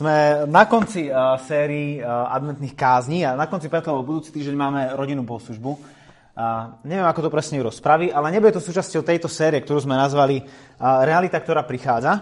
Sme 0.00 0.48
na 0.48 0.64
konci 0.64 1.12
uh, 1.12 1.36
sérii 1.44 2.00
uh, 2.00 2.32
adventných 2.32 2.72
kázní 2.72 3.20
a 3.28 3.36
na 3.36 3.44
konci 3.44 3.68
preto 3.68 3.92
budúci 4.00 4.32
týždeň 4.32 4.56
máme 4.56 4.96
rodinnú 4.96 5.28
bohoslužbu. 5.28 5.76
Uh, 5.76 6.72
neviem, 6.88 7.04
ako 7.04 7.28
to 7.28 7.34
presne 7.36 7.60
rozpraví, 7.60 8.08
ale 8.08 8.32
nebude 8.32 8.56
to 8.56 8.64
súčasťou 8.64 9.04
tejto 9.04 9.28
série, 9.28 9.60
ktorú 9.60 9.84
sme 9.84 10.00
nazvali 10.00 10.40
uh, 10.40 11.04
Realita, 11.04 11.36
ktorá 11.36 11.68
prichádza. 11.68 12.16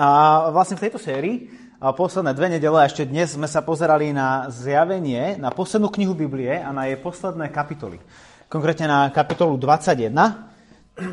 A 0.00 0.08
vlastne 0.48 0.80
v 0.80 0.88
tejto 0.88 0.96
sérii 0.96 1.52
uh, 1.76 1.92
posledné 1.92 2.32
dve 2.32 2.56
nedele 2.56 2.80
a 2.80 2.88
ešte 2.88 3.04
dnes 3.04 3.36
sme 3.36 3.52
sa 3.52 3.60
pozerali 3.60 4.08
na 4.16 4.48
zjavenie, 4.48 5.36
na 5.36 5.52
poslednú 5.52 5.92
knihu 5.92 6.16
Biblie 6.16 6.56
a 6.56 6.72
na 6.72 6.88
jej 6.88 6.96
posledné 6.96 7.52
kapitoly. 7.52 8.00
Konkrétne 8.48 8.88
na 8.88 9.12
kapitolu 9.12 9.60
21. 9.60 10.08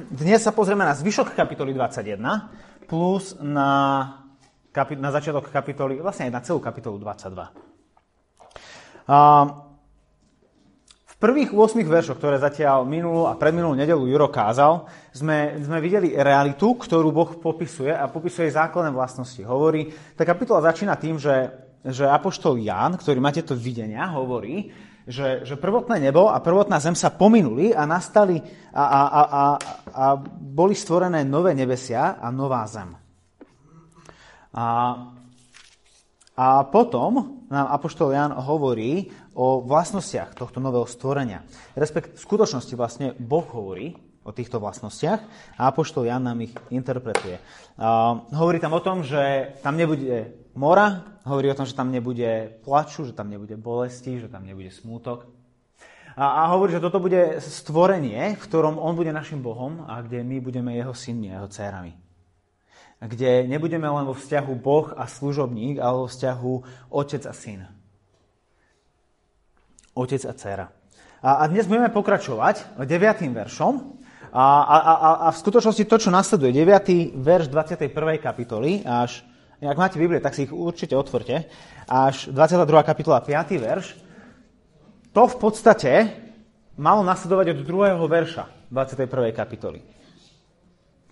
Dnes 0.07 0.39
sa 0.39 0.55
pozrieme 0.55 0.87
na 0.87 0.95
zvyšok 0.95 1.35
kapitoly 1.35 1.75
21 1.75 2.87
plus 2.87 3.35
na 3.43 4.23
na 4.99 5.09
začiatok 5.09 5.47
kapitoly, 5.49 6.03
vlastne 6.03 6.27
aj 6.27 6.33
na 6.35 6.41
celú 6.43 6.59
kapitolu 6.59 6.99
22. 6.99 7.47
A 9.05 9.17
v 11.05 11.13
prvých 11.23 11.55
8 11.55 11.79
veršoch, 11.79 12.19
ktoré 12.19 12.35
zatiaľ 12.35 12.83
minulú 12.83 13.23
a 13.23 13.39
predminulú 13.39 13.71
nedelu 13.71 14.03
Juro 14.03 14.27
kázal, 14.27 14.83
sme, 15.15 15.55
sme 15.63 15.79
videli 15.79 16.11
realitu, 16.11 16.75
ktorú 16.75 17.15
Boh 17.15 17.39
popisuje 17.39 17.95
a 17.95 18.11
popisuje 18.11 18.51
základné 18.51 18.91
vlastnosti. 18.91 19.39
Hovorí, 19.47 19.95
tá 20.19 20.27
kapitola 20.27 20.67
začína 20.67 20.99
tým, 20.99 21.15
že, 21.15 21.55
že 21.87 22.03
Apoštol 22.03 22.59
Ján, 22.59 22.99
ktorý 22.99 23.23
má 23.23 23.31
tieto 23.31 23.55
videnia, 23.55 24.03
hovorí, 24.11 24.75
že, 25.07 25.45
že 25.47 25.55
prvotné 25.55 26.01
nebo 26.01 26.27
a 26.33 26.41
prvotná 26.43 26.81
zem 26.81 26.97
sa 26.97 27.13
pominuli 27.13 27.71
a 27.71 27.87
nastali 27.87 28.41
a, 28.73 28.83
a, 28.83 29.01
a, 29.05 29.21
a, 29.23 29.43
a 29.87 30.05
boli 30.27 30.75
stvorené 30.75 31.23
nové 31.23 31.55
nebesia 31.55 32.19
a 32.19 32.27
nová 32.27 32.65
zem. 32.67 33.04
A, 34.55 34.67
a 36.39 36.47
potom 36.71 37.43
nám 37.51 37.67
Apoštol 37.75 38.15
Jan 38.15 38.31
hovorí 38.31 39.11
o 39.35 39.59
vlastnostiach 39.59 40.31
tohto 40.31 40.63
nového 40.63 40.87
stvorenia. 40.87 41.43
Respekt, 41.75 42.15
v 42.15 42.23
skutočnosti 42.23 42.73
vlastne 42.79 43.11
Boh 43.19 43.43
hovorí 43.43 43.99
o 44.23 44.31
týchto 44.31 44.57
vlastnostiach 44.63 45.21
a 45.59 45.61
Apoštol 45.69 46.07
Jan 46.07 46.23
nám 46.23 46.39
ich 46.39 46.55
interpretuje. 46.71 47.35
A, 47.75 48.15
hovorí 48.31 48.63
tam 48.63 48.79
o 48.79 48.81
tom, 48.81 49.03
že 49.03 49.53
tam 49.59 49.75
nebude 49.75 50.31
mora, 50.55 51.03
hovorí 51.27 51.51
o 51.51 51.57
tom, 51.59 51.67
že 51.67 51.75
tam 51.75 51.91
nebude 51.91 52.55
plaču, 52.63 53.03
že 53.03 53.11
tam 53.11 53.27
nebude 53.27 53.59
bolesti, 53.59 54.23
že 54.23 54.31
tam 54.31 54.47
nebude 54.47 54.71
smútok. 54.71 55.27
A, 56.15 56.47
a 56.47 56.55
hovorí, 56.55 56.71
že 56.71 56.79
toto 56.79 57.03
bude 57.03 57.43
stvorenie, 57.43 58.39
v 58.39 58.45
ktorom 58.47 58.79
on 58.79 58.95
bude 58.95 59.11
našim 59.11 59.43
Bohom 59.43 59.83
a 59.83 59.99
kde 59.99 60.23
my 60.23 60.39
budeme 60.39 60.71
jeho 60.79 60.95
synmi 60.95 61.35
jeho 61.35 61.51
dcerami 61.51 62.04
kde 63.05 63.45
nebudeme 63.45 63.85
len 63.85 64.05
vo 64.09 64.17
vzťahu 64.17 64.53
Boh 64.57 64.91
a 64.97 65.05
služobník, 65.05 65.77
ale 65.77 66.05
vo 66.05 66.07
vzťahu 66.09 66.53
otec 66.89 67.23
a 67.29 67.33
syn. 67.33 67.61
Otec 69.95 70.21
a 70.25 70.33
dcera. 70.33 70.67
A, 71.25 71.41
a 71.41 71.43
dnes 71.47 71.65
budeme 71.69 71.89
pokračovať 71.89 72.77
9. 72.81 73.31
veršom. 73.33 73.73
A, 74.35 74.45
a, 74.61 74.77
a, 74.77 75.09
a 75.25 75.27
v 75.31 75.41
skutočnosti 75.41 75.87
to, 75.87 75.95
čo 75.95 76.09
nasleduje, 76.11 76.51
9. 76.51 77.15
verš 77.15 77.47
21. 77.47 78.19
kapitoly, 78.19 78.83
až, 78.83 79.23
ak 79.63 79.79
máte 79.79 79.95
Biblie, 79.95 80.19
tak 80.19 80.35
si 80.35 80.43
ich 80.43 80.51
určite 80.51 80.91
otvorte, 80.91 81.47
až 81.87 82.27
22. 82.35 82.67
kapitola, 82.83 83.23
5. 83.23 83.31
verš, 83.55 83.95
to 85.15 85.23
v 85.31 85.35
podstate 85.39 85.91
malo 86.75 86.99
nasledovať 87.07 87.55
od 87.55 87.59
2. 87.63 87.95
verša 88.11 88.43
21. 88.67 89.31
kapitoly. 89.31 89.79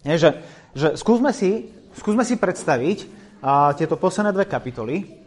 Je, 0.03 0.16
že, 0.19 0.30
že 0.75 0.88
skúsme, 0.99 1.31
si, 1.31 1.71
skúsme 1.97 2.23
si 2.25 2.36
predstaviť 2.38 2.97
a, 3.44 3.73
tieto 3.77 3.97
posledné 3.97 4.33
dve 4.33 4.45
kapitoly 4.49 5.23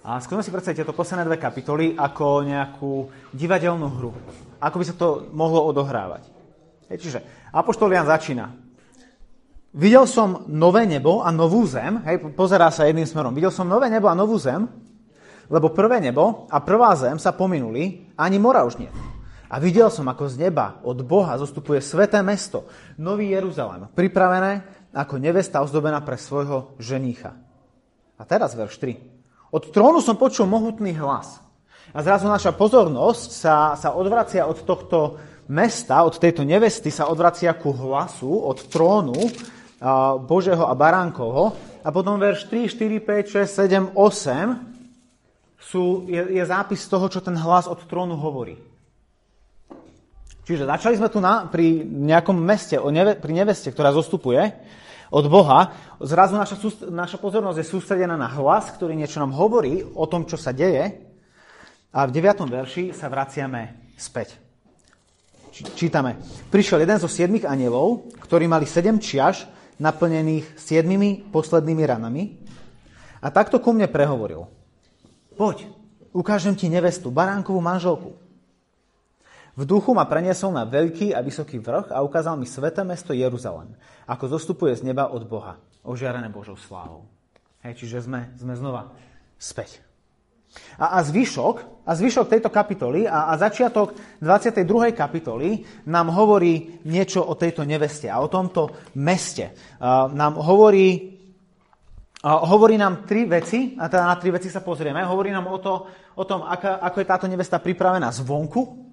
a 0.00 0.16
skúsme 0.20 0.40
si 0.40 0.52
predstaviť 0.52 0.84
tieto 0.84 0.96
posledné 0.96 1.28
dve 1.28 1.36
kapitoly 1.36 1.92
ako 1.96 2.26
nejakú 2.44 2.92
divadelnú 3.36 3.88
hru. 4.00 4.12
Ako 4.60 4.76
by 4.80 4.84
sa 4.84 4.96
to 4.96 5.28
mohlo 5.32 5.64
odohrávať. 5.68 6.24
Je, 6.90 6.96
čiže 6.98 7.20
Apoštol 7.52 7.92
Jan 7.92 8.08
začína. 8.08 8.50
Videl 9.70 10.02
som 10.10 10.42
nové 10.50 10.82
nebo 10.82 11.22
a 11.22 11.30
novú 11.30 11.62
zem. 11.62 12.02
Hej, 12.02 12.34
pozerá 12.34 12.74
sa 12.74 12.90
jedným 12.90 13.06
smerom. 13.06 13.30
Videl 13.30 13.54
som 13.54 13.70
nové 13.70 13.86
nebo 13.86 14.10
a 14.10 14.18
novú 14.18 14.34
zem, 14.34 14.66
lebo 15.46 15.70
prvé 15.70 16.02
nebo 16.02 16.50
a 16.50 16.58
prvá 16.58 16.90
zem 16.98 17.18
sa 17.22 17.30
pominuli, 17.30 18.10
ani 18.18 18.38
mora 18.42 18.66
už 18.66 18.82
nie. 18.82 18.90
A 19.50 19.58
videl 19.58 19.90
som, 19.90 20.06
ako 20.06 20.30
z 20.30 20.46
neba 20.46 20.78
od 20.86 21.02
Boha 21.02 21.34
zostupuje 21.38 21.82
sveté 21.82 22.22
mesto, 22.22 22.70
Nový 22.98 23.34
Jeruzalém, 23.34 23.90
pripravené 23.94 24.79
ako 24.90 25.22
nevesta 25.22 25.62
ozdobená 25.62 26.02
pre 26.02 26.18
svojho 26.18 26.74
ženícha. 26.82 27.34
A 28.18 28.22
teraz 28.26 28.52
verš 28.58 28.76
3. 28.82 29.54
Od 29.54 29.64
trónu 29.74 29.98
som 30.02 30.18
počul 30.18 30.46
mohutný 30.46 30.94
hlas. 30.98 31.42
A 31.90 32.06
zrazu 32.06 32.30
naša 32.30 32.54
pozornosť 32.54 33.28
sa, 33.34 33.74
sa 33.74 33.90
odvracia 33.98 34.46
od 34.46 34.62
tohto 34.62 35.18
mesta, 35.50 36.06
od 36.06 36.14
tejto 36.22 36.46
nevesty 36.46 36.94
sa 36.94 37.10
odvracia 37.10 37.50
ku 37.58 37.74
hlasu, 37.74 38.30
od 38.30 38.70
trónu 38.70 39.18
a, 39.82 40.14
Božieho 40.14 40.70
a 40.70 40.74
Baránkovho. 40.78 41.56
A 41.82 41.88
potom 41.90 42.20
verš 42.20 42.46
3, 42.46 42.70
4, 42.70 43.02
5, 43.02 43.90
6, 43.90 43.94
7, 43.94 43.98
8 43.98 44.70
sú, 45.58 46.06
je, 46.06 46.22
je 46.38 46.44
zápis 46.46 46.86
toho, 46.86 47.10
čo 47.10 47.18
ten 47.18 47.34
hlas 47.34 47.66
od 47.66 47.82
trónu 47.90 48.14
hovorí. 48.14 48.69
Čiže 50.50 50.66
začali 50.66 50.98
sme 50.98 51.06
tu 51.06 51.22
na, 51.22 51.46
pri 51.46 51.86
nejakom 51.86 52.34
meste, 52.34 52.74
o 52.74 52.90
neve, 52.90 53.14
pri 53.14 53.30
neveste, 53.30 53.70
ktorá 53.70 53.94
zostupuje 53.94 54.50
od 55.14 55.30
Boha. 55.30 55.70
Zrazu 56.02 56.34
naša, 56.34 56.58
naša 56.90 57.22
pozornosť 57.22 57.62
je 57.62 57.70
sústredená 57.70 58.18
na 58.18 58.26
hlas, 58.26 58.66
ktorý 58.74 58.98
niečo 58.98 59.22
nám 59.22 59.30
hovorí 59.30 59.86
o 59.94 60.10
tom, 60.10 60.26
čo 60.26 60.34
sa 60.34 60.50
deje. 60.50 61.06
A 61.94 62.02
v 62.02 62.10
9. 62.18 62.50
verši 62.50 62.90
sa 62.90 63.06
vraciame 63.06 63.94
späť. 63.94 64.42
Čítame. 65.54 66.18
Prišiel 66.50 66.82
jeden 66.82 66.98
zo 66.98 67.06
siedmých 67.06 67.46
anielov, 67.46 68.10
ktorí 68.18 68.50
mali 68.50 68.66
sedem 68.66 68.98
čiaž 68.98 69.46
naplnených 69.78 70.58
siedmými 70.58 71.30
poslednými 71.30 71.82
ranami 71.86 72.42
a 73.22 73.30
takto 73.30 73.62
ku 73.62 73.70
mne 73.70 73.86
prehovoril. 73.86 74.50
Poď, 75.38 75.70
ukážem 76.10 76.58
ti 76.58 76.66
nevestu, 76.66 77.14
baránkovú 77.14 77.62
manželku. 77.62 78.29
V 79.58 79.62
duchu 79.66 79.90
ma 79.90 80.06
preniesol 80.06 80.54
na 80.54 80.62
veľký 80.62 81.10
a 81.10 81.24
vysoký 81.26 81.58
vrch 81.58 81.90
a 81.90 82.02
ukázal 82.06 82.38
mi 82.38 82.46
sveté 82.46 82.86
mesto 82.86 83.10
Jeruzalem, 83.10 83.74
ako 84.06 84.38
zostupuje 84.38 84.78
z 84.78 84.86
neba 84.86 85.10
od 85.10 85.26
Boha, 85.26 85.58
ožiarené 85.82 86.30
Božou 86.30 86.54
slávou. 86.54 87.06
Hej, 87.66 87.82
čiže 87.82 88.06
sme, 88.06 88.30
sme 88.38 88.54
znova 88.56 88.94
späť. 89.36 89.84
A, 90.82 90.98
a, 90.98 91.06
zvyšok, 91.06 91.86
a 91.86 91.90
zvyšok 91.94 92.26
tejto 92.26 92.50
kapitoly 92.50 93.06
a, 93.06 93.30
a 93.30 93.38
začiatok 93.38 93.94
22. 94.18 94.66
kapitoly 94.90 95.62
nám 95.86 96.10
hovorí 96.10 96.82
niečo 96.82 97.22
o 97.22 97.38
tejto 97.38 97.62
neveste 97.62 98.10
a 98.10 98.18
o 98.18 98.26
tomto 98.26 98.90
meste. 98.98 99.54
A, 99.78 100.10
nám 100.10 100.42
hovorí, 100.42 101.20
hovorí 102.26 102.74
nám 102.74 103.06
tri 103.06 103.30
veci, 103.30 103.78
a 103.78 103.86
teda 103.86 104.10
na 104.10 104.16
tri 104.18 104.34
veci 104.34 104.50
sa 104.50 104.58
pozrieme. 104.58 105.06
Hovorí 105.06 105.30
nám 105.30 105.46
o, 105.46 105.58
to, 105.62 105.86
o 106.18 106.24
tom, 106.26 106.42
aká, 106.42 106.82
ako 106.82 106.96
je 106.98 107.06
táto 107.06 107.26
nevesta 107.30 107.62
pripravená 107.62 108.10
zvonku, 108.10 108.89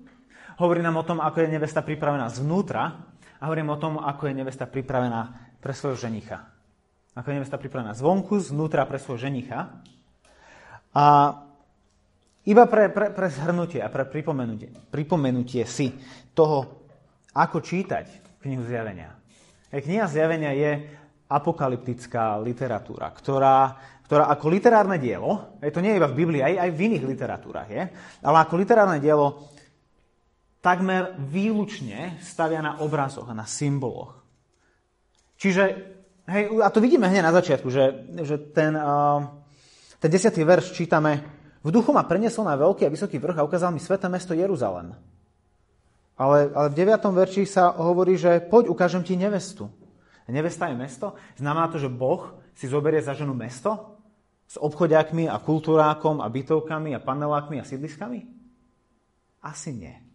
Hovorí 0.57 0.81
nám 0.81 0.97
o 0.97 1.05
tom, 1.05 1.21
ako 1.21 1.45
je 1.45 1.53
nevesta 1.53 1.85
pripravená 1.85 2.33
zvnútra 2.33 2.97
a 3.37 3.43
hovorím 3.45 3.69
o 3.69 3.77
tom, 3.77 4.01
ako 4.01 4.25
je 4.25 4.33
nevesta 4.41 4.65
pripravená 4.65 5.53
pre 5.61 5.69
svojho 5.69 6.09
ženicha. 6.09 6.49
Ako 7.13 7.29
je 7.29 7.37
nevesta 7.37 7.61
pripravená 7.61 7.93
zvonku, 7.93 8.41
zvnútra 8.41 8.81
pre 8.89 8.97
svojho 8.97 9.29
ženicha. 9.29 9.69
A 10.97 11.05
iba 12.49 12.65
pre, 12.65 12.89
pre, 12.89 13.13
pre 13.13 13.29
zhrnutie 13.29 13.85
a 13.85 13.89
pre 13.93 14.09
pripomenutie, 14.09 14.73
pripomenutie 14.89 15.61
si 15.69 15.93
toho, 16.33 16.89
ako 17.37 17.61
čítať 17.61 18.41
knihu 18.41 18.65
zjavenia. 18.65 19.13
Kniha 19.69 20.09
zjavenia 20.09 20.57
je 20.57 20.71
apokalyptická 21.29 22.41
literatúra, 22.41 23.13
ktorá, 23.13 23.77
ktorá 24.09 24.25
ako 24.33 24.45
literárne 24.49 24.97
dielo, 24.97 25.59
je 25.61 25.69
to 25.69 25.85
nie 25.85 25.93
iba 25.93 26.09
v 26.09 26.17
Biblii, 26.17 26.41
aj, 26.41 26.65
aj 26.65 26.69
v 26.73 26.83
iných 26.89 27.05
literatúrach 27.05 27.69
je, 27.69 27.83
ale 28.25 28.37
ako 28.41 28.53
literárne 28.57 28.97
dielo 28.97 29.53
takmer 30.67 31.15
výlučne 31.15 32.19
stavia 32.19 32.59
na 32.59 32.83
obrazoch 32.83 33.31
a 33.31 33.37
na 33.37 33.47
symboloch. 33.47 34.19
Čiže, 35.39 35.63
hej, 36.27 36.43
a 36.59 36.67
to 36.67 36.83
vidíme 36.83 37.07
hneď 37.07 37.23
na 37.23 37.31
začiatku, 37.31 37.71
že, 37.71 38.11
že 38.27 38.35
ten, 38.51 38.75
uh, 38.75 39.23
ten 40.03 40.11
desiatý 40.11 40.43
verš 40.43 40.75
čítame 40.75 41.23
V 41.67 41.71
duchu 41.71 41.91
ma 41.91 42.07
preniesol 42.07 42.47
na 42.47 42.55
veľký 42.55 42.87
a 42.87 42.93
vysoký 42.93 43.19
vrch 43.19 43.43
a 43.43 43.47
ukázal 43.47 43.75
mi 43.75 43.83
sveté 43.83 44.07
mesto 44.07 44.31
Jeruzalem. 44.31 44.95
Ale, 46.15 46.47
ale 46.55 46.67
v 46.71 46.77
deviatom 46.79 47.11
verši 47.11 47.43
sa 47.43 47.75
hovorí, 47.75 48.15
že 48.15 48.39
poď, 48.39 48.71
ukážem 48.71 49.03
ti 49.03 49.19
nevestu. 49.19 49.67
Nevesta 50.31 50.71
je 50.71 50.79
mesto? 50.79 51.19
Znamená 51.35 51.67
to, 51.67 51.75
že 51.75 51.91
Boh 51.91 52.39
si 52.55 52.71
zoberie 52.71 53.03
za 53.03 53.11
ženu 53.11 53.35
mesto? 53.35 53.99
S 54.47 54.55
obchodiakmi 54.55 55.27
a 55.27 55.43
kultúrákom 55.43 56.23
a 56.23 56.31
bytovkami 56.31 56.95
a 56.95 57.03
panelákmi 57.03 57.59
a 57.59 57.67
sídliskami? 57.67 58.23
Asi 59.43 59.75
nie. 59.75 60.06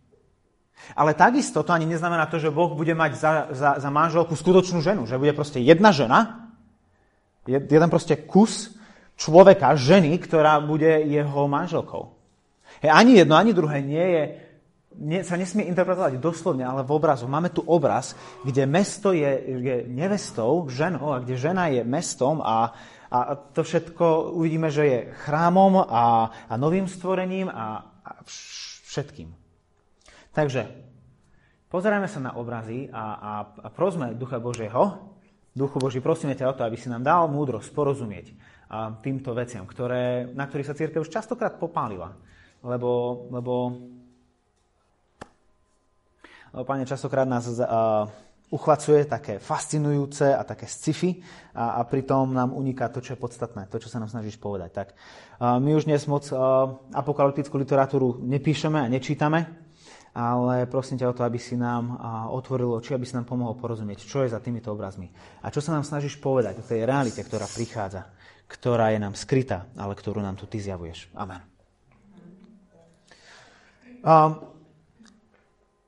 Ale 0.93 1.17
takisto 1.17 1.63
to 1.63 1.73
ani 1.73 1.89
neznamená 1.89 2.27
to, 2.27 2.37
že 2.43 2.53
Boh 2.53 2.75
bude 2.75 2.93
mať 2.93 3.13
za, 3.17 3.33
za, 3.55 3.71
za 3.81 3.91
manželku 3.91 4.37
skutočnú 4.37 4.85
ženu. 4.85 5.09
Že 5.09 5.21
bude 5.23 5.33
proste 5.33 5.63
jedna 5.63 5.95
žena, 5.95 6.51
jeden 7.47 7.89
proste 7.91 8.15
kus 8.19 8.75
človeka, 9.17 9.75
ženy, 9.79 10.19
ktorá 10.19 10.59
bude 10.63 11.07
jeho 11.07 11.47
manželkou. 11.47 12.13
Hej, 12.83 12.91
ani 12.91 13.13
jedno, 13.23 13.39
ani 13.39 13.53
druhé 13.55 13.79
nie 13.85 14.03
je, 14.03 14.23
nie, 14.99 15.21
sa 15.25 15.41
nesmie 15.41 15.69
interpretovať 15.71 16.21
doslovne, 16.21 16.67
ale 16.67 16.85
v 16.85 16.93
obrazu. 16.93 17.25
Máme 17.31 17.49
tu 17.49 17.65
obraz, 17.65 18.13
kde 18.45 18.67
mesto 18.69 19.15
je, 19.15 19.31
je 19.63 19.77
nevestou, 19.89 20.69
ženou, 20.69 21.17
a 21.17 21.23
kde 21.23 21.35
žena 21.37 21.73
je 21.73 21.83
mestom 21.85 22.43
a, 22.45 22.73
a 23.13 23.19
to 23.37 23.63
všetko 23.65 24.37
uvidíme, 24.37 24.69
že 24.69 24.85
je 24.85 24.99
chrámom 25.25 25.85
a, 25.85 26.29
a 26.49 26.55
novým 26.57 26.89
stvorením 26.89 27.49
a, 27.49 27.85
a 28.05 28.11
všetkým. 28.89 29.42
Takže 30.33 30.65
pozerajme 31.69 32.09
sa 32.09 32.21
na 32.25 32.33
obrazy 32.41 32.89
a, 32.89 33.05
a, 33.21 33.33
a 33.65 33.69
prosme 33.69 34.17
Ducha 34.17 34.41
Božieho, 34.41 35.13
Duchu 35.53 35.77
Boží, 35.77 36.01
prosíme 36.01 36.33
ťa 36.33 36.49
o 36.49 36.57
to, 36.57 36.65
aby 36.65 36.81
si 36.81 36.89
nám 36.89 37.05
dal 37.05 37.29
múdrosť 37.29 37.77
porozumieť 37.77 38.33
a 38.73 38.89
týmto 39.05 39.37
veciam, 39.37 39.69
ktoré, 39.69 40.25
na 40.33 40.49
ktorých 40.49 40.69
sa 40.73 40.79
církev 40.79 41.05
už 41.05 41.13
častokrát 41.13 41.61
popálila. 41.61 42.17
Lebo, 42.65 43.25
lebo, 43.29 43.53
Pane, 46.53 46.89
častokrát 46.89 47.29
nás 47.29 47.49
uh, 47.49 48.09
uchvacuje 48.49 49.05
také 49.05 49.37
fascinujúce 49.37 50.33
a 50.33 50.41
také 50.45 50.65
sci-fi 50.65 51.21
a, 51.53 51.77
a 51.77 51.85
pritom 51.85 52.33
nám 52.33 52.57
uniká 52.57 52.89
to, 52.89 53.05
čo 53.05 53.13
je 53.13 53.21
podstatné, 53.21 53.69
to, 53.69 53.77
čo 53.77 53.93
sa 53.93 54.01
nám 54.01 54.09
snažíš 54.09 54.41
povedať. 54.41 54.73
Tak 54.73 54.89
uh, 54.93 55.61
my 55.61 55.77
už 55.77 55.85
dnes 55.85 56.09
moc 56.09 56.25
uh, 56.33 56.73
apokalyptickú 56.97 57.61
literatúru 57.61 58.25
nepíšeme 58.25 58.81
a 58.81 58.89
nečítame, 58.89 59.62
ale 60.13 60.69
prosím 60.69 61.01
ťa 61.01 61.09
o 61.09 61.17
to, 61.17 61.25
aby 61.25 61.41
si 61.41 61.57
nám 61.57 61.97
otvoril 62.37 62.77
oči, 62.77 62.93
aby 62.93 63.09
si 63.09 63.17
nám 63.17 63.25
pomohol 63.25 63.57
porozumieť, 63.57 64.05
čo 64.05 64.25
je 64.25 64.33
za 64.33 64.45
týmito 64.45 64.69
obrazmi 64.69 65.09
a 65.41 65.49
čo 65.49 65.65
sa 65.65 65.73
nám 65.73 65.89
snažíš 65.89 66.21
povedať 66.21 66.61
o 66.61 66.67
tej 66.67 66.85
realite, 66.85 67.25
ktorá 67.25 67.49
prichádza, 67.49 68.13
ktorá 68.45 68.93
je 68.93 69.01
nám 69.01 69.17
skrytá, 69.17 69.73
ale 69.73 69.97
ktorú 69.97 70.21
nám 70.21 70.37
tu 70.37 70.45
ty 70.45 70.61
zjavuješ. 70.61 71.09
Amen. 71.17 71.41
Um, 74.03 74.52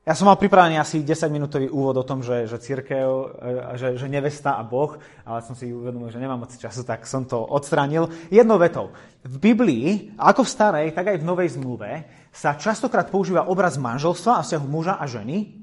ja 0.05 0.13
som 0.13 0.29
mal 0.29 0.37
pripravený 0.37 0.77
asi 0.77 1.01
10-minútový 1.01 1.65
úvod 1.73 1.97
o 1.97 2.05
tom, 2.05 2.21
že, 2.21 2.45
že 2.45 2.61
církev, 2.61 3.09
e, 3.41 3.49
že, 3.73 3.87
že 3.97 4.05
nevesta 4.05 4.53
a 4.53 4.61
Boh, 4.61 5.01
ale 5.25 5.41
som 5.41 5.57
si 5.57 5.73
uvedomil, 5.73 6.13
že 6.13 6.21
nemám 6.21 6.45
moc 6.45 6.53
času, 6.53 6.85
tak 6.85 7.09
som 7.09 7.25
to 7.25 7.41
odstránil. 7.41 8.13
Jednou 8.29 8.61
vetou. 8.61 8.93
V 9.25 9.41
Biblii, 9.41 10.13
ako 10.21 10.45
v 10.45 10.53
starej, 10.53 10.87
tak 10.93 11.09
aj 11.09 11.17
v 11.17 11.25
Novej 11.25 11.57
zmluve, 11.57 12.05
sa 12.29 12.53
častokrát 12.53 13.09
používa 13.09 13.49
obraz 13.49 13.81
manželstva 13.81 14.37
a 14.37 14.45
vzťahu 14.45 14.65
muža 14.69 15.01
a 15.01 15.09
ženy 15.09 15.57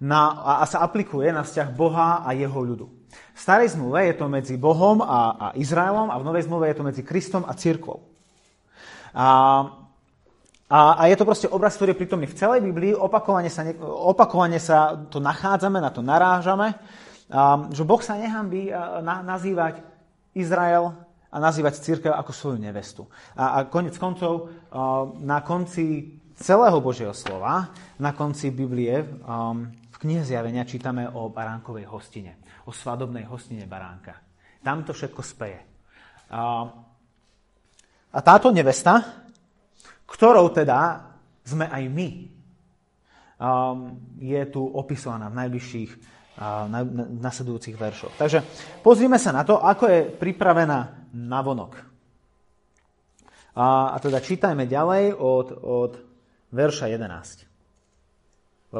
na, 0.00 0.40
a, 0.40 0.52
a 0.60 0.64
sa 0.64 0.80
aplikuje 0.80 1.28
na 1.28 1.44
vzťah 1.44 1.68
Boha 1.76 2.24
a 2.24 2.32
jeho 2.32 2.60
ľudu. 2.64 2.88
V 3.12 3.38
starej 3.44 3.76
zmluve 3.76 4.08
je 4.08 4.16
to 4.16 4.24
medzi 4.24 4.56
Bohom 4.56 5.04
a, 5.04 5.36
a 5.36 5.46
Izraelom 5.52 6.08
a 6.08 6.16
v 6.16 6.24
Novej 6.24 6.48
zmluve 6.48 6.72
je 6.72 6.76
to 6.80 6.88
medzi 6.88 7.02
Kristom 7.04 7.44
a 7.44 7.52
církvou. 7.52 8.08
A 9.12 9.28
a, 10.72 10.96
a 10.96 11.02
je 11.04 11.20
to 11.20 11.28
proste 11.28 11.52
obraz, 11.52 11.76
ktorý 11.76 11.92
je 11.92 12.00
prítomný 12.00 12.24
v 12.24 12.38
celej 12.40 12.64
Biblii, 12.64 12.96
opakovane 12.96 13.52
sa, 13.52 13.60
ne, 13.60 13.76
opakovane 13.84 14.56
sa 14.56 14.96
to 14.96 15.20
nachádzame, 15.20 15.76
na 15.76 15.92
to 15.92 16.00
narážame, 16.00 16.72
a, 17.28 17.68
že 17.68 17.84
Boh 17.84 18.00
sa 18.00 18.16
nehambí 18.16 18.72
na, 19.04 19.20
nazývať 19.20 19.84
Izrael 20.32 20.96
a 21.28 21.36
nazývať 21.36 21.84
církev 21.84 22.16
ako 22.16 22.32
svoju 22.32 22.56
nevestu. 22.56 23.04
A, 23.36 23.60
a 23.60 23.68
konec 23.68 24.00
koncov, 24.00 24.48
a, 24.72 25.12
na 25.20 25.44
konci 25.44 26.16
celého 26.40 26.80
Božieho 26.80 27.12
slova, 27.12 27.68
na 28.00 28.16
konci 28.16 28.48
Biblie, 28.48 28.96
a, 28.96 29.52
v 29.92 29.96
knihe 30.00 30.24
Zjavenia 30.24 30.64
čítame 30.64 31.04
o 31.04 31.28
baránkovej 31.28 31.84
hostine, 31.84 32.40
o 32.64 32.72
svadobnej 32.72 33.28
hostine 33.28 33.68
baránka. 33.68 34.16
Tam 34.64 34.88
to 34.88 34.96
všetko 34.96 35.20
speje. 35.20 35.60
A, 36.32 36.64
a 38.08 38.18
táto 38.24 38.48
nevesta, 38.48 39.21
ktorou 40.12 40.52
teda 40.52 41.08
sme 41.42 41.66
aj 41.66 41.82
my, 41.88 42.08
um, 43.40 43.96
je 44.20 44.42
tu 44.52 44.60
opisovaná 44.60 45.32
v 45.32 45.38
najbližších 45.42 45.90
uh, 45.90 46.68
nasledujúcich 47.18 47.74
veršoch. 47.74 48.14
Takže 48.20 48.44
pozrime 48.84 49.16
sa 49.16 49.32
na 49.32 49.42
to, 49.42 49.58
ako 49.58 49.84
je 49.88 50.00
pripravená 50.12 51.08
na 51.16 51.40
vonok. 51.40 51.80
A, 53.52 53.92
a 53.92 53.96
teda 54.00 54.20
čítajme 54.20 54.64
ďalej 54.64 55.12
od, 55.12 55.48
od 55.60 55.92
verša 56.52 56.88
11. 56.88 58.72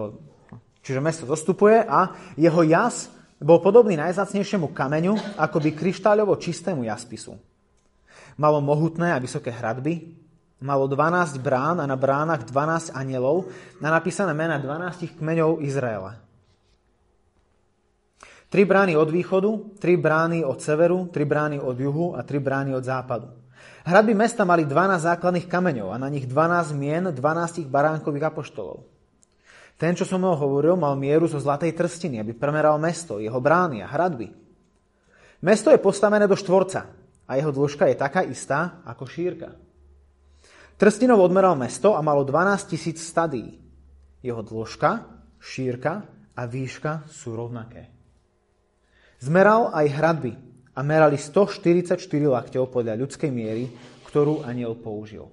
čiže 0.80 1.00
mesto 1.04 1.28
zostupuje 1.28 1.84
a 1.84 2.16
jeho 2.40 2.64
jas 2.64 3.12
bol 3.42 3.58
podobný 3.60 3.98
najzácnejšiemu 3.98 4.70
kameňu, 4.70 5.18
by 5.36 5.70
kryštáľovo 5.74 6.38
čistému 6.38 6.86
jaspisu. 6.86 7.36
Malo 8.38 8.64
mohutné 8.64 9.12
a 9.12 9.20
vysoké 9.20 9.52
hradby, 9.52 10.21
Malo 10.62 10.86
12 10.86 11.42
brán 11.42 11.82
a 11.82 11.86
na 11.90 11.98
bránach 11.98 12.46
12 12.46 12.94
anielov 12.94 13.50
a 13.82 13.90
napísané 13.90 14.30
mena 14.30 14.62
12 14.62 15.18
kmeňov 15.18 15.58
Izraela. 15.58 16.22
Tri 18.46 18.62
brány 18.62 18.94
od 18.94 19.10
východu, 19.10 19.80
tri 19.82 19.98
brány 19.98 20.46
od 20.46 20.62
severu, 20.62 21.10
tri 21.10 21.26
brány 21.26 21.58
od 21.58 21.74
juhu 21.74 22.14
a 22.14 22.22
tri 22.22 22.38
brány 22.38 22.78
od 22.78 22.84
západu. 22.84 23.26
Hradby 23.82 24.14
mesta 24.14 24.46
mali 24.46 24.62
12 24.62 25.02
základných 25.02 25.50
kameňov 25.50 25.88
a 25.90 25.98
na 25.98 26.06
nich 26.06 26.30
12 26.30 26.78
mien 26.78 27.10
12 27.10 27.66
baránkových 27.66 28.30
apoštolov. 28.30 28.86
Ten, 29.74 29.98
čo 29.98 30.06
som 30.06 30.22
mnou 30.22 30.38
hovoril, 30.38 30.78
mal 30.78 30.94
mieru 30.94 31.26
zo 31.26 31.42
zlatej 31.42 31.74
trstiny, 31.74 32.22
aby 32.22 32.38
premeral 32.38 32.78
mesto, 32.78 33.18
jeho 33.18 33.40
brány 33.42 33.82
a 33.82 33.90
hradby. 33.90 34.30
Mesto 35.42 35.74
je 35.74 35.82
postavené 35.82 36.30
do 36.30 36.38
štvorca 36.38 36.86
a 37.26 37.32
jeho 37.34 37.50
dĺžka 37.50 37.90
je 37.90 37.96
taká 37.98 38.22
istá 38.22 38.78
ako 38.86 39.10
šírka. 39.10 39.58
Trstinov 40.76 41.20
odmeral 41.22 41.54
mesto 41.54 41.94
a 41.94 42.00
malo 42.02 42.24
12 42.26 42.72
tisíc 42.72 42.98
stadí. 43.02 43.60
Jeho 44.22 44.42
dĺžka, 44.42 44.90
šírka 45.38 46.06
a 46.36 46.42
výška 46.46 47.06
sú 47.10 47.34
rovnaké. 47.34 47.90
Zmeral 49.22 49.70
aj 49.70 49.86
hradby 49.92 50.32
a 50.74 50.80
merali 50.82 51.20
144 51.20 51.98
lakťov 52.08 52.64
podľa 52.72 52.98
ľudskej 52.98 53.30
miery, 53.30 53.70
ktorú 54.08 54.42
aniel 54.42 54.74
použil. 54.74 55.30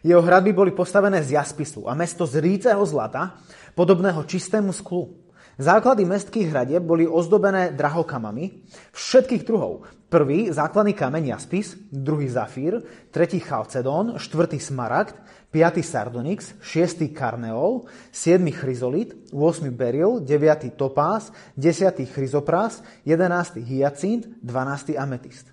Jeho 0.00 0.24
hradby 0.24 0.56
boli 0.56 0.72
postavené 0.72 1.20
z 1.20 1.36
jaspisu 1.36 1.84
a 1.84 1.92
mesto 1.92 2.24
z 2.24 2.40
ríceho 2.40 2.80
zlata, 2.88 3.36
podobného 3.76 4.24
čistému 4.24 4.72
sklu. 4.72 5.12
Základy 5.58 6.06
mestských 6.06 6.52
hradieb 6.52 6.84
boli 6.84 7.08
ozdobené 7.08 7.74
drahokamami 7.74 8.68
všetkých 8.94 9.42
druhov. 9.42 9.88
Prvý 10.10 10.50
základný 10.50 10.94
kameň 10.94 11.38
jaspis, 11.38 11.78
druhý 11.90 12.26
zafír, 12.26 12.82
tretí 13.14 13.38
chalcedón, 13.38 14.18
štvrtý 14.18 14.58
smaragd, 14.58 15.14
piatý 15.54 15.86
sardonyx, 15.86 16.58
šiestý 16.58 17.14
karneol, 17.14 17.86
siedmy 18.10 18.50
chryzolit, 18.50 19.30
8 19.30 19.70
beril, 19.70 20.18
deviatý 20.18 20.74
topás, 20.74 21.30
desiatý 21.54 22.10
chryzoprás, 22.10 22.82
jedenáctý 23.06 23.62
hyacint, 23.62 24.26
dvanáctý 24.42 24.98
ametist. 24.98 25.46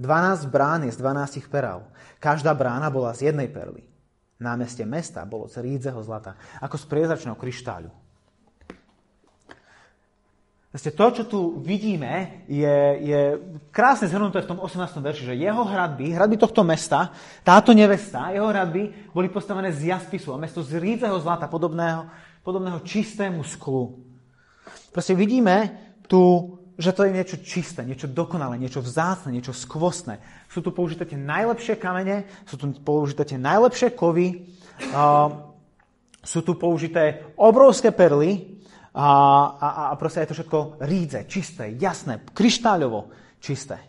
12 0.00 0.48
brán 0.48 0.88
je 0.88 0.92
z 0.92 0.98
12 0.98 1.44
perál. 1.52 1.86
Každá 2.18 2.56
brána 2.56 2.88
bola 2.88 3.12
z 3.12 3.30
jednej 3.30 3.52
perly. 3.52 3.84
Námestie 4.40 4.88
mesta 4.88 5.22
bolo 5.28 5.46
z 5.46 5.62
rídzeho 5.62 6.00
zlata, 6.02 6.34
ako 6.60 6.76
z 6.80 6.84
priezačného 6.90 7.38
kryštáľu. 7.38 8.03
Proste 10.74 10.90
to, 10.90 11.06
čo 11.14 11.24
tu 11.30 11.40
vidíme, 11.62 12.42
je, 12.50 12.76
je 12.98 13.20
krásne 13.70 14.10
zhrnuté 14.10 14.42
v 14.42 14.50
tom 14.50 14.58
18. 14.58 14.98
verši, 14.98 15.30
že 15.30 15.38
jeho 15.38 15.62
hradby, 15.62 16.10
hradby 16.10 16.34
tohto 16.34 16.66
mesta, 16.66 17.14
táto 17.46 17.70
nevesta, 17.70 18.34
jeho 18.34 18.50
hradby 18.50 18.90
boli 19.14 19.30
postavené 19.30 19.70
z 19.70 19.94
jaspisu 19.94 20.34
a 20.34 20.42
mesto 20.42 20.66
z 20.66 20.82
rídzeho 20.82 21.14
zlata, 21.22 21.46
podobného, 21.46 22.10
podobného 22.42 22.82
čistému 22.82 23.46
sklu. 23.46 24.02
Proste 24.90 25.14
vidíme 25.14 25.78
tu, 26.10 26.58
že 26.74 26.90
to 26.90 27.06
je 27.06 27.14
niečo 27.14 27.38
čisté, 27.38 27.86
niečo 27.86 28.10
dokonalé, 28.10 28.58
niečo 28.58 28.82
vzácne, 28.82 29.30
niečo 29.30 29.54
skvostné. 29.54 30.18
Sú 30.50 30.58
tu 30.58 30.74
použité 30.74 31.06
tie 31.06 31.14
najlepšie 31.14 31.78
kamene, 31.78 32.26
sú 32.50 32.58
tu 32.58 32.66
použité 32.82 33.22
tie 33.22 33.38
najlepšie 33.38 33.94
kovy, 33.94 34.42
uh, 34.90 35.54
sú 36.18 36.42
tu 36.42 36.58
použité 36.58 37.30
obrovské 37.38 37.94
perly, 37.94 38.53
a, 38.94 39.08
a, 39.58 39.68
a 39.90 39.94
proste 39.98 40.22
je 40.22 40.30
to 40.30 40.38
všetko 40.38 40.58
rídze, 40.86 41.26
čisté, 41.26 41.74
jasné, 41.74 42.22
kryštáľovo 42.30 43.10
čisté. 43.42 43.82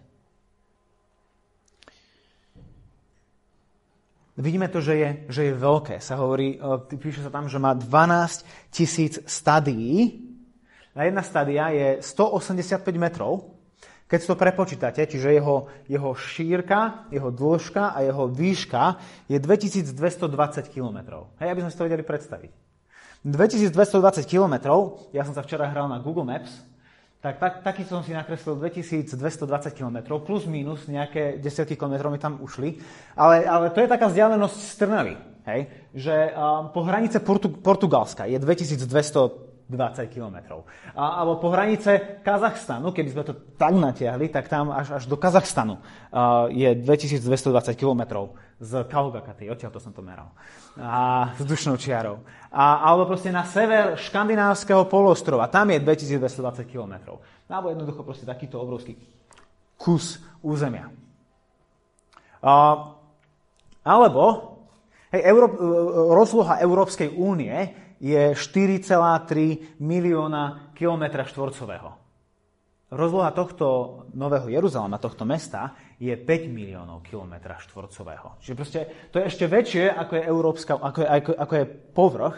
Vidíme 4.35 4.67
to, 4.67 4.83
že 4.83 4.93
je, 4.99 5.09
že 5.31 5.41
je 5.47 5.53
veľké. 5.55 5.95
Sa 6.03 6.19
hovorí, 6.19 6.59
píše 6.99 7.23
sa 7.23 7.31
tam, 7.31 7.47
že 7.47 7.55
má 7.55 7.71
12 7.71 8.43
tisíc 8.67 9.15
stadií. 9.23 10.27
Na 10.91 11.07
jedna 11.07 11.23
stadia 11.23 11.71
je 11.71 12.03
185 12.03 12.83
metrov. 12.99 13.55
Keď 14.05 14.19
to 14.21 14.35
prepočítate, 14.35 15.01
čiže 15.07 15.33
jeho, 15.33 15.71
jeho 15.87 16.11
šírka, 16.13 17.09
jeho 17.09 17.31
dĺžka 17.31 17.95
a 17.95 18.03
jeho 18.05 18.27
výška 18.27 18.83
je 19.31 19.37
2220 19.39 19.97
km. 20.67 20.97
Hej, 21.39 21.49
aby 21.49 21.61
sme 21.63 21.71
si 21.71 21.77
to 21.79 21.87
vedeli 21.87 22.03
predstaviť. 22.05 22.64
2220 23.25 24.29
km, 24.29 24.55
ja 25.09 25.25
som 25.25 25.33
sa 25.33 25.41
včera 25.41 25.65
hral 25.65 25.89
na 25.89 25.97
Google 25.97 26.29
Maps, 26.29 26.61
tak, 27.25 27.41
tak 27.41 27.53
taký 27.65 27.81
som 27.89 28.05
si 28.05 28.13
nakreslil 28.13 28.53
2220 28.61 29.09
km, 29.73 30.21
plus 30.21 30.45
minus 30.45 30.85
nejaké 30.85 31.41
desiatky 31.41 31.73
km 31.73 32.13
mi 32.13 32.21
tam 32.21 32.37
ušli. 32.37 32.77
Ale, 33.17 33.49
ale 33.49 33.73
to 33.73 33.81
je 33.81 33.89
taká 33.89 34.13
vzdialenosť 34.13 34.57
z 34.61 34.73
Trnavy, 34.77 35.15
hej? 35.49 35.61
že 35.97 36.13
um, 36.37 36.69
po 36.69 36.85
hranice 36.85 37.17
Portu, 37.17 37.49
Portugalska 37.49 38.29
je 38.29 38.37
2200 38.37 39.45
20 39.65 40.13
km. 40.13 40.61
A, 40.93 41.25
alebo 41.25 41.41
po 41.41 41.49
hranice 41.49 42.21
Kazachstanu, 42.21 42.93
keby 42.93 43.09
sme 43.09 43.23
to 43.25 43.33
tak 43.57 43.73
natiahli, 43.73 44.29
tak 44.29 44.45
tam 44.45 44.69
až, 44.69 45.01
až 45.01 45.09
do 45.09 45.17
Kazachstanu 45.17 45.81
uh, 45.81 46.45
je 46.53 46.77
2220 46.77 47.73
km 47.73 48.29
z 48.55 48.71
Kaugakaty, 48.87 49.51
odtiaľ 49.51 49.71
to 49.75 49.83
som 49.83 49.91
to 49.91 49.99
meral. 49.99 50.31
A 50.79 51.31
vzdušnou 51.35 51.75
čiarou. 51.75 52.23
A, 52.55 52.87
alebo 52.87 53.11
proste 53.11 53.27
na 53.27 53.43
sever 53.43 53.99
škandinávskeho 53.99 54.87
polostrova, 54.87 55.51
tam 55.51 55.75
je 55.75 55.83
2220 55.83 56.63
km. 56.63 57.19
Alebo 57.51 57.75
jednoducho 57.75 58.01
proste 58.07 58.23
takýto 58.23 58.59
obrovský 58.63 58.95
kus 59.75 60.23
územia. 60.39 60.87
Uh, 62.39 62.95
alebo 63.83 64.55
hej, 65.11 65.21
Euró- 65.27 65.57
rozloha 66.15 66.63
Európskej 66.63 67.11
únie 67.11 67.51
je 67.99 68.31
4,3 68.37 69.81
milióna 69.83 70.71
kilometra 70.77 71.27
štvorcového. 71.27 72.04
Rozloha 72.93 73.33
tohto 73.33 73.65
nového 74.13 74.45
Jeruzalema, 74.45 75.01
tohto 75.01 75.25
mesta, 75.25 75.73
je 75.97 76.13
5 76.13 76.53
miliónov 76.53 77.01
kilometra 77.01 77.57
štvorcového. 77.57 78.37
Čiže 78.37 78.53
proste 78.53 78.79
to 79.09 79.17
je 79.17 79.25
ešte 79.25 79.49
väčšie, 79.49 79.89
ako 79.89 80.13
je, 80.13 80.23
Európska, 80.23 80.73
ako 80.77 80.99
je, 81.01 81.07
ako, 81.09 81.31
ako 81.33 81.53
je 81.57 81.65
povrch, 81.97 82.35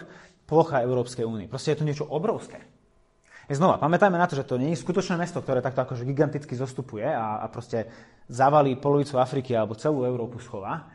plocha 0.48 0.77
Európskej 0.88 1.27
únie. 1.27 1.51
Proste 1.51 1.75
je 1.75 1.80
to 1.84 1.88
niečo 1.88 2.08
obrovské. 2.08 2.63
Znova, 3.48 3.80
pamätajme 3.80 4.20
na 4.20 4.27
to, 4.27 4.36
že 4.36 4.48
to 4.48 4.60
nie 4.60 4.75
je 4.75 4.84
skutočné 4.84 5.16
mesto, 5.16 5.39
ktoré 5.39 5.63
takto 5.63 5.84
akože 5.84 6.04
giganticky 6.04 6.51
zostupuje 6.56 7.08
a, 7.08 7.44
a 7.44 7.46
proste 7.48 7.88
zavalí 8.27 8.75
polovicu 8.75 9.20
Afriky 9.20 9.56
alebo 9.56 9.75
celú 9.75 10.04
Európu 10.04 10.39
schová. 10.39 10.92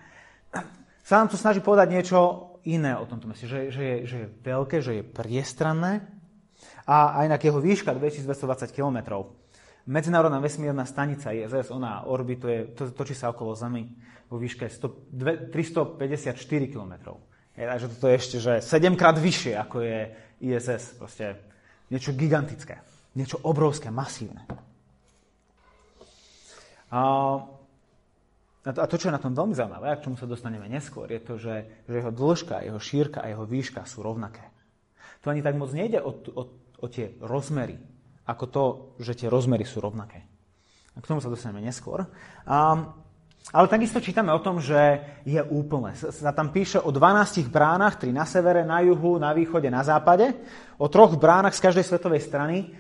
Sa 1.01 1.21
nám 1.21 1.33
tu 1.33 1.41
snaží 1.41 1.65
povedať 1.65 1.97
niečo 1.97 2.53
iné 2.69 2.93
o 2.93 3.09
tomto 3.09 3.29
meste, 3.29 3.49
že, 3.49 3.73
že, 3.73 3.83
je, 3.85 3.97
že 4.05 4.17
je 4.21 4.29
veľké, 4.45 4.85
že 4.85 4.93
je 5.01 5.05
priestranné 5.05 6.05
a 6.85 7.25
aj 7.25 7.27
na 7.33 7.37
jeho 7.41 7.57
výška 7.57 7.97
2220 7.97 8.69
km. 8.69 8.99
Medzinárodná 9.83 10.39
vesmírna 10.39 10.87
stanica 10.87 11.35
ISS, 11.35 11.75
ona 11.75 12.07
orbituje, 12.07 12.79
to, 12.79 12.95
točí 12.95 13.19
sa 13.19 13.35
okolo 13.35 13.59
Zemi 13.59 13.91
vo 14.31 14.39
výške 14.39 14.71
100, 14.71 15.51
354 15.51 16.39
km. 16.71 17.19
Je, 17.59 17.67
takže 17.67 17.87
toto 17.91 18.07
je 18.07 18.15
ešte 18.15 18.37
že 18.39 18.53
7 18.63 18.95
krát 18.95 19.19
vyššie, 19.19 19.59
ako 19.59 19.77
je 19.83 19.99
ISS. 20.41 20.97
Proste 20.97 21.37
niečo 21.91 22.15
gigantické, 22.15 22.79
niečo 23.19 23.43
obrovské, 23.43 23.91
masívne. 23.91 24.47
A 26.93 27.01
to, 28.63 28.97
čo 28.97 29.11
je 29.11 29.17
na 29.17 29.19
tom 29.19 29.35
veľmi 29.35 29.59
zaujímavé, 29.59 29.91
a 29.91 29.99
k 29.99 30.07
čomu 30.07 30.15
sa 30.15 30.31
dostaneme 30.31 30.71
neskôr, 30.71 31.11
je 31.11 31.21
to, 31.21 31.35
že, 31.35 31.85
že 31.91 31.95
jeho 31.99 32.15
dĺžka, 32.15 32.63
jeho 32.63 32.79
šírka 32.79 33.19
a 33.19 33.35
jeho 33.35 33.43
výška 33.43 33.83
sú 33.83 34.07
rovnaké. 34.07 34.47
To 35.27 35.35
ani 35.35 35.43
tak 35.43 35.59
moc 35.59 35.75
nejde 35.75 35.99
o, 35.99 36.15
o, 36.15 36.43
o 36.79 36.87
tie 36.87 37.19
rozmery, 37.19 37.83
ako 38.27 38.45
to, 38.47 38.65
že 39.03 39.19
tie 39.19 39.29
rozmery 39.29 39.67
sú 39.67 39.83
rovnaké. 39.83 40.23
A 40.93 41.01
k 41.01 41.09
tomu 41.09 41.25
sa 41.25 41.33
dostaneme 41.33 41.65
neskôr. 41.65 42.05
Um, 42.45 42.93
ale 43.51 43.67
takisto 43.67 43.99
čítame 43.99 44.31
o 44.31 44.39
tom, 44.39 44.63
že 44.63 45.03
je 45.27 45.43
úplné. 45.43 45.99
Sa 45.99 46.31
tam 46.31 46.55
píše 46.55 46.79
o 46.79 46.95
12 46.95 47.51
bránach, 47.51 47.99
tri 47.99 48.15
na 48.15 48.23
severe, 48.23 48.63
na 48.63 48.79
juhu, 48.87 49.19
na 49.19 49.35
východe, 49.35 49.67
na 49.67 49.83
západe, 49.83 50.31
o 50.79 50.87
troch 50.87 51.19
bránach 51.19 51.57
z 51.57 51.65
každej 51.67 51.83
svetovej 51.83 52.23
strany, 52.23 52.71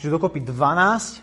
čiže 0.00 0.16
dokopy 0.16 0.40
12. 0.40 1.20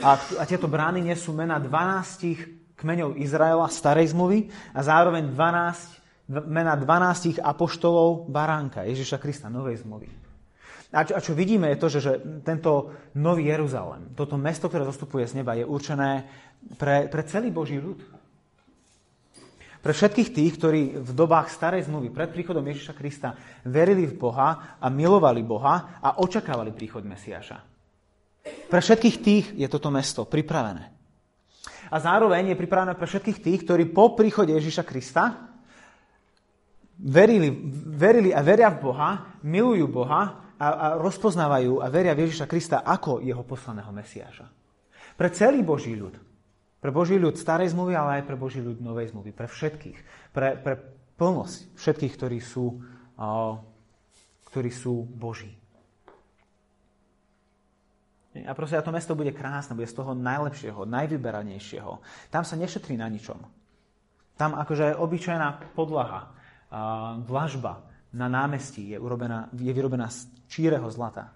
A, 0.00 0.10
a 0.14 0.42
tieto 0.46 0.70
brány 0.70 1.02
nesú 1.02 1.34
mena 1.34 1.58
12 1.58 2.78
kmeňov 2.78 3.18
Izraela 3.20 3.68
starej 3.68 4.14
zmluvy 4.14 4.48
a 4.72 4.80
zároveň 4.80 5.34
12, 5.34 6.46
mena 6.48 6.78
12 6.78 7.42
apoštolov 7.42 8.30
baránka 8.30 8.86
Ježiša 8.86 9.18
Krista 9.18 9.52
novej 9.52 9.82
zmluvy. 9.82 10.19
A 10.90 11.06
čo, 11.06 11.12
a 11.14 11.20
čo 11.22 11.32
vidíme 11.38 11.70
je 11.70 11.80
to, 11.80 11.86
že, 11.86 12.00
že 12.02 12.12
tento 12.42 12.90
nový 13.14 13.46
Jeruzalém, 13.46 14.10
toto 14.18 14.34
mesto, 14.34 14.66
ktoré 14.66 14.82
zostupuje 14.82 15.22
z 15.26 15.38
neba, 15.38 15.54
je 15.54 15.62
určené 15.62 16.26
pre, 16.74 17.06
pre 17.06 17.22
celý 17.26 17.54
Boží 17.54 17.78
ľud. 17.78 18.02
Pre 19.80 19.92
všetkých 19.96 20.34
tých, 20.34 20.52
ktorí 20.60 20.82
v 21.00 21.12
dobách 21.16 21.48
starej 21.48 21.88
zmluvy 21.88 22.12
pred 22.12 22.28
príchodom 22.28 22.66
Ježiša 22.66 22.92
Krista 22.92 23.32
verili 23.64 24.04
v 24.04 24.18
Boha 24.18 24.76
a 24.76 24.86
milovali 24.92 25.40
Boha 25.40 25.96
a 26.04 26.20
očakávali 26.20 26.76
príchod 26.76 27.00
Mesiaša. 27.00 27.58
Pre 28.68 28.80
všetkých 28.82 29.16
tých 29.24 29.46
je 29.56 29.66
toto 29.72 29.88
mesto 29.88 30.28
pripravené 30.28 31.00
a 31.90 31.96
zároveň 31.98 32.54
je 32.54 32.60
pripravená 32.62 32.94
pre 32.94 33.10
všetkých 33.10 33.42
tých, 33.42 33.60
ktorí 33.66 33.90
po 33.90 34.14
príchode 34.14 34.54
Ježiša 34.54 34.86
Krista 34.86 35.50
verili, 36.94 37.50
verili 37.90 38.30
a 38.30 38.40
veria 38.46 38.70
v 38.70 38.78
Boha, 38.78 39.10
milujú 39.42 39.90
Boha 39.90 40.49
a, 40.60 40.68
a 40.68 40.86
rozpoznávajú 41.00 41.80
a 41.80 41.88
veria 41.88 42.12
v 42.12 42.28
Ježiša 42.28 42.44
Krista 42.44 42.84
ako 42.84 43.24
jeho 43.24 43.40
poslaného 43.48 43.88
Mesiáša. 43.96 44.44
Pre 45.16 45.28
celý 45.32 45.64
Boží 45.64 45.96
ľud. 45.96 46.20
Pre 46.80 46.92
Boží 46.92 47.16
ľud 47.16 47.40
starej 47.40 47.72
zmluvy, 47.72 47.96
ale 47.96 48.20
aj 48.20 48.28
pre 48.28 48.36
Boží 48.36 48.60
ľud 48.60 48.80
novej 48.84 49.12
zmluvy. 49.12 49.32
Pre 49.32 49.48
všetkých. 49.48 49.98
Pre, 50.36 50.48
pre 50.60 50.74
plnosť 51.16 51.76
všetkých, 51.76 52.12
ktorí 52.16 52.38
sú, 52.44 52.80
ktorí 54.52 54.70
sú 54.72 55.04
Boží. 55.04 55.52
A 58.30 58.54
proste 58.54 58.78
a 58.78 58.84
to 58.84 58.94
mesto 58.94 59.18
bude 59.18 59.34
krásne, 59.34 59.74
bude 59.74 59.90
z 59.90 59.96
toho 59.96 60.14
najlepšieho, 60.14 60.86
najvyberanejšieho. 60.86 61.92
Tam 62.30 62.46
sa 62.46 62.54
nešetrí 62.54 62.94
na 62.94 63.10
ničom. 63.10 63.42
Tam 64.38 64.56
akože 64.56 64.96
obyčajná 64.96 65.76
podlaha, 65.76 66.32
dlažba 67.26 67.89
na 68.14 68.26
námestí 68.26 68.90
je, 68.90 68.98
urobená, 68.98 69.48
je 69.54 69.72
vyrobená 69.72 70.10
z 70.10 70.26
číreho 70.50 70.90
zlata. 70.90 71.30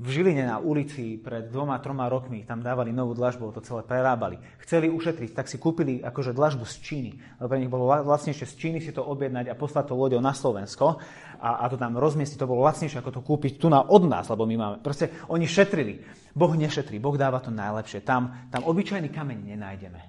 V 0.00 0.08
Žiline 0.08 0.48
na 0.48 0.56
ulici 0.56 1.20
pred 1.20 1.52
dvoma, 1.52 1.76
troma 1.76 2.08
rokmi 2.08 2.48
tam 2.48 2.64
dávali 2.64 2.88
novú 2.88 3.12
dlažbu, 3.12 3.52
to 3.52 3.60
celé 3.60 3.84
prerábali. 3.84 4.40
Chceli 4.64 4.88
ušetriť, 4.88 5.36
tak 5.36 5.44
si 5.44 5.60
kúpili 5.60 6.00
akože 6.00 6.32
dlažbu 6.32 6.64
z 6.64 6.76
Číny. 6.80 7.10
Lebo 7.36 7.48
pre 7.52 7.60
nich 7.60 7.68
bolo 7.68 7.84
lacnejšie 7.84 8.48
z 8.48 8.54
Číny 8.56 8.78
si 8.80 8.96
to 8.96 9.04
objednať 9.04 9.52
a 9.52 9.58
poslať 9.60 9.92
to 9.92 10.00
loďou 10.00 10.24
na 10.24 10.32
Slovensko 10.32 10.96
a, 11.36 11.60
a 11.60 11.68
to 11.68 11.76
tam 11.76 12.00
rozmiestiť. 12.00 12.40
To 12.40 12.48
bolo 12.48 12.64
lacnejšie 12.64 12.96
ako 12.96 13.12
to 13.12 13.20
kúpiť 13.20 13.60
tu 13.60 13.68
na 13.68 13.84
od 13.84 14.08
nás, 14.08 14.24
lebo 14.32 14.48
my 14.48 14.56
máme. 14.56 14.76
Proste 14.80 15.12
oni 15.28 15.44
šetrili. 15.44 16.00
Boh 16.32 16.56
nešetrí, 16.56 16.96
Boh 16.96 17.20
dáva 17.20 17.44
to 17.44 17.52
najlepšie. 17.52 18.00
Tam, 18.00 18.48
tam 18.48 18.64
obyčajný 18.64 19.12
kameň 19.12 19.52
nenájdeme. 19.52 20.00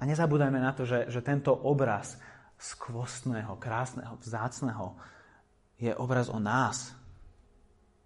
A 0.00 0.08
nezabúdajme 0.08 0.58
na 0.58 0.74
to, 0.74 0.82
že, 0.82 1.06
že 1.12 1.22
tento 1.22 1.54
obraz 1.54 2.18
skvostného, 2.60 3.56
krásneho, 3.56 4.20
vzácného 4.20 4.92
je 5.80 5.96
obraz 5.96 6.28
o 6.28 6.36
nás, 6.36 6.92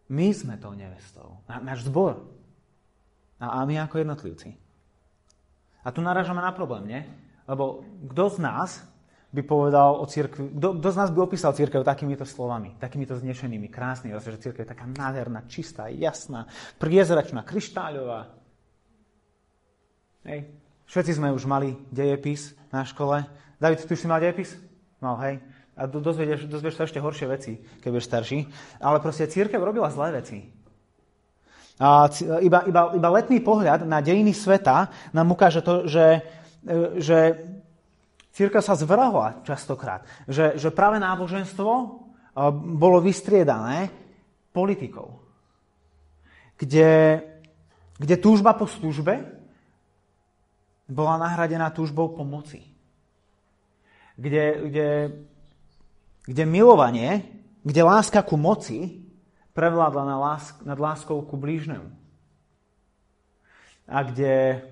my 0.07 0.31
sme 0.31 0.55
tou 0.63 0.71
nevestou. 0.79 1.43
Náš 1.51 1.91
zbor. 1.91 2.23
A, 3.43 3.59
a 3.59 3.67
my 3.67 3.83
ako 3.83 3.99
jednotlivci. 3.99 4.55
A 5.83 5.91
tu 5.91 5.99
narážame 5.99 6.39
na 6.39 6.55
problém, 6.55 6.87
nie? 6.87 7.03
Lebo 7.51 7.83
kto 8.15 8.25
z 8.31 8.39
nás 8.41 8.71
by 9.35 9.43
povedal 9.43 9.99
o 9.99 10.07
církvi, 10.07 10.55
kto, 10.55 10.79
kto 10.79 10.89
z 10.95 10.97
nás 10.97 11.11
by 11.11 11.19
opísal 11.19 11.51
církev 11.51 11.83
takýmito 11.83 12.23
slovami, 12.23 12.79
takýmito 12.79 13.19
znešenými, 13.19 13.67
krásnymi, 13.67 14.15
že 14.15 14.39
církev 14.39 14.63
je 14.63 14.71
taká 14.71 14.87
nádherná, 14.87 15.43
čistá, 15.51 15.91
jasná, 15.91 16.47
priezračná, 16.79 17.43
kryštáľová. 17.43 18.31
Hej. 20.25 20.64
Všetci 20.85 21.17
sme 21.17 21.33
už 21.33 21.49
mali 21.49 21.75
dejepis 21.89 22.53
na 22.69 22.85
škole. 22.85 23.25
David, 23.57 23.85
ty 23.85 23.93
už 23.95 24.01
si 24.01 24.11
mal 24.11 24.21
dejepis? 24.21 24.57
Mal, 25.01 25.17
hej. 25.25 25.35
A 25.75 25.91
dozvieš, 25.91 26.47
dozvieš 26.47 26.79
sa 26.79 26.87
ešte 26.87 27.03
horšie 27.03 27.27
veci, 27.27 27.53
keď 27.83 27.89
budeš 27.91 28.07
starší. 28.07 28.39
Ale 28.79 29.03
proste 29.03 29.27
církev 29.27 29.59
robila 29.59 29.91
zlé 29.91 30.23
veci. 30.23 30.39
A 31.83 32.07
iba, 32.39 32.63
iba, 32.71 32.83
iba 32.95 33.09
letný 33.11 33.43
pohľad 33.43 33.83
na 33.83 33.99
dejiny 33.99 34.31
sveta 34.31 34.87
nám 35.11 35.35
ukáže 35.35 35.59
to, 35.59 35.91
že, 35.91 36.23
e, 36.63 37.03
že 37.03 37.19
církev 38.31 38.63
sa 38.63 38.79
zvrhla 38.79 39.43
častokrát. 39.43 40.07
Že, 40.31 40.55
že 40.55 40.71
práve 40.71 41.03
náboženstvo 41.03 41.73
e, 41.75 41.87
bolo 42.79 43.03
vystriedané 43.03 43.91
politikou. 44.55 45.19
Kde, 46.55 47.19
kde 47.99 48.17
túžba 48.23 48.55
po 48.55 48.71
službe 48.71 49.27
bola 50.89 51.17
nahradená 51.17 51.71
túžbou 51.73 52.13
po 52.13 52.25
moci. 52.25 52.61
Kde, 54.15 54.71
kde 54.71 54.89
kde 56.25 56.45
milovanie, 56.49 57.21
kde 57.65 57.81
láska 57.85 58.25
ku 58.25 58.41
moci 58.41 59.05
prevládla 59.53 60.03
na 60.05 60.17
lásk, 60.17 60.65
nad 60.65 60.81
láskou 60.81 61.21
ku 61.23 61.37
blížnemu. 61.37 61.93
A 63.85 63.99
kde 64.03 64.65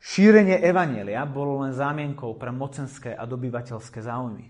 šírenie 0.00 0.56
evanelia 0.64 1.28
bolo 1.28 1.60
len 1.60 1.76
zámienkou 1.76 2.32
pre 2.40 2.48
mocenské 2.48 3.12
a 3.12 3.28
dobyvateľské 3.28 4.00
záujmy. 4.00 4.48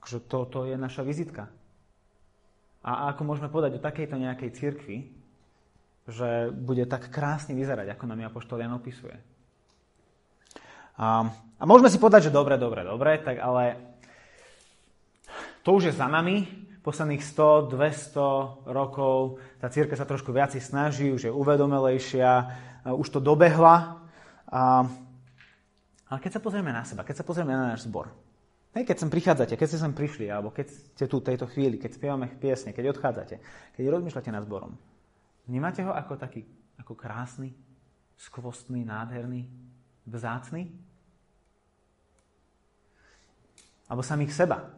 Akože 0.00 0.18
to, 0.24 0.38
to 0.48 0.58
je 0.72 0.76
naša 0.80 1.04
vizitka. 1.04 1.52
A 2.80 3.12
ako 3.12 3.28
môžeme 3.28 3.52
povedať 3.52 3.76
o 3.76 3.84
takejto 3.84 4.16
nejakej 4.16 4.50
cirkvi, 4.56 4.96
že 6.08 6.48
bude 6.50 6.88
tak 6.88 7.12
krásne 7.12 7.52
vyzerať, 7.52 7.92
ako 7.92 8.08
nám 8.08 8.32
Apoštol 8.32 8.64
Jan 8.64 8.72
opisuje. 8.72 9.16
A, 10.98 11.28
a 11.60 11.62
môžeme 11.68 11.92
si 11.92 12.00
povedať, 12.00 12.28
že 12.28 12.34
dobre, 12.34 12.56
dobre, 12.58 12.82
dobre, 12.82 13.20
tak 13.20 13.38
ale 13.38 13.76
to 15.62 15.76
už 15.76 15.92
je 15.92 15.94
za 15.94 16.08
nami, 16.08 16.48
posledných 16.80 17.20
100, 17.20 17.76
200 17.76 18.72
rokov, 18.72 19.38
tá 19.60 19.68
círka 19.68 19.94
sa 19.94 20.08
trošku 20.08 20.32
viac 20.32 20.56
snaží, 20.56 21.12
už 21.12 21.28
je 21.28 21.32
uvedomelejšia, 21.32 22.30
už 22.88 23.06
to 23.12 23.20
dobehla. 23.20 24.00
A, 24.48 24.88
ale 26.08 26.18
keď 26.24 26.40
sa 26.40 26.42
pozrieme 26.42 26.72
na 26.72 26.88
seba, 26.88 27.04
keď 27.04 27.20
sa 27.20 27.28
pozrieme 27.28 27.52
na 27.52 27.76
náš 27.76 27.84
zbor, 27.84 28.08
Hej, 28.76 28.84
keď 28.84 28.96
sem 29.00 29.10
prichádzate, 29.10 29.54
keď 29.56 29.68
ste 29.68 29.80
sem 29.80 29.96
prišli, 29.96 30.28
alebo 30.28 30.52
keď 30.52 30.68
ste 30.68 31.04
tu 31.08 31.24
tejto 31.24 31.48
chvíli, 31.48 31.80
keď 31.80 31.98
spievame 31.98 32.28
piesne, 32.36 32.76
keď 32.76 32.94
odchádzate, 32.94 33.36
keď 33.74 33.84
rozmýšľate 33.88 34.28
nad 34.28 34.44
zborom, 34.44 34.76
vnímate 35.48 35.82
ho 35.82 35.90
ako 35.90 36.20
taký, 36.20 36.44
ako 36.76 36.94
krásny, 36.94 37.56
skvostný, 38.14 38.84
nádherný, 38.84 39.48
vzácný? 40.04 40.68
Alebo 43.88 44.04
samých 44.04 44.36
seba, 44.36 44.68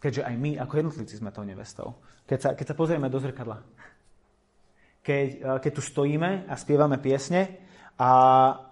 keďže 0.00 0.24
aj 0.24 0.34
my 0.40 0.50
ako 0.56 0.72
jednotlivci 0.80 1.20
sme 1.20 1.28
tou 1.28 1.44
nevestou. 1.44 2.00
Keď 2.24 2.38
sa, 2.40 2.50
keď 2.56 2.66
sa 2.72 2.78
pozrieme 2.78 3.12
do 3.12 3.20
zrkadla, 3.20 3.60
keď, 5.04 5.28
eh, 5.36 5.58
keď 5.60 5.72
tu 5.76 5.82
stojíme 5.84 6.48
a 6.48 6.54
spievame 6.56 6.96
piesne 6.96 7.60
a, 8.00 8.12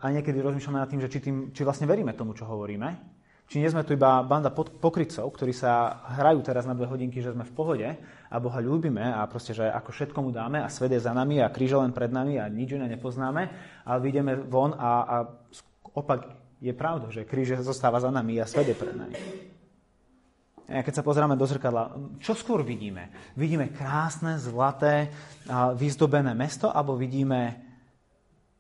a 0.01 0.05
niekedy 0.09 0.41
rozmýšľame 0.41 0.81
nad 0.81 0.89
tým, 0.89 1.05
že 1.05 1.13
či, 1.13 1.21
tým, 1.21 1.37
či 1.53 1.61
vlastne 1.69 1.85
veríme 1.85 2.17
tomu, 2.17 2.33
čo 2.33 2.49
hovoríme, 2.49 3.18
či 3.49 3.65
nie 3.65 3.73
sme 3.73 3.81
tu 3.81 3.97
iba 3.97 4.21
banda 4.21 4.53
pokrycov, 4.53 5.25
ktorí 5.33 5.57
sa 5.57 6.05
hrajú 6.21 6.45
teraz 6.45 6.69
na 6.69 6.77
dve 6.77 6.85
hodinky, 6.85 7.25
že 7.25 7.33
sme 7.33 7.49
v 7.49 7.57
pohode 7.57 7.89
a 8.29 8.37
Boha 8.37 8.61
ľúbime 8.61 9.01
a 9.01 9.25
proste, 9.25 9.57
že 9.57 9.65
ako 9.65 9.89
všetko 9.89 10.19
mu 10.21 10.29
dáme 10.29 10.61
a 10.61 10.69
svet 10.69 10.93
je 10.93 11.01
za 11.01 11.17
nami 11.17 11.41
a 11.41 11.49
kríž 11.49 11.81
len 11.81 11.97
pred 11.97 12.13
nami 12.13 12.37
a 12.37 12.45
nič 12.53 12.77
iné 12.77 12.85
nepoznáme, 12.93 13.43
ale 13.89 13.99
vyjdeme 14.05 14.45
von 14.53 14.77
a, 14.77 14.91
a 15.01 15.17
opak 15.97 16.29
je 16.61 16.77
pravda, 16.77 17.09
že 17.09 17.25
kríž 17.25 17.57
zostáva 17.65 17.97
za 18.05 18.13
nami 18.13 18.37
a 18.37 18.45
svet 18.45 18.69
je 18.69 18.77
pred 18.77 18.93
nami. 18.93 19.17
A 20.69 20.85
keď 20.85 21.01
sa 21.01 21.07
pozrieme 21.07 21.33
do 21.33 21.49
zrkadla, 21.49 21.97
čo 22.21 22.37
skôr 22.37 22.61
vidíme? 22.61 23.09
Vidíme 23.33 23.73
krásne, 23.73 24.37
zlaté, 24.37 25.09
vyzdobené 25.81 26.37
mesto, 26.37 26.69
alebo 26.69 26.93
vidíme 26.93 27.57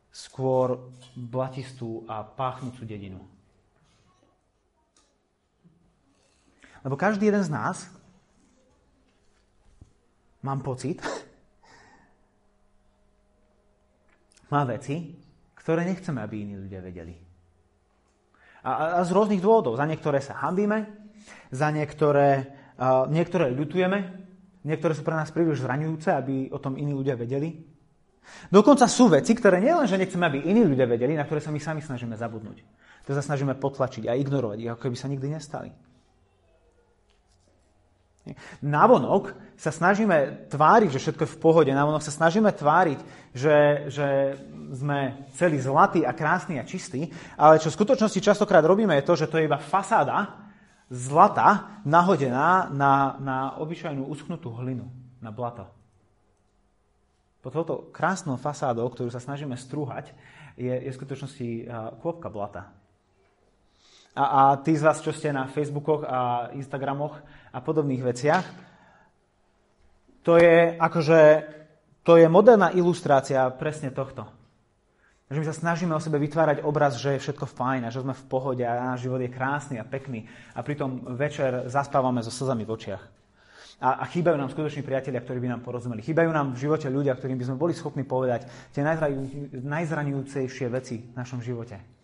skôr 0.09 0.89
blatistú 1.13 2.09
a 2.09 2.25
páchnúcu 2.25 2.89
dedinu? 2.89 3.21
Lebo 6.89 6.97
každý 6.97 7.29
jeden 7.29 7.45
z 7.45 7.53
nás, 7.53 7.85
mám 10.41 10.65
pocit, 10.65 11.05
má 14.53 14.65
veci, 14.65 15.13
ktoré 15.53 15.85
nechceme, 15.85 16.25
aby 16.25 16.49
iní 16.49 16.57
ľudia 16.57 16.81
vedeli. 16.81 17.13
A, 18.65 18.97
a 18.97 19.05
z 19.05 19.13
rôznych 19.13 19.45
dôvodov. 19.45 19.77
Za 19.77 19.85
niektoré 19.85 20.25
sa 20.25 20.41
hambíme, 20.41 20.89
za 21.53 21.69
niektoré, 21.69 22.57
uh, 22.81 23.05
niektoré 23.13 23.53
ľutujeme, 23.53 24.25
niektoré 24.65 24.97
sú 24.97 25.05
pre 25.05 25.13
nás 25.13 25.29
príliš 25.29 25.61
zraňujúce, 25.61 26.09
aby 26.09 26.49
o 26.49 26.57
tom 26.57 26.81
iní 26.81 26.97
ľudia 26.97 27.21
vedeli. 27.21 27.69
Dokonca 28.49 28.89
sú 28.89 29.13
veci, 29.13 29.37
ktoré 29.37 29.61
nielen, 29.61 29.85
že 29.85 30.01
nechceme, 30.01 30.25
aby 30.25 30.41
iní 30.41 30.65
ľudia 30.65 30.89
vedeli, 30.89 31.21
na 31.21 31.29
ktoré 31.29 31.45
sa 31.45 31.53
my 31.53 31.61
sami 31.61 31.85
snažíme 31.85 32.17
zabudnúť. 32.17 32.65
To 33.05 33.13
sa 33.13 33.21
snažíme 33.21 33.61
potlačiť 33.61 34.09
a 34.09 34.17
ignorovať 34.17 34.73
ako 34.73 34.89
keby 34.89 34.97
sa 34.97 35.13
nikdy 35.13 35.37
nestali. 35.37 35.69
Navonok 38.65 39.37
sa 39.55 39.71
snažíme 39.71 40.49
tváriť, 40.51 40.91
že 40.97 41.03
všetko 41.03 41.23
je 41.25 41.33
v 41.37 41.41
pohode. 41.41 41.71
Navonok 41.71 42.03
sa 42.03 42.13
snažíme 42.15 42.51
tváriť, 42.51 42.99
že, 43.37 43.89
že 43.93 44.39
sme 44.75 45.29
celý 45.39 45.63
zlatý 45.63 46.03
a 46.03 46.17
krásny 46.17 46.59
a 46.59 46.69
čistý, 46.69 47.09
ale 47.39 47.63
čo 47.63 47.71
v 47.71 47.79
skutočnosti 47.79 48.21
častokrát 48.21 48.65
robíme 48.65 48.93
je 48.99 49.07
to, 49.07 49.15
že 49.15 49.31
to 49.31 49.39
je 49.39 49.49
iba 49.49 49.61
fasáda 49.61 50.49
zlata 50.89 51.81
nahodená 51.85 52.73
na, 52.73 53.17
na 53.21 53.37
obyčajnú 53.61 54.09
uschnutú 54.09 54.57
hlinu, 54.57 54.89
na 55.21 55.29
blato. 55.29 55.69
Pod 57.45 57.55
touto 57.55 57.75
krásnou 57.95 58.41
fasádou, 58.41 58.89
ktorú 58.91 59.13
sa 59.13 59.23
snažíme 59.23 59.55
strúhať, 59.55 60.11
je, 60.59 60.75
je 60.75 60.91
v 60.91 60.99
skutočnosti 60.99 61.49
kôpka 62.03 62.27
blata. 62.33 62.73
A, 64.19 64.25
a 64.25 64.41
tí 64.59 64.75
z 64.75 64.83
vás, 64.83 64.99
čo 64.99 65.15
ste 65.15 65.31
na 65.31 65.47
Facebookoch 65.47 66.03
a 66.03 66.51
Instagramoch 66.59 67.23
a 67.59 67.61
podobných 67.61 68.07
veciach, 68.07 68.47
to 70.23 70.39
je 70.39 70.79
akože, 70.79 71.21
to 72.07 72.15
je 72.15 72.31
moderná 72.31 72.71
ilustrácia 72.71 73.51
presne 73.51 73.91
tohto. 73.91 74.31
Že 75.29 75.41
my 75.43 75.47
sa 75.51 75.57
snažíme 75.59 75.93
o 75.93 76.01
sebe 76.01 76.17
vytvárať 76.23 76.65
obraz, 76.65 76.97
že 76.97 77.19
je 77.19 77.23
všetko 77.27 77.51
fajn 77.51 77.85
a 77.85 77.93
že 77.93 78.01
sme 78.01 78.15
v 78.17 78.27
pohode 78.31 78.65
a 78.65 78.95
náš 78.95 79.11
život 79.11 79.21
je 79.21 79.29
krásny 79.29 79.77
a 79.77 79.85
pekný 79.85 80.25
a 80.55 80.63
pritom 80.63 81.19
večer 81.19 81.69
zaspávame 81.69 82.23
so 82.23 82.33
slzami 82.33 82.65
v 82.65 82.73
očiach. 82.73 83.05
A, 83.79 84.03
a 84.03 84.05
chýbajú 84.11 84.35
nám 84.35 84.51
skutoční 84.51 84.83
priatelia, 84.83 85.23
ktorí 85.23 85.39
by 85.39 85.49
nám 85.55 85.63
porozumeli. 85.63 86.03
Chýbajú 86.03 86.31
nám 86.35 86.57
v 86.57 86.67
živote 86.67 86.89
ľudia, 86.91 87.15
ktorým 87.15 87.39
by 87.39 87.47
sme 87.47 87.61
boli 87.61 87.75
schopní 87.77 88.03
povedať 88.03 88.49
tie 88.75 88.83
najzraňujúcejšie 89.55 90.67
veci 90.73 90.99
v 90.99 91.15
našom 91.15 91.45
živote. 91.45 91.98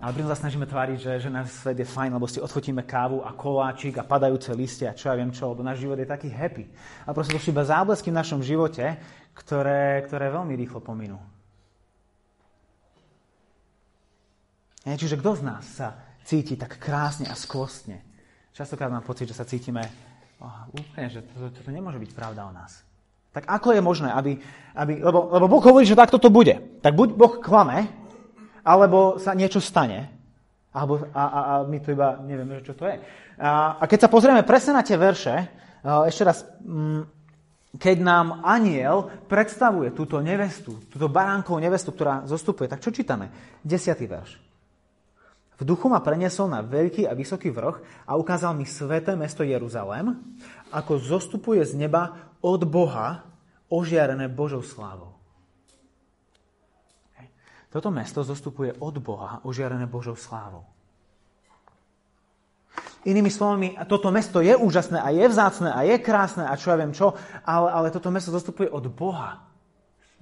Ale 0.00 0.16
pritom 0.16 0.32
sa 0.32 0.40
snažíme 0.40 0.64
tváriť, 0.64 0.98
že, 0.98 1.12
že 1.28 1.28
náš 1.28 1.52
svet 1.60 1.76
je 1.76 1.84
fajn, 1.84 2.16
lebo 2.16 2.24
si 2.24 2.40
odfotíme 2.40 2.80
kávu 2.88 3.20
a 3.20 3.36
koláčik 3.36 4.00
a 4.00 4.08
padajúce 4.08 4.48
listy 4.56 4.88
a 4.88 4.96
čo 4.96 5.12
ja 5.12 5.14
viem 5.20 5.28
čo, 5.28 5.52
lebo 5.52 5.60
náš 5.60 5.84
život 5.84 6.00
je 6.00 6.08
taký 6.08 6.32
happy. 6.32 6.64
A 7.04 7.12
proste 7.12 7.36
to 7.36 7.42
sú 7.42 7.52
iba 7.52 7.60
záblesky 7.60 8.08
v 8.08 8.16
našom 8.16 8.40
živote, 8.40 8.96
ktoré, 9.36 10.00
ktoré 10.08 10.32
veľmi 10.32 10.56
rýchlo 10.56 10.80
pominú. 10.80 11.20
Je, 14.82 14.96
čiže 14.96 15.20
kto 15.20 15.38
z 15.38 15.42
nás 15.46 15.64
sa 15.68 15.94
cíti 16.24 16.58
tak 16.58 16.80
krásne 16.80 17.28
a 17.28 17.36
skvostne? 17.38 18.02
Častokrát 18.56 18.90
mám 18.90 19.06
pocit, 19.06 19.30
že 19.30 19.38
sa 19.38 19.46
cítime 19.46 19.86
oh, 20.42 20.66
úplne, 20.72 21.06
že 21.12 21.22
toto 21.22 21.52
to, 21.52 21.62
to 21.62 21.70
nemôže 21.70 22.02
byť 22.02 22.10
pravda 22.16 22.48
o 22.48 22.52
nás. 22.52 22.82
Tak 23.32 23.48
ako 23.48 23.72
je 23.72 23.80
možné, 23.80 24.12
aby, 24.12 24.36
aby 24.76 25.00
lebo, 25.00 25.32
lebo 25.32 25.46
Boh 25.48 25.64
hovorí, 25.64 25.88
že 25.88 25.96
takto 25.96 26.20
to 26.20 26.28
bude. 26.28 26.52
Tak 26.84 26.92
buď 26.92 27.08
Boh 27.16 27.34
klame, 27.40 27.88
alebo 28.62 29.18
sa 29.18 29.34
niečo 29.34 29.58
stane, 29.58 30.08
alebo, 30.72 31.04
a, 31.12 31.22
a, 31.22 31.40
a 31.42 31.54
my 31.68 31.78
to 31.82 31.92
iba 31.92 32.16
nevieme, 32.24 32.64
čo 32.64 32.72
to 32.72 32.88
je. 32.88 32.96
A, 33.42 33.76
a 33.76 33.84
keď 33.84 34.06
sa 34.06 34.12
pozrieme 34.12 34.46
presne 34.46 34.78
na 34.78 34.86
tie 34.86 34.96
verše, 34.96 35.34
ešte 35.82 36.22
raz, 36.22 36.46
mm, 36.62 37.02
keď 37.76 37.96
nám 38.04 38.44
aniel 38.44 39.08
predstavuje 39.26 39.90
túto 39.96 40.20
nevestu, 40.20 40.78
túto 40.92 41.08
baránkovú 41.08 41.58
nevestu, 41.58 41.90
ktorá 41.92 42.24
zostupuje, 42.28 42.68
tak 42.68 42.84
čo 42.84 42.92
čítame? 42.92 43.32
Desiatý 43.64 44.04
verš. 44.06 44.38
V 45.60 45.68
duchu 45.68 45.86
ma 45.86 46.02
preniesol 46.02 46.50
na 46.50 46.58
veľký 46.64 47.06
a 47.06 47.14
vysoký 47.14 47.52
vrch 47.54 48.08
a 48.08 48.18
ukázal 48.18 48.56
mi 48.56 48.66
sveté 48.66 49.14
mesto 49.14 49.46
Jeruzalém, 49.46 50.16
ako 50.74 50.98
zostupuje 50.98 51.62
z 51.62 51.78
neba 51.78 52.32
od 52.42 52.66
Boha, 52.66 53.22
ožiarené 53.70 54.26
Božou 54.26 54.60
slávou. 54.60 55.11
Toto 57.72 57.88
mesto 57.88 58.20
zostupuje 58.20 58.76
od 58.84 59.00
Boha, 59.00 59.40
ožiarené 59.48 59.88
Božou 59.88 60.12
slávou. 60.12 60.68
Inými 63.02 63.32
slovami, 63.32 63.74
toto 63.90 64.14
mesto 64.14 64.38
je 64.38 64.54
úžasné 64.54 65.00
a 65.00 65.10
je 65.10 65.26
vzácne 65.26 65.74
a 65.74 65.80
je 65.82 65.96
krásne 65.98 66.46
a 66.46 66.54
čo 66.54 66.70
ja 66.70 66.76
viem 66.78 66.94
čo, 66.94 67.18
ale, 67.42 67.68
ale 67.72 67.88
toto 67.90 68.12
mesto 68.14 68.30
zostupuje 68.30 68.70
od 68.70 68.86
Boha. 68.92 69.48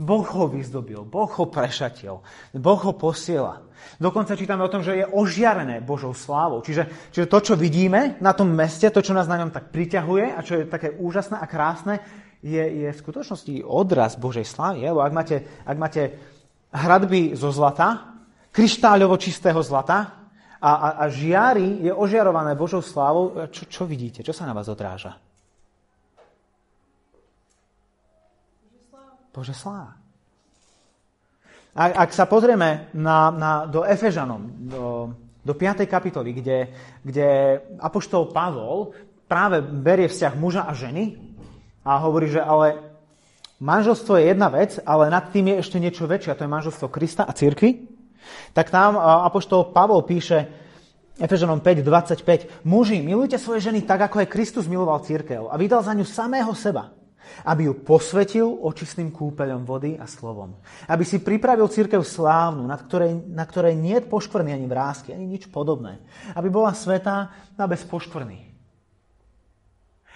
Boh 0.01 0.25
ho 0.25 0.49
vyzdobil, 0.49 1.05
Boh 1.05 1.29
ho 1.29 1.45
prešatil, 1.45 2.25
Boh 2.57 2.81
ho 2.81 2.97
posiela. 2.97 3.61
Dokonca 4.01 4.33
čítame 4.33 4.65
o 4.65 4.73
tom, 4.73 4.81
že 4.81 4.97
je 4.97 5.05
ožiarené 5.05 5.85
Božou 5.85 6.17
slávou. 6.17 6.65
Čiže, 6.65 7.13
čiže 7.13 7.29
to, 7.29 7.39
čo 7.45 7.55
vidíme 7.59 8.17
na 8.25 8.33
tom 8.33 8.49
meste, 8.49 8.89
to, 8.89 9.05
čo 9.05 9.13
nás 9.13 9.29
na 9.29 9.37
ňom 9.37 9.53
tak 9.53 9.69
priťahuje 9.69 10.25
a 10.33 10.41
čo 10.41 10.57
je 10.57 10.73
také 10.73 10.97
úžasné 10.97 11.37
a 11.37 11.45
krásne, 11.45 12.01
je, 12.41 12.65
je 12.65 12.89
v 12.89 13.01
skutočnosti 13.05 13.61
odraz 13.69 14.17
Božej 14.17 14.49
slávy. 14.49 14.89
Lebo 14.89 15.05
ak 15.05 15.13
máte, 15.13 15.37
ak 15.69 15.77
máte 15.77 16.03
hradby 16.71 17.35
zo 17.35 17.51
zlata, 17.51 18.19
kryštáľovo 18.51 19.19
čistého 19.19 19.59
zlata 19.63 20.31
a, 20.61 20.71
a, 20.71 20.89
a 21.03 21.05
žiary 21.09 21.87
je 21.87 21.93
ožiarované 21.95 22.55
Božou 22.55 22.83
slávou. 22.83 23.47
Čo, 23.51 23.63
čo 23.67 23.83
vidíte? 23.87 24.23
Čo 24.23 24.35
sa 24.35 24.47
na 24.47 24.55
vás 24.55 24.67
odráža? 24.67 25.19
Bože 29.31 29.55
sláva. 29.55 29.95
Ak, 31.71 31.93
ak 31.95 32.11
sa 32.11 32.27
pozrieme 32.27 32.91
na, 32.99 33.31
na, 33.31 33.51
do 33.71 33.87
Efežanom, 33.87 34.43
do, 34.67 35.15
do 35.39 35.55
5. 35.55 35.87
kapitoly, 35.87 36.35
kde, 36.35 36.59
kde 37.07 37.29
apoštol 37.79 38.35
Pavol 38.35 38.91
práve 39.31 39.63
berie 39.63 40.11
vzťah 40.11 40.35
muža 40.35 40.63
a 40.67 40.75
ženy 40.75 41.15
a 41.87 42.03
hovorí, 42.03 42.27
že 42.27 42.43
ale 42.43 42.90
manželstvo 43.61 44.17
je 44.17 44.33
jedna 44.33 44.49
vec, 44.49 44.81
ale 44.83 45.13
nad 45.13 45.29
tým 45.29 45.55
je 45.55 45.61
ešte 45.61 45.79
niečo 45.79 46.09
väčšie, 46.09 46.33
a 46.33 46.39
to 46.39 46.45
je 46.49 46.55
manželstvo 46.57 46.87
Krista 46.89 47.23
a 47.29 47.37
církvy, 47.37 47.87
tak 48.53 48.73
tam 48.73 48.97
apoštol 48.99 49.71
Pavol 49.71 50.03
píše, 50.03 50.61
Efežanom 51.21 51.61
5.25. 51.61 52.65
Muži, 52.65 53.05
milujte 53.05 53.37
svoje 53.37 53.69
ženy 53.69 53.85
tak, 53.85 54.09
ako 54.09 54.25
aj 54.25 54.33
Kristus 54.33 54.65
miloval 54.65 55.05
církev 55.05 55.53
a 55.53 55.55
vydal 55.61 55.85
za 55.85 55.93
ňu 55.93 56.09
samého 56.09 56.49
seba, 56.57 56.97
aby 57.45 57.69
ju 57.69 57.77
posvetil 57.85 58.49
očistným 58.49 59.13
kúpeľom 59.13 59.69
vody 59.69 60.01
a 60.01 60.09
slovom. 60.09 60.57
Aby 60.89 61.05
si 61.05 61.21
pripravil 61.21 61.69
církev 61.69 62.01
slávnu, 62.01 62.65
nad 62.65 62.81
ktorej, 62.89 63.21
na 63.37 63.45
ktorej 63.45 63.77
nie 63.77 64.01
je 64.01 64.09
poškvrný 64.09 64.57
ani 64.57 64.65
vrázky, 64.65 65.13
ani 65.13 65.29
nič 65.29 65.53
podobné. 65.53 66.01
Aby 66.33 66.49
bola 66.49 66.73
svetá 66.73 67.37
a 67.53 67.69
bez 67.69 67.85
poškvrny. 67.85 68.50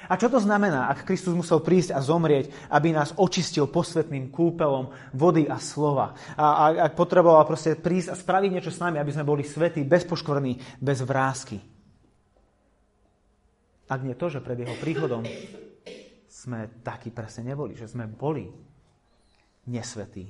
A 0.08 0.20
čo 0.20 0.28
to 0.28 0.36
znamená, 0.36 0.92
ak 0.92 1.08
Kristus 1.08 1.32
musel 1.32 1.64
prísť 1.64 1.96
a 1.96 2.04
zomrieť, 2.04 2.52
aby 2.68 2.92
nás 2.92 3.16
očistil 3.16 3.64
posvetným 3.70 4.28
kúpelom 4.28 4.92
vody 5.16 5.48
a 5.48 5.56
slova? 5.56 6.12
A, 6.36 6.72
ak 6.90 6.92
potreboval 6.92 7.48
proste 7.48 7.72
prísť 7.72 8.12
a 8.12 8.18
spraviť 8.18 8.50
niečo 8.52 8.72
s 8.74 8.82
nami, 8.82 9.00
aby 9.00 9.12
sme 9.12 9.24
boli 9.24 9.46
svetí, 9.46 9.80
bezpoškvrní, 9.86 10.82
bez 10.84 11.00
vrázky. 11.00 11.56
Ak 13.88 14.00
nie 14.04 14.16
to, 14.16 14.28
že 14.28 14.44
pred 14.44 14.60
jeho 14.60 14.76
príchodom 14.80 15.24
sme 16.28 16.68
takí 16.84 17.08
presne 17.08 17.52
neboli, 17.52 17.72
že 17.76 17.88
sme 17.88 18.04
boli 18.04 18.48
nesvetí. 19.68 20.28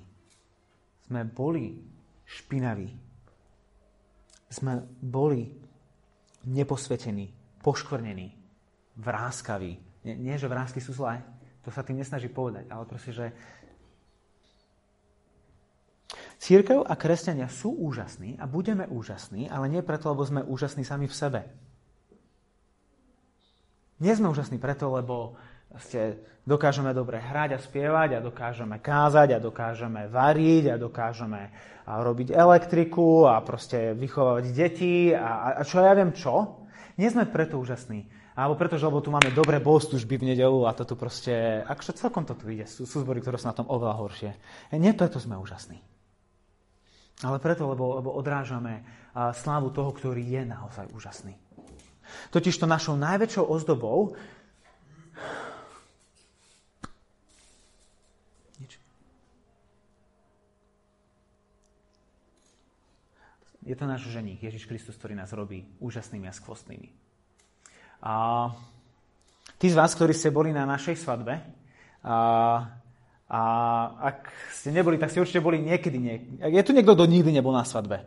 Sme 1.10 1.26
boli 1.26 1.82
špinaví. 2.22 2.90
Sme 4.50 4.86
boli 5.02 5.50
neposvetení, 6.46 7.34
poškvrnení 7.58 8.43
vrázkavý. 8.96 9.78
Nie, 10.04 10.14
nie, 10.14 10.36
že 10.36 10.50
vrázky 10.50 10.78
sú 10.78 10.92
zlé, 10.94 11.24
to 11.64 11.72
sa 11.72 11.80
tým 11.80 11.98
nesnaží 11.98 12.28
povedať, 12.28 12.68
ale 12.68 12.84
proste, 12.84 13.12
že 13.12 13.26
Církev 16.44 16.84
a 16.84 16.92
kresťania 16.92 17.48
sú 17.48 17.72
úžasní 17.72 18.36
a 18.36 18.44
budeme 18.44 18.84
úžasní, 18.84 19.48
ale 19.48 19.72
nie 19.72 19.80
preto, 19.80 20.12
lebo 20.12 20.28
sme 20.28 20.44
úžasní 20.44 20.84
sami 20.84 21.08
v 21.08 21.16
sebe. 21.16 21.40
Nie 23.96 24.12
sme 24.12 24.28
úžasní 24.28 24.60
preto, 24.60 24.92
lebo 24.92 25.40
ste, 25.80 26.20
dokážeme 26.44 26.92
dobre 26.92 27.16
hrať 27.16 27.56
a 27.56 27.62
spievať 27.62 28.10
a 28.18 28.24
dokážeme 28.24 28.76
kázať 28.76 29.28
a 29.32 29.42
dokážeme 29.42 30.10
variť 30.12 30.76
a 30.76 30.76
dokážeme 30.76 31.48
robiť 31.88 32.36
elektriku 32.36 33.24
a 33.24 33.40
proste 33.40 33.96
vychovávať 33.96 34.44
deti 34.52 35.16
a, 35.16 35.56
a 35.56 35.62
čo 35.64 35.80
ja 35.80 35.96
viem 35.96 36.12
čo. 36.12 36.60
Nie 37.00 37.08
sme 37.08 37.24
preto 37.24 37.56
úžasní, 37.56 38.04
alebo 38.34 38.58
preto, 38.58 38.74
že 38.74 38.90
lebo 38.90 38.98
tu 38.98 39.14
máme 39.14 39.30
dobré 39.30 39.62
bohoslužby 39.62 40.18
v 40.18 40.34
nedelu 40.34 40.66
a 40.66 40.74
to 40.74 40.82
tu 40.82 40.98
proste, 40.98 41.62
akože 41.70 41.94
celkom 41.94 42.26
to 42.26 42.34
tu 42.34 42.50
ide. 42.50 42.66
Sú, 42.66 42.82
sú 42.82 43.06
zbory, 43.06 43.22
ktoré 43.22 43.38
sú 43.38 43.46
na 43.46 43.54
tom 43.54 43.70
oveľa 43.70 43.94
horšie. 43.94 44.30
E, 44.74 44.76
nie 44.82 44.90
preto 44.90 45.22
sme 45.22 45.38
úžasní. 45.38 45.78
Ale 47.22 47.38
preto, 47.38 47.70
lebo, 47.70 47.94
lebo 48.02 48.10
odrážame 48.10 48.82
slávu 49.14 49.70
toho, 49.70 49.94
ktorý 49.94 50.18
je 50.18 50.42
naozaj 50.42 50.90
úžasný. 50.90 51.38
Totiž 52.34 52.58
to 52.58 52.66
našou 52.66 52.98
najväčšou 52.98 53.46
ozdobou. 53.46 54.18
Je 63.64 63.72
to 63.72 63.88
náš 63.88 64.04
ženík, 64.12 64.44
Ježiš 64.44 64.68
Kristus, 64.68 64.98
ktorý 65.00 65.16
nás 65.16 65.32
robí 65.32 65.64
úžasnými 65.80 66.28
a 66.28 66.36
skvostnými. 66.36 67.03
A 68.04 68.52
tí 69.56 69.72
z 69.72 69.78
vás, 69.80 69.96
ktorí 69.96 70.12
ste 70.12 70.28
boli 70.28 70.52
na 70.52 70.68
našej 70.68 71.00
svadbe, 71.00 71.40
a, 72.04 72.16
a 73.32 73.40
ak 74.12 74.28
ste 74.52 74.76
neboli, 74.76 75.00
tak 75.00 75.08
ste 75.08 75.24
určite 75.24 75.40
boli 75.40 75.56
niekedy. 75.56 75.96
Nie... 75.96 76.20
Je 76.52 76.60
tu 76.60 76.76
niekto, 76.76 76.92
kto 76.92 77.08
nikdy 77.08 77.32
nebol 77.32 77.56
na 77.56 77.64
svadbe? 77.64 78.04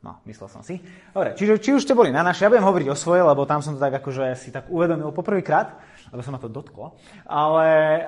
No, 0.00 0.24
myslel 0.24 0.48
som 0.48 0.64
si. 0.64 0.80
Dobre, 1.12 1.36
čiže 1.36 1.60
či 1.60 1.76
už 1.76 1.84
ste 1.84 1.92
boli 1.92 2.08
na 2.08 2.24
našej, 2.24 2.48
ja 2.48 2.50
budem 2.50 2.64
hovoriť 2.64 2.88
o 2.90 2.96
svojej, 2.96 3.22
lebo 3.28 3.44
tam 3.44 3.60
som 3.60 3.76
to 3.76 3.84
tak 3.84 4.02
akože 4.02 4.34
si 4.40 4.48
tak 4.50 4.66
uvedomil 4.72 5.12
poprvýkrát, 5.12 5.78
lebo 6.10 6.24
sa 6.24 6.32
ma 6.32 6.40
to 6.40 6.50
dotklo. 6.50 6.96
Ale, 7.28 8.02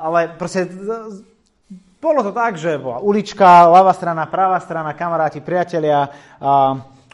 ale 0.00 0.32
proste 0.34 0.66
bolo 2.00 2.24
to 2.24 2.32
tak, 2.32 2.56
že 2.56 2.80
bola 2.80 3.04
ulička, 3.04 3.68
ľavá 3.68 3.92
strana, 3.92 4.26
pravá 4.26 4.58
strana, 4.64 4.96
kamaráti, 4.96 5.38
priatelia, 5.38 6.08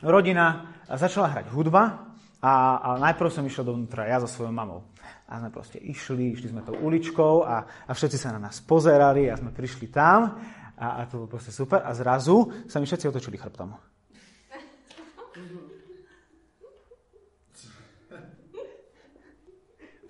rodina 0.01 0.79
a 0.87 0.95
začala 0.97 1.29
hrať 1.29 1.51
hudba 1.53 2.12
a, 2.43 2.55
a 2.83 2.89
najprv 2.99 3.31
som 3.31 3.47
išiel 3.47 3.63
dovnútra, 3.63 4.11
ja 4.11 4.19
so 4.19 4.27
svojou 4.27 4.51
mamou. 4.51 4.83
A 5.31 5.39
sme 5.39 5.55
proste 5.55 5.79
išli, 5.79 6.35
išli 6.35 6.51
sme 6.51 6.67
tou 6.67 6.75
uličkou 6.75 7.47
a, 7.47 7.87
a 7.87 7.93
všetci 7.95 8.19
sa 8.19 8.35
na 8.35 8.43
nás 8.43 8.59
pozerali 8.59 9.31
a 9.31 9.39
sme 9.39 9.55
prišli 9.55 9.95
tam 9.95 10.43
a, 10.75 10.87
a 10.99 11.07
to 11.07 11.23
bolo 11.23 11.39
proste 11.39 11.55
super. 11.55 11.87
A 11.87 11.95
zrazu 11.95 12.67
sa 12.67 12.83
mi 12.83 12.91
všetci 12.91 13.07
otočili 13.07 13.39
chrbtom. 13.39 13.79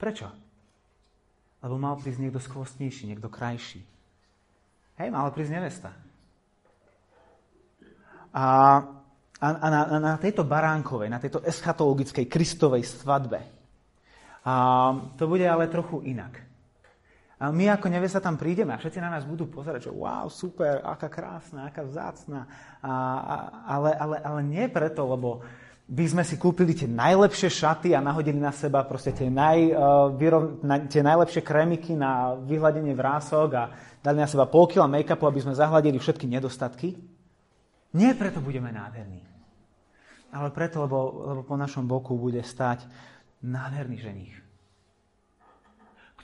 Prečo? 0.01 0.27
Lebo 1.63 1.79
mal 1.79 1.95
prísť 2.01 2.19
niekto 2.19 2.43
skvostnejší, 2.43 3.13
niekto 3.13 3.31
krajší. 3.31 3.85
Hej, 4.99 5.09
mala 5.13 5.31
prísť 5.31 5.53
nevesta. 5.61 5.91
A 8.33 8.45
a, 9.43 9.49
a 9.59 9.67
na, 9.67 9.81
na 9.99 10.15
tejto 10.23 10.47
baránkovej, 10.47 11.11
na 11.11 11.19
tejto 11.19 11.43
eschatologickej 11.43 12.31
kristovej 12.31 12.87
svadbe. 12.87 13.43
A 14.47 14.55
to 15.19 15.27
bude 15.27 15.43
ale 15.43 15.67
trochu 15.67 15.99
inak. 16.07 16.39
A 17.43 17.51
my 17.51 17.75
ako 17.75 17.91
nevesa 17.91 18.23
tam 18.23 18.39
prídeme 18.39 18.71
a 18.71 18.79
všetci 18.79 19.03
na 19.03 19.11
nás 19.11 19.27
budú 19.27 19.51
pozerať, 19.51 19.91
že 19.91 19.93
wow, 19.93 20.31
super, 20.31 20.79
aká 20.87 21.11
krásna, 21.11 21.67
aká 21.67 21.83
vzácna. 21.83 22.47
A, 22.79 22.93
a, 23.19 23.35
ale, 23.67 23.91
ale, 23.99 24.17
ale 24.23 24.41
nie 24.47 24.71
preto, 24.71 25.03
lebo 25.11 25.43
by 25.91 26.07
sme 26.07 26.23
si 26.23 26.39
kúpili 26.39 26.71
tie 26.71 26.87
najlepšie 26.87 27.51
šaty 27.51 27.99
a 27.99 27.99
nahodili 27.99 28.39
na 28.39 28.55
seba 28.55 28.87
proste 28.87 29.11
tie, 29.11 29.27
naj, 29.27 29.59
uh, 29.75 30.15
vyrov, 30.15 30.63
na, 30.63 30.87
tie 30.87 31.03
najlepšie 31.03 31.43
krémiky 31.43 31.99
na 31.99 32.39
vyhľadenie 32.39 32.95
vrások 32.95 33.51
a 33.59 33.65
dali 33.99 34.23
na 34.23 34.31
seba 34.31 34.47
pol 34.47 34.71
kila 34.71 34.87
make-upu, 34.87 35.27
aby 35.27 35.43
sme 35.43 35.59
zahladili 35.59 35.99
všetky 35.99 36.31
nedostatky. 36.31 36.95
Nie 37.99 38.15
preto 38.15 38.39
budeme 38.39 38.71
nádherní 38.71 39.32
ale 40.33 40.49
preto, 40.49 40.81
lebo, 40.81 40.99
lebo 41.29 41.43
po 41.45 41.57
našom 41.61 41.85
boku 41.85 42.17
bude 42.17 42.41
stať 42.41 42.89
nádherný 43.45 43.97
ženich, 44.01 44.35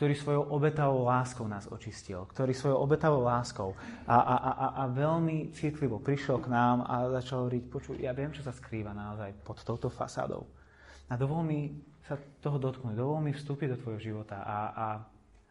ktorý 0.00 0.14
svojou 0.16 0.44
obetavou 0.54 1.04
láskou 1.04 1.44
nás 1.44 1.68
očistil, 1.68 2.24
ktorý 2.32 2.56
svojou 2.56 2.78
obetavou 2.80 3.20
láskou 3.20 3.76
a, 4.08 4.16
a, 4.16 4.34
a, 4.38 4.66
a 4.80 4.82
veľmi 4.88 5.52
citlivo 5.52 6.00
prišiel 6.00 6.40
k 6.40 6.48
nám 6.48 6.88
a 6.88 7.12
začal 7.20 7.44
hovoriť, 7.44 7.62
počuj, 7.68 7.96
ja 8.00 8.16
viem, 8.16 8.32
čo 8.32 8.40
sa 8.40 8.54
skrýva 8.54 8.96
naozaj 8.96 9.34
pod 9.44 9.60
touto 9.60 9.92
fasádou. 9.92 10.48
A 11.10 11.16
dovol 11.18 11.44
mi 11.44 11.60
sa 12.08 12.16
toho 12.40 12.56
dotknúť, 12.56 12.96
dovol 12.96 13.20
mi 13.20 13.36
vstúpiť 13.36 13.76
do 13.76 13.80
tvojho 13.84 14.00
života 14.00 14.40
a, 14.40 14.58
a, 14.72 14.86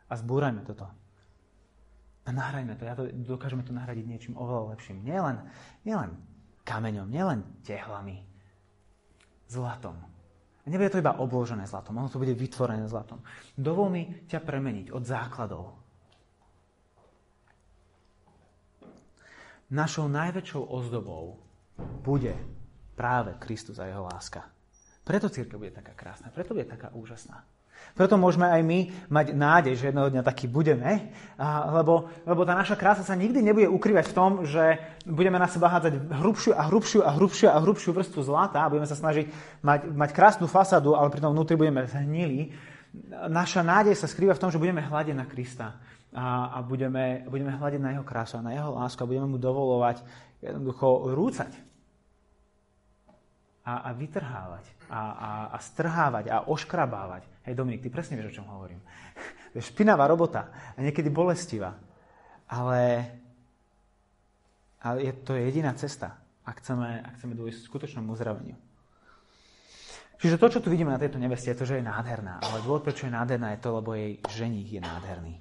a 0.10 0.13
zbúrajme 0.17 0.65
toto. 0.65 0.89
A 2.28 2.30
nahrajme 2.34 2.76
to. 2.76 2.84
Ja 2.84 2.96
to, 2.98 3.08
dokážeme 3.08 3.63
to 3.63 3.72
nahradiť 3.72 4.04
niečím 4.04 4.36
oveľa 4.36 4.76
lepším. 4.76 5.00
Nielen, 5.00 5.39
nielen 5.88 6.12
kameňom, 6.67 7.08
nielen 7.08 7.39
tehlami, 7.63 8.27
zlatom. 9.48 9.96
A 10.64 10.68
nebude 10.68 10.92
to 10.92 11.00
iba 11.00 11.16
obložené 11.16 11.64
zlatom, 11.64 11.96
ono 11.96 12.12
to 12.12 12.20
bude 12.20 12.36
vytvorené 12.36 12.88
zlatom. 12.92 13.24
Dovol 13.56 13.88
mi 13.88 14.04
ťa 14.28 14.40
premeniť 14.44 14.92
od 14.92 15.04
základov. 15.04 15.66
Našou 19.68 20.08
najväčšou 20.08 20.64
ozdobou 20.64 21.40
bude 22.04 22.36
práve 22.96 23.36
Kristus 23.40 23.80
a 23.80 23.88
jeho 23.88 24.08
láska. 24.08 24.48
Preto 25.04 25.32
církev 25.32 25.60
bude 25.60 25.72
taká 25.72 25.96
krásna, 25.96 26.32
preto 26.32 26.56
bude 26.56 26.68
taká 26.68 26.92
úžasná. 26.96 27.44
Preto 27.98 28.14
môžeme 28.14 28.46
aj 28.46 28.62
my 28.62 28.80
mať 29.10 29.28
nádej, 29.34 29.74
že 29.74 29.90
jedného 29.90 30.14
dňa 30.14 30.22
taký 30.22 30.46
budeme, 30.46 31.10
lebo, 31.74 32.06
lebo 32.30 32.42
tá 32.46 32.54
naša 32.54 32.78
krása 32.78 33.02
sa 33.02 33.18
nikdy 33.18 33.42
nebude 33.42 33.66
ukrývať 33.66 34.14
v 34.14 34.16
tom, 34.16 34.32
že 34.46 34.78
budeme 35.10 35.42
na 35.42 35.50
seba 35.50 35.66
hádzať 35.74 36.14
hrubšiu 36.14 36.54
a 36.54 36.62
hrubšiu 36.70 37.02
a 37.02 37.10
hrubšiu 37.18 37.48
a 37.50 37.58
hrubšiu 37.58 37.90
vrstvu 37.98 38.22
zlata 38.22 38.62
a 38.62 38.70
budeme 38.70 38.86
sa 38.86 38.94
snažiť 38.94 39.26
mať, 39.66 39.90
mať 39.90 40.10
krásnu 40.14 40.46
fasádu, 40.46 40.94
ale 40.94 41.10
pritom 41.10 41.34
vnútri 41.34 41.58
budeme 41.58 41.90
zhnili. 41.90 42.54
Naša 43.28 43.66
nádej 43.66 43.98
sa 43.98 44.06
skrýva 44.06 44.38
v 44.38 44.42
tom, 44.46 44.54
že 44.54 44.62
budeme 44.62 44.86
hľadiť 44.86 45.16
na 45.18 45.26
Krista 45.26 45.82
a, 46.14 46.54
a 46.54 46.58
budeme, 46.62 47.26
budeme 47.26 47.50
hľadiť 47.50 47.82
na 47.82 47.98
jeho 47.98 48.06
krásu 48.06 48.38
a 48.38 48.46
na 48.46 48.54
jeho 48.54 48.78
lásku 48.78 49.02
a 49.02 49.10
budeme 49.10 49.26
mu 49.26 49.42
dovolovať 49.42 50.06
jednoducho 50.38 51.18
rúcať 51.18 51.52
a, 53.68 53.84
a 53.84 53.90
vytrhávať 53.92 54.64
a, 54.88 55.00
a, 55.12 55.30
a 55.52 55.58
strhávať 55.60 56.32
a 56.32 56.48
oškrabávať. 56.48 57.28
Hej, 57.44 57.60
Dominik, 57.60 57.84
ty 57.84 57.92
presne 57.92 58.16
vieš, 58.16 58.32
o 58.32 58.36
čom 58.42 58.48
hovorím. 58.48 58.80
To 59.48 59.64
je 59.64 59.64
špinavá 59.64 60.12
robota 60.12 60.52
a 60.76 60.80
niekedy 60.84 61.08
bolestivá. 61.08 61.74
Ale, 62.52 63.10
ale 64.84 64.98
je, 65.08 65.12
to 65.24 65.34
je 65.34 65.48
jediná 65.48 65.72
cesta, 65.74 66.20
ak 66.44 66.60
chceme, 66.60 67.00
ak 67.00 67.14
chceme 67.16 67.34
dôjsť 67.34 67.60
k 67.64 67.70
skutočnému 67.72 68.12
uzdraveniu. 68.12 68.60
Čiže 70.20 70.36
to, 70.38 70.48
čo 70.52 70.60
tu 70.60 70.68
vidíme 70.68 70.92
na 70.92 71.00
tejto 71.00 71.16
neveste, 71.16 71.48
je 71.48 71.58
to, 71.58 71.66
že 71.66 71.80
je 71.80 71.90
nádherná. 71.90 72.44
Ale 72.44 72.60
dôvod, 72.60 72.84
prečo 72.84 73.08
je 73.08 73.16
nádherná, 73.16 73.56
je 73.56 73.64
to, 73.64 73.70
lebo 73.80 73.96
jej 73.96 74.20
ženích 74.30 74.70
je 74.78 74.82
nádherný. 74.84 75.36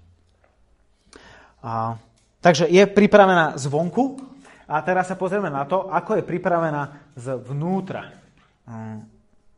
A, 1.66 1.98
takže 2.40 2.70
je 2.70 2.86
pripravená 2.86 3.58
zvonku, 3.58 4.35
A 4.66 4.82
teraz 4.82 5.06
sa 5.06 5.14
pozrieme 5.14 5.46
na 5.46 5.62
to, 5.62 5.86
ako 5.86 6.18
je 6.18 6.26
pripravená 6.26 7.14
zvnútra. 7.14 8.10
Mm. 8.66 9.06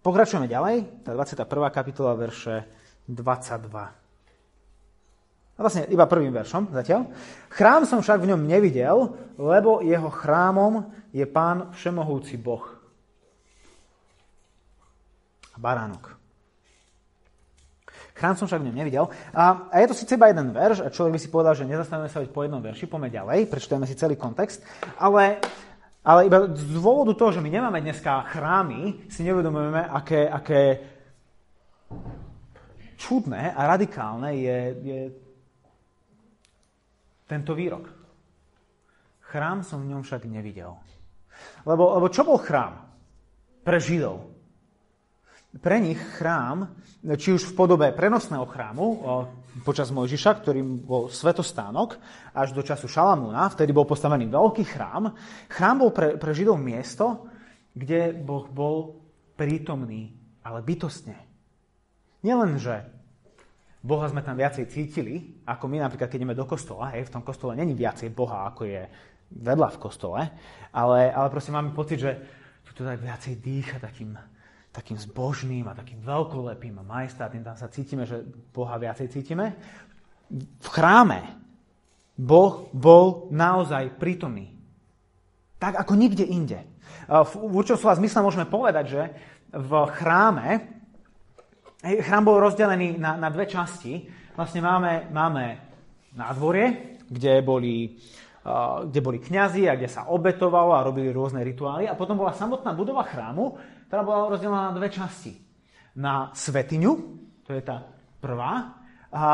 Pokračujeme 0.04 0.44
ďalej, 0.44 1.04
tá 1.04 1.16
21. 1.16 1.48
kapitola, 1.72 2.12
verše 2.12 2.68
22. 3.08 3.98
A 5.58 5.58
vlastne 5.58 5.88
iba 5.90 6.06
prvým 6.06 6.30
veršom 6.30 6.70
zatiaľ. 6.70 7.08
Chrám 7.50 7.82
som 7.88 7.98
však 7.98 8.22
v 8.22 8.30
ňom 8.30 8.46
nevidel, 8.46 9.16
lebo 9.40 9.82
jeho 9.82 10.06
chrámom 10.12 10.86
je 11.10 11.26
pán 11.26 11.72
všemohúci 11.74 12.38
Boh. 12.38 12.62
Baránok. 15.58 16.17
Chrám 18.18 18.34
som 18.34 18.50
však 18.50 18.58
v 18.58 18.66
ňom 18.66 18.76
nevidel. 18.82 19.06
A, 19.30 19.70
a 19.70 19.74
je 19.78 19.86
to 19.86 19.94
síce 19.94 20.18
iba 20.18 20.26
jeden 20.26 20.50
verš, 20.50 20.82
a 20.82 20.90
človek 20.90 21.14
by 21.14 21.20
si 21.22 21.30
povedal, 21.30 21.54
že 21.54 21.70
nezastavíme 21.70 22.10
sa 22.10 22.18
po 22.26 22.42
jednom 22.42 22.58
verši, 22.58 22.90
poďme 22.90 23.14
ďalej, 23.14 23.46
prečítame 23.46 23.86
si 23.86 23.94
celý 23.94 24.18
kontext, 24.18 24.66
ale, 24.98 25.38
ale 26.02 26.26
iba 26.26 26.50
z 26.50 26.74
dôvodu 26.74 27.14
toho, 27.14 27.30
že 27.30 27.44
my 27.44 27.46
nemáme 27.46 27.78
dneska 27.78 28.26
chrámy, 28.34 29.06
si 29.06 29.22
neuvedomujeme, 29.22 29.86
aké, 29.86 30.26
aké 30.26 30.62
čudné 32.98 33.54
a 33.54 33.70
radikálne 33.70 34.34
je, 34.34 34.58
je 34.82 35.00
tento 37.30 37.54
výrok. 37.54 37.86
Chrám 39.30 39.62
som 39.62 39.84
v 39.84 39.94
ňom 39.94 40.02
však 40.02 40.26
nevidel. 40.26 40.74
Lebo, 41.62 41.94
lebo 41.94 42.10
čo 42.10 42.26
bol 42.26 42.42
chrám 42.42 42.82
pre 43.62 43.78
Židov? 43.78 44.37
Pre 45.48 45.76
nich 45.80 45.96
chrám, 46.20 46.76
či 47.16 47.32
už 47.32 47.50
v 47.50 47.56
podobe 47.56 47.88
prenosného 47.96 48.44
chrámu 48.44 48.86
počas 49.64 49.88
Mojžiša, 49.88 50.44
ktorým 50.44 50.84
bol 50.84 51.08
svetostánok, 51.08 51.96
až 52.36 52.52
do 52.52 52.60
času 52.60 52.84
Šalamúna, 52.84 53.48
vtedy 53.48 53.72
bol 53.72 53.88
postavený 53.88 54.28
veľký 54.28 54.64
chrám. 54.68 55.16
Chrám 55.48 55.76
bol 55.80 55.90
pre, 55.90 56.20
pre 56.20 56.36
Židov 56.36 56.60
miesto, 56.60 57.26
kde 57.72 58.12
Boh 58.12 58.44
bol 58.52 59.00
prítomný, 59.40 60.12
ale 60.44 60.60
bytostne. 60.60 61.16
Nielen, 62.20 62.60
že 62.60 62.84
Boha 63.80 64.10
sme 64.10 64.20
tam 64.26 64.36
viacej 64.36 64.68
cítili, 64.68 65.40
ako 65.46 65.64
my 65.70 65.80
napríklad, 65.80 66.10
keď 66.10 66.18
ideme 66.18 66.36
do 66.36 66.44
kostola. 66.44 66.92
Hej, 66.92 67.08
v 67.08 67.14
tom 67.14 67.22
kostole 67.22 67.54
není 67.54 67.72
viacej 67.72 68.10
Boha, 68.10 68.50
ako 68.50 68.66
je 68.66 68.82
vedľa 69.32 69.68
v 69.76 69.80
kostole, 69.80 70.20
ale, 70.74 71.00
ale 71.08 71.28
proste 71.30 71.54
máme 71.54 71.72
pocit, 71.72 72.02
že 72.02 72.12
tu 72.66 72.74
to 72.74 72.82
tak 72.84 72.98
viacej 73.00 73.38
dýcha 73.38 73.78
takým, 73.78 74.18
takým 74.78 74.94
zbožným 74.94 75.66
a 75.66 75.74
takým 75.74 75.98
veľkolepým 75.98 76.78
a 76.78 76.86
majestátnym. 76.86 77.42
Tam 77.42 77.58
sa 77.58 77.66
cítime, 77.66 78.06
že 78.06 78.22
Boha 78.54 78.78
viacej 78.78 79.10
cítime. 79.10 79.58
V 80.62 80.68
chráme 80.70 81.34
Boh 82.14 82.70
bol 82.70 83.26
naozaj 83.34 83.98
prítomný. 83.98 84.54
Tak 85.58 85.82
ako 85.82 85.98
nikde 85.98 86.22
inde. 86.22 86.62
V 87.10 87.32
určitom 87.50 87.78
slova 87.78 87.98
zmysle 87.98 88.22
môžeme 88.22 88.46
povedať, 88.46 88.84
že 88.86 89.02
v 89.50 89.72
chráme 89.98 90.46
chrám 91.82 92.24
bol 92.26 92.42
rozdelený 92.42 92.98
na, 92.98 93.14
na 93.14 93.30
dve 93.30 93.46
časti. 93.46 94.06
Vlastne 94.34 94.62
máme, 94.62 95.10
máme 95.14 95.44
nádvorie, 96.14 96.98
kde 97.06 97.42
boli, 97.42 97.98
kde 98.90 99.00
boli 99.02 99.18
kňazi 99.22 99.70
a 99.70 99.78
kde 99.78 99.90
sa 99.90 100.10
obetovalo 100.10 100.74
a 100.74 100.86
robili 100.86 101.14
rôzne 101.14 101.42
rituály. 101.46 101.86
A 101.86 101.98
potom 101.98 102.18
bola 102.18 102.34
samotná 102.34 102.74
budova 102.74 103.06
chrámu, 103.06 103.58
ktorá 103.88 104.04
bola 104.04 104.30
rozdelená 104.36 104.70
na 104.70 104.76
dve 104.76 104.92
časti. 104.92 105.32
Na 105.98 106.30
svetiňu, 106.36 106.92
to 107.42 107.56
je 107.56 107.62
tá 107.64 107.82
prvá, 108.20 108.78
a 109.08 109.24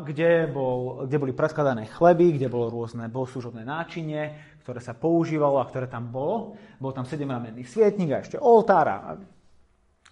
kde, 0.00 0.48
bol, 0.48 1.04
kde 1.04 1.20
boli 1.20 1.36
predkladané 1.36 1.84
chleby, 1.92 2.40
kde 2.40 2.48
bolo 2.48 2.72
rôzne 2.72 3.12
bohoslužobné 3.12 3.60
náčinie, 3.60 4.56
ktoré 4.64 4.80
sa 4.80 4.96
používalo 4.96 5.60
a 5.60 5.68
ktoré 5.68 5.84
tam 5.84 6.08
bolo. 6.08 6.56
Bol 6.80 6.96
tam 6.96 7.04
sedemramenný 7.04 7.68
svietnik 7.68 8.08
a 8.16 8.24
ešte 8.24 8.40
oltár 8.40 8.86
a 8.88 8.96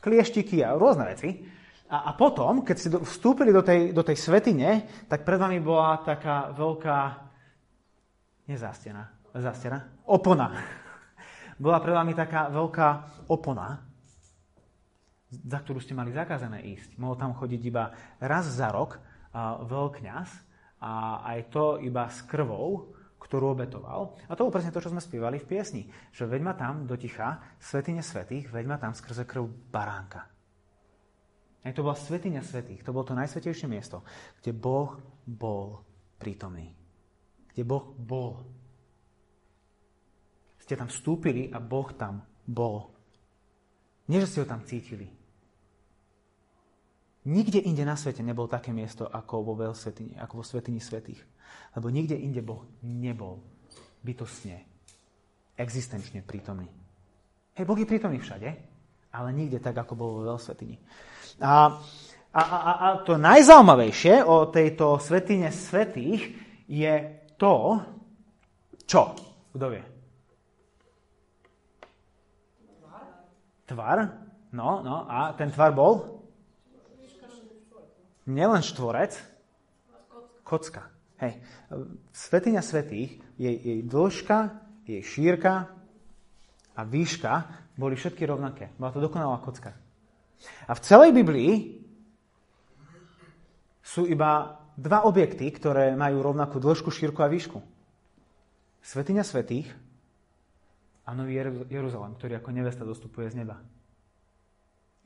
klieštiky 0.04 0.61
a 0.61 0.76
rôzne 0.76 1.09
veci. 1.09 1.32
A, 1.88 2.12
a 2.12 2.18
potom, 2.18 2.61
keď 2.61 2.76
ste 2.76 2.88
vstúpili 2.92 3.56
do 3.56 3.64
tej, 3.64 3.96
do 3.96 4.04
tej 4.04 4.20
svetine, 4.20 4.85
tak 5.09 5.24
pred 5.24 5.40
vami 5.40 5.64
bola 5.64 6.04
taká 6.04 6.52
veľká, 6.52 6.98
nezástena, 8.52 9.16
zástena, 9.32 10.04
opona. 10.04 10.85
Bola 11.57 11.81
pred 11.81 11.97
vami 11.97 12.12
taká 12.12 12.53
veľká 12.53 12.88
opona, 13.33 13.81
za 15.33 15.59
ktorú 15.59 15.81
ste 15.81 15.97
mali 15.97 16.12
zakázané 16.12 16.62
ísť. 16.77 17.01
Mohol 17.01 17.16
tam 17.16 17.33
chodiť 17.33 17.61
iba 17.64 17.90
raz 18.21 18.47
za 18.47 18.69
rok 18.69 19.01
veľkňaz 19.64 20.29
a 20.85 21.25
aj 21.33 21.38
to 21.49 21.81
iba 21.81 22.07
s 22.12 22.21
krvou, 22.29 22.92
ktorú 23.16 23.59
obetoval. 23.59 24.14
A 24.31 24.37
to 24.37 24.47
bolo 24.47 24.55
presne 24.55 24.71
to, 24.71 24.79
čo 24.79 24.92
sme 24.92 25.03
spievali 25.03 25.42
v 25.42 25.49
piesni. 25.49 25.83
Že 26.14 26.31
veď 26.31 26.40
ma 26.47 26.55
tam 26.55 26.87
do 26.87 26.95
ticha, 26.95 27.42
svetine 27.59 28.05
svetých, 28.05 28.53
veď 28.53 28.64
ma 28.71 28.77
tam 28.79 28.95
skrze 28.95 29.27
krv 29.27 29.51
baránka. 29.73 30.29
Aj 31.66 31.75
to 31.75 31.83
bola 31.83 31.99
svetiňa 31.99 32.47
svetých. 32.47 32.87
To 32.87 32.95
bolo 32.95 33.11
to 33.11 33.19
najsvetejšie 33.19 33.66
miesto, 33.66 34.07
kde 34.38 34.55
Boh 34.55 34.95
bol 35.27 35.83
prítomný. 36.23 36.71
Kde 37.51 37.66
Boh 37.66 37.90
bol. 37.99 38.47
Ste 40.66 40.74
tam 40.74 40.90
vstúpili 40.90 41.46
a 41.55 41.62
Boh 41.62 41.87
tam 41.94 42.26
bol. 42.42 42.90
Nie, 44.11 44.18
že 44.18 44.26
ste 44.26 44.42
ho 44.42 44.50
tam 44.50 44.66
cítili. 44.66 45.07
Nikde 47.26 47.62
inde 47.62 47.87
na 47.87 47.94
svete 47.94 48.22
nebolo 48.26 48.50
také 48.50 48.74
miesto 48.74 49.07
ako 49.07 49.46
vo 49.46 49.55
veľsvetini, 49.62 50.18
ako 50.18 50.42
vo 50.42 50.44
svetini 50.46 50.83
svetých. 50.83 51.22
Lebo 51.79 51.87
nikde 51.90 52.18
inde 52.18 52.42
Boh 52.42 52.66
nebol 52.83 53.38
bytostne, 54.02 54.62
existenčne 55.55 56.26
prítomný. 56.26 56.66
Hej, 57.55 57.62
Boh 57.66 57.79
je 57.79 57.87
prítomný 57.87 58.18
všade, 58.18 58.50
ale 59.14 59.29
nikde 59.35 59.62
tak, 59.62 59.79
ako 59.79 59.94
bol 59.94 60.11
vo 60.18 60.35
veľsvetini. 60.35 60.83
A, 61.42 61.79
a, 62.35 62.42
a, 62.42 62.72
a 62.74 62.87
to 63.07 63.18
najzaujímavejšie 63.22 64.26
o 64.26 64.50
tejto 64.50 64.98
svetine 64.98 65.55
svetých 65.55 66.26
je 66.66 66.94
to, 67.38 67.79
čo? 68.83 69.14
Kto 69.55 69.66
vie? 69.70 69.95
Tvar. 73.66 73.98
No, 74.55 74.81
no, 74.81 75.05
a 75.11 75.35
ten 75.35 75.50
tvar 75.50 75.74
bol? 75.74 76.22
Nielen 78.26 78.62
štvorec, 78.62 79.14
kocka. 80.42 80.90
Hej. 81.22 81.38
Svetiňa 82.11 82.62
svetých, 82.62 83.22
jej, 83.38 83.57
jej 83.57 83.81
dĺžka, 83.87 84.38
jej 84.87 85.02
šírka 85.02 85.70
a 86.74 86.81
výška 86.83 87.33
boli 87.79 87.94
všetky 87.94 88.26
rovnaké. 88.26 88.74
Bola 88.79 88.94
to 88.94 89.02
dokonalá 89.02 89.38
kocka. 89.42 89.74
A 90.66 90.72
v 90.74 90.85
celej 90.85 91.11
Biblii 91.14 91.83
sú 93.83 94.05
iba 94.11 94.61
dva 94.76 95.09
objekty, 95.09 95.48
ktoré 95.48 95.96
majú 95.96 96.20
rovnakú 96.20 96.59
dĺžku, 96.61 96.92
šírku 96.92 97.22
a 97.24 97.31
výšku. 97.31 97.59
Svetiňa 98.83 99.24
svetých 99.24 99.70
a 101.07 101.14
Nový 101.14 101.38
Jeruzalém, 101.71 102.19
ktorý 102.19 102.42
ako 102.42 102.51
nevesta 102.51 102.83
dostupuje 102.83 103.31
z 103.31 103.47
neba. 103.47 103.62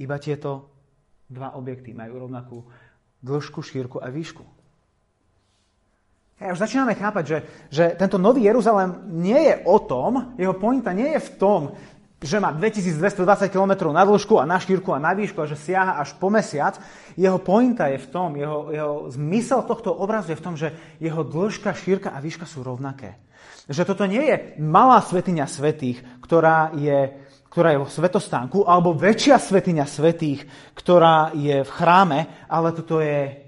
Iba 0.00 0.16
tieto 0.16 0.72
dva 1.28 1.52
objekty 1.54 1.92
majú 1.92 2.24
rovnakú 2.24 2.64
dĺžku, 3.20 3.60
šírku 3.60 4.00
a 4.00 4.08
výšku. 4.08 4.42
Ja 6.40 6.56
už 6.56 6.64
začíname 6.64 6.96
chápať, 6.96 7.24
že, 7.28 7.38
že 7.68 7.84
tento 8.00 8.16
Nový 8.16 8.48
Jeruzalém 8.48 8.96
nie 9.12 9.36
je 9.36 9.54
o 9.68 9.76
tom, 9.76 10.32
jeho 10.40 10.56
pointa 10.56 10.96
nie 10.96 11.12
je 11.20 11.20
v 11.20 11.30
tom, 11.36 11.60
že 12.20 12.40
má 12.40 12.52
2220 12.52 13.52
km 13.52 13.92
na 13.92 14.04
dĺžku 14.08 14.40
a 14.40 14.48
na 14.48 14.56
šírku 14.56 14.92
a 14.96 15.00
na 15.00 15.12
výšku 15.12 15.36
a 15.36 15.48
že 15.48 15.56
siaha 15.56 16.00
až 16.00 16.16
po 16.16 16.32
mesiac, 16.32 16.80
jeho 17.12 17.36
pointa 17.36 17.92
je 17.92 18.00
v 18.00 18.08
tom, 18.08 18.36
jeho, 18.40 18.72
jeho 18.72 18.96
zmysel 19.12 19.64
tohto 19.68 19.92
obrazu 19.92 20.32
je 20.32 20.40
v 20.40 20.44
tom, 20.44 20.56
že 20.56 20.72
jeho 20.96 21.20
dĺžka, 21.24 21.76
šírka 21.76 22.08
a 22.12 22.20
výška 22.24 22.48
sú 22.48 22.64
rovnaké. 22.64 23.20
Že 23.70 23.82
toto 23.86 24.04
nie 24.06 24.22
je 24.24 24.36
malá 24.58 24.98
svetiňa 25.04 25.46
svetých, 25.46 26.02
ktorá 26.24 26.74
je, 26.74 27.14
ktorá 27.52 27.74
je 27.74 27.82
vo 27.82 27.88
svetostánku, 27.88 28.66
alebo 28.66 28.96
väčšia 28.96 29.38
svetiňa 29.38 29.86
svetých, 29.86 30.46
ktorá 30.74 31.30
je 31.36 31.62
v 31.62 31.70
chráme, 31.70 32.18
ale 32.50 32.68
toto 32.74 32.98
je 32.98 33.46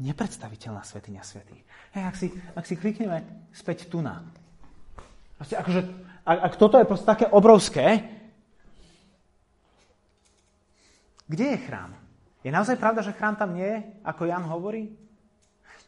nepredstaviteľná 0.00 0.80
svetiňa 0.80 1.22
svetých. 1.22 1.62
Hej, 1.92 2.04
ak 2.06 2.16
si, 2.16 2.26
ak 2.32 2.64
si 2.64 2.74
klikneme 2.78 3.50
späť 3.52 3.90
tu 3.90 4.00
na. 4.00 4.24
Proste 5.36 5.60
akože 5.60 5.80
ak, 6.24 6.38
ak 6.46 6.54
toto 6.56 6.76
je 6.78 6.88
proste 6.88 7.06
také 7.08 7.26
obrovské, 7.28 8.06
kde 11.30 11.46
je 11.54 11.58
chrám? 11.66 11.94
Je 12.40 12.50
naozaj 12.50 12.80
pravda, 12.80 13.04
že 13.04 13.14
chrám 13.14 13.36
tam 13.36 13.54
nie 13.54 13.66
je, 13.66 13.78
ako 14.06 14.22
Jan 14.24 14.44
hovorí? 14.48 14.88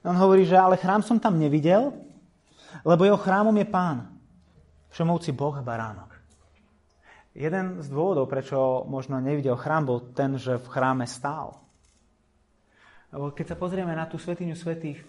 On 0.03 0.17
hovorí, 0.19 0.43
že 0.43 0.59
ale 0.59 0.79
chrám 0.79 1.03
som 1.03 1.23
tam 1.23 1.39
nevidel, 1.39 1.95
lebo 2.83 3.07
jeho 3.07 3.21
chrámom 3.21 3.55
je 3.55 3.67
pán, 3.67 4.11
všemovci 4.91 5.31
Boh 5.31 5.55
a 5.55 5.63
baránok. 5.63 6.11
Jeden 7.33 7.81
z 7.81 7.87
dôvodov, 7.89 8.29
prečo 8.29 8.85
možno 8.85 9.17
nevidel 9.23 9.57
chrám, 9.57 9.89
bol 9.89 10.13
ten, 10.13 10.37
že 10.37 10.61
v 10.61 10.67
chráme 10.69 11.07
stál. 11.09 11.63
Lebo 13.15 13.33
keď 13.33 13.55
sa 13.55 13.57
pozrieme 13.57 13.95
na 13.95 14.05
tú 14.05 14.21
svetiňu 14.21 14.57
svetých, 14.59 15.01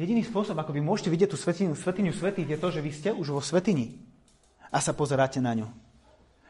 Jediný 0.00 0.24
spôsob, 0.24 0.56
ako 0.56 0.72
vy 0.72 0.80
môžete 0.80 1.12
vidieť 1.12 1.28
tú 1.28 1.36
svetinu, 1.36 1.76
svetinu 1.76 2.08
svetých, 2.08 2.56
je 2.56 2.58
to, 2.58 2.68
že 2.72 2.80
vy 2.80 2.88
ste 2.88 3.10
už 3.12 3.36
vo 3.36 3.44
svetini 3.44 4.00
a 4.72 4.80
sa 4.80 4.96
pozeráte 4.96 5.44
na 5.44 5.52
ňu. 5.52 5.68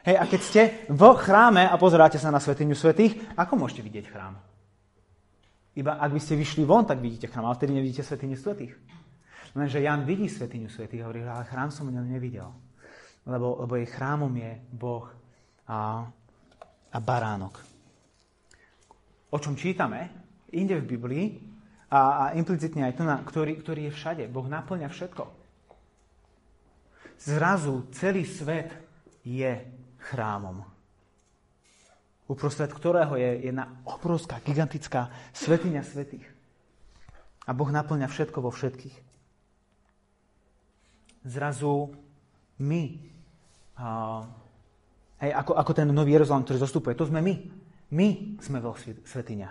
Hej, 0.07 0.15
a 0.15 0.23
keď 0.23 0.41
ste 0.41 0.61
v 0.87 1.03
chráme 1.19 1.67
a 1.67 1.75
pozeráte 1.75 2.15
sa 2.15 2.31
na 2.31 2.39
svetinu 2.39 2.71
svetých, 2.79 3.19
ako 3.35 3.59
môžete 3.59 3.83
vidieť 3.83 4.07
chrám? 4.07 4.39
Iba 5.75 5.95
ak 5.99 6.11
by 6.11 6.19
ste 6.19 6.35
vyšli 6.35 6.67
von, 6.67 6.83
tak 6.83 6.99
vidíte 6.99 7.31
chrám, 7.31 7.47
ale 7.47 7.55
vtedy 7.55 7.71
nevidíte 7.79 8.03
svetinu 8.03 8.35
svetých. 8.35 8.75
Lenže 9.55 9.83
Jan 9.83 10.03
vidí 10.03 10.27
svetinu 10.27 10.67
svetých 10.67 11.03
a 11.03 11.05
hovorí, 11.07 11.23
ale 11.23 11.47
chrám 11.47 11.71
som 11.71 11.87
nevidel. 11.91 12.51
Lebo, 13.27 13.59
lebo 13.63 13.75
jej 13.75 13.87
chrámom 13.87 14.31
je 14.35 14.51
Boh 14.71 15.07
a, 15.67 16.07
a 16.91 16.97
baránok. 16.99 17.59
O 19.31 19.37
čom 19.39 19.55
čítame, 19.55 20.11
inde 20.51 20.75
v 20.79 20.89
Biblii, 20.95 21.25
a, 21.91 21.99
a 21.99 22.23
implicitne 22.39 22.87
aj 22.87 22.93
tu, 22.95 23.03
na, 23.03 23.19
ktorý, 23.19 23.59
ktorý 23.59 23.91
je 23.91 23.95
všade. 23.95 24.23
Boh 24.31 24.47
naplňa 24.47 24.87
všetko. 24.87 25.23
Zrazu 27.19 27.91
celý 27.91 28.23
svet 28.23 28.71
je 29.27 29.51
chrámom. 29.99 30.70
Uprostred 32.31 32.71
ktorého 32.71 33.19
je 33.19 33.51
jedna 33.51 33.83
obrovská, 33.83 34.39
gigantická 34.39 35.11
svetiňa 35.35 35.83
svetých. 35.83 36.23
A 37.43 37.51
Boh 37.51 37.67
naplňa 37.67 38.07
všetko 38.07 38.39
vo 38.39 38.55
všetkých. 38.55 38.95
Zrazu 41.27 41.91
my, 42.63 42.81
uh, 43.75 44.23
hej, 45.19 45.31
ako, 45.35 45.59
ako 45.59 45.71
ten 45.75 45.91
nový 45.91 46.15
Jeruzalém, 46.15 46.47
ktorý 46.47 46.63
zostupuje, 46.63 46.95
to 46.95 47.11
sme 47.11 47.19
my. 47.19 47.35
My 47.91 48.39
sme 48.39 48.63
veľ 48.63 49.03
svetiňa. 49.03 49.49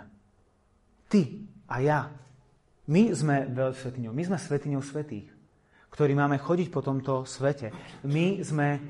Ty 1.05 1.21
a 1.69 1.75
ja 1.85 1.99
my 2.89 3.13
sme 3.13 3.47
svetiňou, 3.53 4.11
my 4.11 4.23
sme 4.25 4.37
svetiňou 4.41 4.81
svetých, 4.81 5.29
ktorí 5.93 6.17
máme 6.17 6.41
chodiť 6.41 6.67
po 6.73 6.81
tomto 6.81 7.23
svete. 7.23 7.69
My 8.03 8.41
sme 8.41 8.81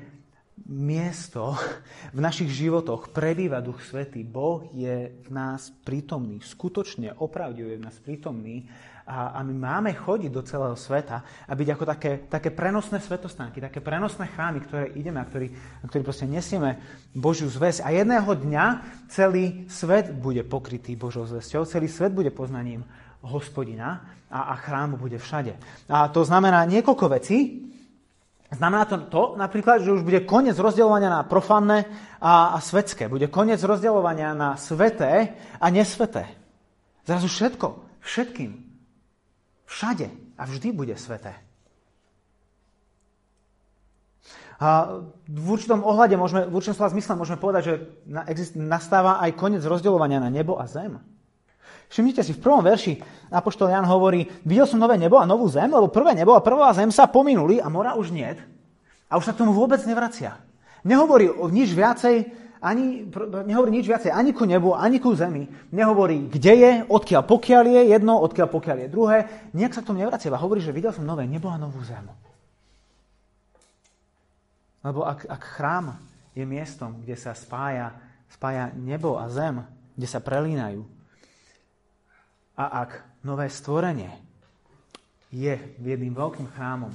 miesto 0.68 1.56
v 2.16 2.20
našich 2.20 2.48
životoch 2.52 3.10
prebýva 3.10 3.64
Duch 3.64 3.82
Svetý. 3.82 4.22
Boh 4.22 4.68
je 4.72 5.10
v 5.10 5.28
nás 5.32 5.72
prítomný, 5.82 6.38
skutočne, 6.44 7.16
opravdivo 7.18 7.72
je 7.72 7.80
v 7.80 7.86
nás 7.86 7.96
prítomný 7.98 8.68
a, 9.02 9.34
a 9.34 9.42
my 9.42 9.50
máme 9.50 9.90
chodiť 9.98 10.30
do 10.30 10.42
celého 10.46 10.78
sveta 10.78 11.26
a 11.26 11.52
byť 11.52 11.68
ako 11.74 11.84
také, 11.84 12.12
také 12.30 12.50
prenosné 12.54 13.02
svetostánky, 13.02 13.58
také 13.58 13.82
prenosné 13.82 14.30
chrámy, 14.30 14.62
ktoré 14.62 14.94
ideme 14.94 15.18
a 15.18 15.26
ktorý, 15.26 15.50
a 15.82 15.84
ktorý 15.90 16.02
proste 16.06 16.30
nesieme 16.30 16.78
Božiu 17.10 17.50
zväzť. 17.50 17.82
A 17.82 17.90
jedného 17.90 18.30
dňa 18.30 18.66
celý 19.10 19.66
svet 19.66 20.14
bude 20.14 20.46
pokrytý 20.46 20.94
Božou 20.94 21.26
zväzťou, 21.26 21.66
celý 21.66 21.90
svet 21.90 22.14
bude 22.14 22.30
poznaním 22.30 22.86
hospodina 23.26 24.06
a, 24.30 24.54
a 24.54 24.62
chrám 24.62 24.94
bude 24.94 25.18
všade. 25.18 25.58
A 25.90 26.06
to 26.10 26.22
znamená 26.22 26.62
niekoľko 26.70 27.06
vecí. 27.10 27.68
Znamená 28.52 28.84
to, 28.84 28.96
to 29.08 29.22
napríklad, 29.40 29.80
že 29.80 29.96
už 29.96 30.04
bude 30.04 30.28
koniec 30.28 30.60
rozdeľovania 30.60 31.08
na 31.08 31.20
profanné 31.24 31.88
a, 32.20 32.52
a 32.52 32.58
svetské. 32.60 33.08
Bude 33.08 33.32
koniec 33.32 33.64
rozdeľovania 33.64 34.36
na 34.36 34.60
sveté 34.60 35.40
a 35.56 35.66
nesveté. 35.72 36.28
Zrazu 37.08 37.32
všetko, 37.32 37.68
všetkým, 38.04 38.52
všade 39.64 40.12
a 40.36 40.42
vždy 40.44 40.68
bude 40.76 40.94
sveté. 41.00 41.32
A 44.62 45.00
v 45.26 45.46
určitom 45.48 45.82
ohľade, 45.82 46.14
môžeme, 46.14 46.46
v 46.46 46.54
určitom 46.54 46.78
slova 46.78 46.94
zmysle 46.94 47.18
môžeme 47.18 47.40
povedať, 47.40 47.62
že 47.66 47.74
nastáva 48.54 49.18
aj 49.18 49.34
koniec 49.34 49.64
rozdeľovania 49.66 50.22
na 50.22 50.30
nebo 50.30 50.54
a 50.60 50.70
zem. 50.70 51.02
Všimnite 51.92 52.24
si, 52.24 52.32
v 52.32 52.40
prvom 52.40 52.64
verši 52.64 52.96
Apoštol 53.28 53.68
Jan 53.68 53.84
hovorí, 53.84 54.24
videl 54.48 54.64
som 54.64 54.80
nové 54.80 54.96
nebo 54.96 55.20
a 55.20 55.28
novú 55.28 55.44
zem, 55.52 55.68
lebo 55.68 55.92
prvé 55.92 56.16
nebo 56.16 56.32
a 56.32 56.40
prvá 56.40 56.72
zem 56.72 56.88
sa 56.88 57.04
pominuli 57.04 57.60
a 57.60 57.68
mora 57.68 57.92
už 58.00 58.08
niet. 58.08 58.40
A 59.12 59.20
už 59.20 59.28
sa 59.28 59.36
k 59.36 59.44
tomu 59.44 59.52
vôbec 59.52 59.76
nevracia. 59.84 60.40
Nehovorí 60.88 61.28
o 61.28 61.52
nič 61.52 61.76
viacej, 61.76 62.32
ani, 62.64 63.12
nehovorí 63.44 63.68
nič 63.76 63.84
viacej 63.84 64.08
ani 64.08 64.32
ku 64.32 64.48
nebu, 64.48 64.72
ani 64.72 65.04
ku 65.04 65.12
zemi. 65.12 65.44
Nehovorí, 65.68 66.32
kde 66.32 66.52
je, 66.56 66.72
odkiaľ 66.88 67.22
pokiaľ 67.28 67.64
je 67.68 67.82
jedno, 67.92 68.24
odkiaľ 68.24 68.48
pokiaľ 68.48 68.76
je 68.80 68.88
druhé. 68.88 69.18
Nijak 69.52 69.76
sa 69.76 69.84
k 69.84 69.92
tomu 69.92 70.00
nevracia, 70.00 70.32
hovorí, 70.32 70.64
že 70.64 70.72
videl 70.72 70.96
som 70.96 71.04
nové 71.04 71.28
nebo 71.28 71.52
a 71.52 71.60
novú 71.60 71.84
zem. 71.84 72.08
Lebo 74.80 75.04
ak, 75.04 75.28
ak 75.28 75.42
chrám 75.60 76.00
je 76.32 76.48
miestom, 76.48 77.04
kde 77.04 77.20
sa 77.20 77.36
spája, 77.36 77.92
spája 78.32 78.72
nebo 78.72 79.20
a 79.20 79.28
zem, 79.28 79.60
kde 79.92 80.08
sa 80.08 80.24
prelínajú, 80.24 81.01
a 82.56 82.84
ak 82.84 82.90
nové 83.24 83.48
stvorenie 83.48 84.12
je 85.32 85.56
jedným 85.80 86.12
veľkým 86.12 86.48
chrámom, 86.52 86.92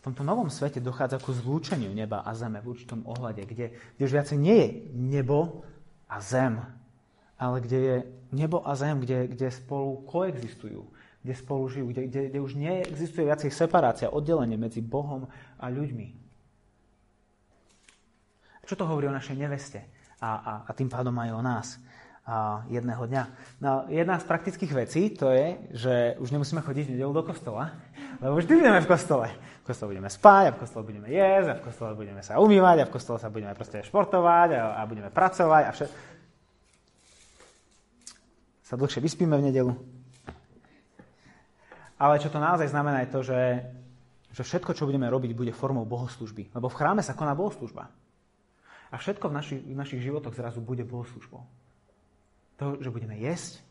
v 0.00 0.06
tomto 0.08 0.24
novom 0.24 0.48
svete 0.48 0.80
dochádza 0.80 1.20
ku 1.20 1.28
zlúčeniu 1.36 1.92
neba 1.92 2.24
a 2.24 2.32
zeme 2.32 2.56
v 2.64 2.72
určitom 2.72 3.04
ohľade, 3.04 3.44
kde, 3.44 3.76
kde 4.00 4.02
už 4.08 4.16
viacej 4.16 4.38
nie 4.40 4.56
je 4.56 4.68
nebo 4.96 5.60
a 6.08 6.24
zem, 6.24 6.56
ale 7.36 7.60
kde 7.60 7.78
je 7.78 7.96
nebo 8.32 8.64
a 8.64 8.72
zem, 8.80 8.96
kde, 9.04 9.28
kde 9.28 9.52
spolu 9.52 10.00
koexistujú, 10.08 10.88
kde 11.20 11.34
spolu 11.36 11.68
žijú, 11.68 11.86
kde, 11.92 12.02
kde, 12.08 12.20
kde 12.32 12.40
už 12.40 12.52
neexistuje 12.56 13.28
viacej 13.28 13.52
separácia, 13.52 14.08
oddelenie 14.08 14.56
medzi 14.56 14.80
Bohom 14.80 15.28
a 15.60 15.68
ľuďmi. 15.68 16.16
Čo 18.64 18.80
to 18.80 18.88
hovorí 18.88 19.04
o 19.10 19.12
našej 19.12 19.36
neveste 19.36 19.84
a, 20.22 20.30
a, 20.30 20.52
a 20.64 20.70
tým 20.72 20.88
pádom 20.88 21.12
aj 21.18 21.30
o 21.34 21.42
nás? 21.44 21.68
Jedného 22.70 23.02
dňa. 23.06 23.24
No, 23.58 23.84
jedna 23.90 24.18
z 24.22 24.24
praktických 24.24 24.72
vecí 24.72 25.10
to 25.10 25.34
je, 25.34 25.46
že 25.74 25.94
už 26.22 26.30
nemusíme 26.30 26.62
chodiť 26.62 26.94
nedelu 26.94 27.10
do 27.10 27.22
kostola, 27.26 27.74
lebo 28.22 28.38
vždy 28.38 28.52
budeme 28.54 28.80
v 28.80 28.90
kostole. 28.90 29.26
V 29.60 29.64
kostole 29.70 29.94
budeme 29.94 30.10
spať, 30.10 30.44
a 30.50 30.54
v 30.54 30.60
kostole 30.62 30.82
budeme 30.86 31.08
jesť, 31.10 31.48
a 31.50 31.58
v 31.58 31.64
kostole 31.66 31.92
budeme 31.98 32.22
sa 32.22 32.38
umývať, 32.38 32.76
a 32.82 32.88
v 32.88 32.94
kostole 32.94 33.18
sa 33.18 33.28
budeme 33.30 33.54
proste 33.54 33.82
športovať 33.82 34.48
a, 34.56 34.62
a 34.78 34.82
budeme 34.86 35.10
pracovať 35.10 35.62
a 35.66 35.70
všetko. 35.74 35.98
Sa 38.70 38.74
dlhšie 38.78 39.02
vyspíme 39.02 39.34
v 39.34 39.46
nedelu. 39.50 39.72
Ale 42.00 42.22
čo 42.22 42.32
to 42.32 42.40
naozaj 42.40 42.70
znamená 42.70 43.04
je 43.04 43.12
to, 43.12 43.20
že, 43.26 43.42
že 44.32 44.42
všetko, 44.46 44.72
čo 44.72 44.86
budeme 44.88 45.10
robiť, 45.10 45.36
bude 45.36 45.52
formou 45.52 45.84
bohoslužby. 45.84 46.54
Lebo 46.54 46.70
v 46.70 46.78
chráme 46.78 47.02
sa 47.04 47.12
koná 47.12 47.36
bohoslužba. 47.36 47.92
A 48.90 48.96
všetko 48.96 49.28
v, 49.28 49.34
naši, 49.34 49.56
v 49.60 49.76
našich 49.76 50.00
životoch 50.00 50.32
zrazu 50.32 50.64
bude 50.64 50.86
bohoslužbou. 50.86 51.44
To, 52.60 52.76
že 52.76 52.92
budeme 52.92 53.16
jesť, 53.16 53.64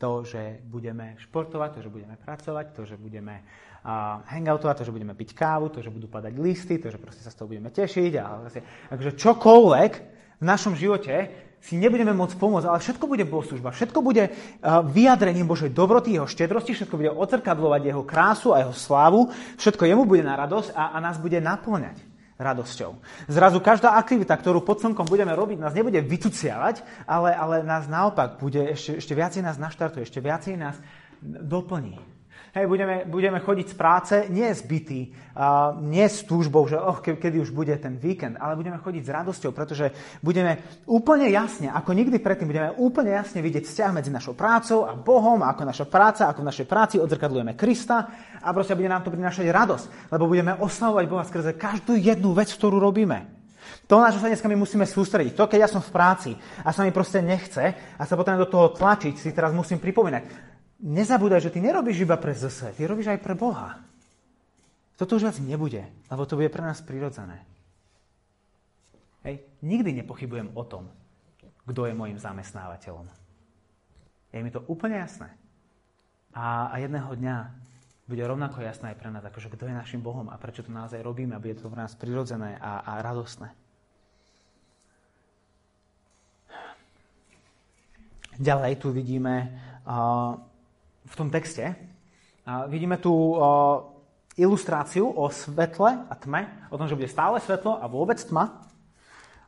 to, 0.00 0.24
že 0.24 0.64
budeme 0.64 1.14
športovať, 1.20 1.76
to, 1.76 1.80
že 1.84 1.90
budeme 1.92 2.16
pracovať, 2.16 2.66
to, 2.72 2.82
že 2.88 2.96
budeme 2.96 3.40
uh, 3.40 4.24
hangoutovať, 4.32 4.80
to, 4.80 4.86
že 4.88 4.96
budeme 4.96 5.12
piť 5.12 5.36
kávu, 5.36 5.68
to, 5.68 5.84
že 5.84 5.92
budú 5.92 6.08
padať 6.08 6.32
listy, 6.40 6.80
to, 6.80 6.88
že 6.88 6.96
proste 6.96 7.20
sa 7.20 7.30
z 7.30 7.36
toho 7.36 7.48
budeme 7.52 7.68
tešiť. 7.68 8.12
A 8.16 8.24
vlastne, 8.40 8.62
takže 8.88 9.16
čokoľvek 9.20 9.92
v 10.40 10.44
našom 10.44 10.72
živote 10.72 11.28
si 11.60 11.76
nebudeme 11.80 12.12
môcť 12.12 12.36
pomôcť, 12.36 12.68
ale 12.68 12.80
všetko 12.80 13.04
bude 13.04 13.24
bohoslužba, 13.28 13.76
všetko 13.76 14.00
bude 14.00 14.24
uh, 14.28 14.80
vyjadrením 14.84 15.44
Božej 15.44 15.72
dobroty, 15.72 16.16
jeho 16.16 16.28
štedrosti, 16.28 16.72
všetko 16.72 16.96
bude 16.96 17.12
odzrkadlovať 17.12 17.92
jeho 17.92 18.02
krásu 18.08 18.56
a 18.56 18.64
jeho 18.64 18.72
slávu, 18.72 19.32
všetko 19.60 19.84
jemu 19.84 20.04
bude 20.08 20.24
na 20.24 20.36
radosť 20.36 20.72
a, 20.72 20.96
a 20.96 20.98
nás 21.00 21.20
bude 21.20 21.40
naplňať 21.44 22.13
radosťou. 22.38 22.98
Zrazu 23.30 23.58
každá 23.62 23.94
aktivita, 23.94 24.34
ktorú 24.34 24.62
pod 24.66 24.82
slnkom 24.82 25.06
budeme 25.06 25.30
robiť, 25.34 25.58
nás 25.58 25.74
nebude 25.74 26.02
vytuciavať, 26.02 27.06
ale, 27.06 27.30
ale 27.34 27.56
nás 27.62 27.86
naopak 27.86 28.42
bude, 28.42 28.74
ešte, 28.74 28.98
ešte 28.98 29.14
viacej 29.14 29.42
nás 29.46 29.56
naštartuje, 29.58 30.02
ešte 30.02 30.18
viacej 30.18 30.54
nás 30.58 30.76
doplní. 31.22 32.13
Hej, 32.54 32.70
budeme, 32.70 33.02
budeme 33.02 33.42
chodiť 33.42 33.66
z 33.66 33.74
práce 33.74 34.14
nie 34.30 34.46
zbytý, 34.46 35.10
uh, 35.10 35.74
nie 35.82 36.06
s 36.06 36.22
túžbou, 36.22 36.70
že 36.70 36.78
oh, 36.78 37.02
ke, 37.02 37.18
kedy 37.18 37.42
už 37.42 37.50
bude 37.50 37.74
ten 37.82 37.98
víkend, 37.98 38.38
ale 38.38 38.54
budeme 38.54 38.78
chodiť 38.78 39.02
s 39.02 39.10
radosťou, 39.10 39.50
pretože 39.50 39.90
budeme 40.22 40.62
úplne 40.86 41.26
jasne, 41.34 41.74
ako 41.74 41.90
nikdy 41.90 42.22
predtým, 42.22 42.46
budeme 42.46 42.70
úplne 42.78 43.10
jasne 43.10 43.42
vidieť 43.42 43.66
vzťah 43.66 43.90
medzi 43.98 44.14
našou 44.14 44.38
prácou 44.38 44.86
a 44.86 44.94
Bohom, 44.94 45.42
a 45.42 45.50
ako 45.50 45.66
naša 45.66 45.86
práca, 45.90 46.30
ako 46.30 46.46
v 46.46 46.50
našej 46.54 46.66
práci 46.70 47.02
odzrkadlujeme 47.02 47.58
Krista 47.58 48.06
a 48.38 48.48
proste 48.54 48.78
bude 48.78 48.86
nám 48.86 49.02
to 49.02 49.10
prinášať 49.10 49.50
radosť, 49.50 50.14
lebo 50.14 50.30
budeme 50.30 50.54
oslavovať 50.54 51.04
Boha 51.10 51.26
skrze 51.26 51.58
každú 51.58 51.98
jednu 51.98 52.38
vec, 52.38 52.54
ktorú 52.54 52.78
robíme. 52.78 53.34
To, 53.90 53.98
na 53.98 54.14
čo 54.14 54.22
sa 54.22 54.30
dneska 54.30 54.46
my 54.46 54.54
musíme 54.54 54.86
sústrediť, 54.86 55.34
to, 55.34 55.50
keď 55.50 55.66
ja 55.66 55.68
som 55.74 55.82
v 55.82 55.90
práci 55.90 56.30
a 56.62 56.70
sa 56.70 56.86
mi 56.86 56.94
proste 56.94 57.18
nechce 57.18 57.74
a 57.98 58.02
sa 58.06 58.14
potrebujem 58.14 58.46
do 58.46 58.52
toho 58.54 58.70
tlačiť, 58.78 59.18
si 59.18 59.34
teraz 59.34 59.50
musím 59.50 59.82
pripomínať 59.82 60.53
nezabúdaj, 60.84 61.48
že 61.48 61.52
ty 61.56 61.64
nerobíš 61.64 62.04
iba 62.04 62.20
pre 62.20 62.36
zase, 62.36 62.76
ty 62.76 62.84
robíš 62.84 63.08
aj 63.08 63.24
pre 63.24 63.32
Boha. 63.32 63.80
Toto 64.94 65.16
už 65.16 65.26
viac 65.26 65.38
nebude, 65.40 65.82
lebo 66.12 66.22
to 66.28 66.36
bude 66.38 66.52
pre 66.52 66.62
nás 66.62 66.84
prirodzené. 66.84 67.42
Hej. 69.24 69.40
Nikdy 69.64 70.04
nepochybujem 70.04 70.52
o 70.52 70.62
tom, 70.68 70.92
kto 71.64 71.88
je 71.88 71.96
môjim 71.96 72.20
zamestnávateľom. 72.20 73.08
Je 74.30 74.44
mi 74.44 74.52
to 74.52 74.62
úplne 74.68 75.00
jasné. 75.00 75.32
A, 76.36 76.68
a 76.68 76.74
jedného 76.78 77.08
dňa 77.08 77.36
bude 78.04 78.20
rovnako 78.20 78.60
jasné 78.60 78.92
aj 78.92 79.00
pre 79.00 79.08
nás, 79.08 79.24
akože 79.24 79.48
kto 79.48 79.64
je 79.64 79.80
našim 79.80 80.04
Bohom 80.04 80.28
a 80.28 80.36
prečo 80.36 80.60
to 80.60 80.68
naozaj 80.68 81.00
robíme 81.00 81.32
a 81.32 81.40
bude 81.40 81.56
to 81.56 81.72
pre 81.72 81.80
nás 81.80 81.96
prirodzené 81.96 82.60
a, 82.60 82.84
a 82.84 82.92
radostné. 83.00 83.48
Ďalej 88.34 88.82
tu 88.82 88.90
vidíme 88.90 89.46
uh, 89.86 90.36
v 91.04 91.14
tom 91.16 91.28
texte 91.30 91.76
vidíme 92.68 92.96
tu 92.96 93.12
ilustráciu 94.34 95.06
o 95.08 95.30
svetle 95.30 96.10
a 96.10 96.14
tme, 96.18 96.68
o 96.68 96.76
tom, 96.76 96.88
že 96.88 96.98
bude 96.98 97.08
stále 97.08 97.38
svetlo 97.40 97.78
a 97.78 97.86
vôbec 97.86 98.18
tma. 98.24 98.66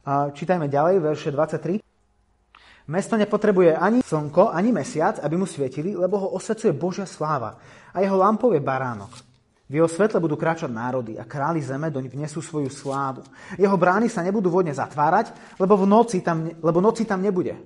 Čítajme 0.07 0.71
ďalej, 0.71 1.03
verše 1.03 1.29
23. 1.35 1.83
Mesto 2.87 3.19
nepotrebuje 3.19 3.75
ani 3.75 3.99
slnko, 3.99 4.55
ani 4.55 4.71
mesiac, 4.71 5.19
aby 5.19 5.35
mu 5.35 5.43
svietili, 5.43 5.99
lebo 5.99 6.23
ho 6.23 6.29
osvecuje 6.39 6.71
Božia 6.71 7.03
sláva 7.03 7.59
a 7.91 7.99
jeho 7.99 8.15
lampou 8.15 8.55
je 8.55 8.63
baránok. 8.63 9.11
V 9.67 9.83
jeho 9.83 9.91
svetle 9.91 10.23
budú 10.23 10.39
kráčať 10.39 10.71
národy 10.71 11.19
a 11.19 11.27
králi 11.27 11.59
zeme 11.59 11.91
doň 11.91 12.07
vnesú 12.07 12.39
svoju 12.39 12.71
slávu. 12.71 13.27
Jeho 13.59 13.75
brány 13.75 14.07
sa 14.07 14.23
nebudú 14.23 14.47
vodne 14.47 14.71
zatvárať, 14.71 15.35
lebo, 15.59 15.75
v 15.75 15.91
noci 15.91 16.23
tam, 16.23 16.47
lebo 16.63 16.79
noci 16.79 17.03
tam 17.03 17.19
nebude. 17.19 17.59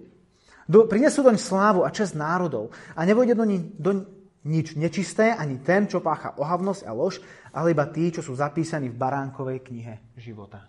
Do, 0.71 0.87
prinesú 0.87 1.27
doň 1.27 1.35
slávu 1.35 1.83
a 1.83 1.91
čest 1.91 2.15
národov 2.15 2.71
a 2.95 3.03
nevojde 3.03 3.35
do, 3.35 3.43
ni, 3.43 3.59
do 3.59 4.07
nič 4.47 4.79
nečisté 4.79 5.35
ani 5.35 5.59
ten, 5.59 5.91
čo 5.91 5.99
pácha 5.99 6.39
ohavnosť 6.39 6.87
a 6.87 6.95
lož, 6.95 7.19
ale 7.51 7.75
iba 7.75 7.91
tí, 7.91 8.15
čo 8.15 8.23
sú 8.23 8.39
zapísaní 8.39 8.87
v 8.87 8.95
baránkovej 8.95 9.67
knihe 9.67 9.99
života. 10.15 10.63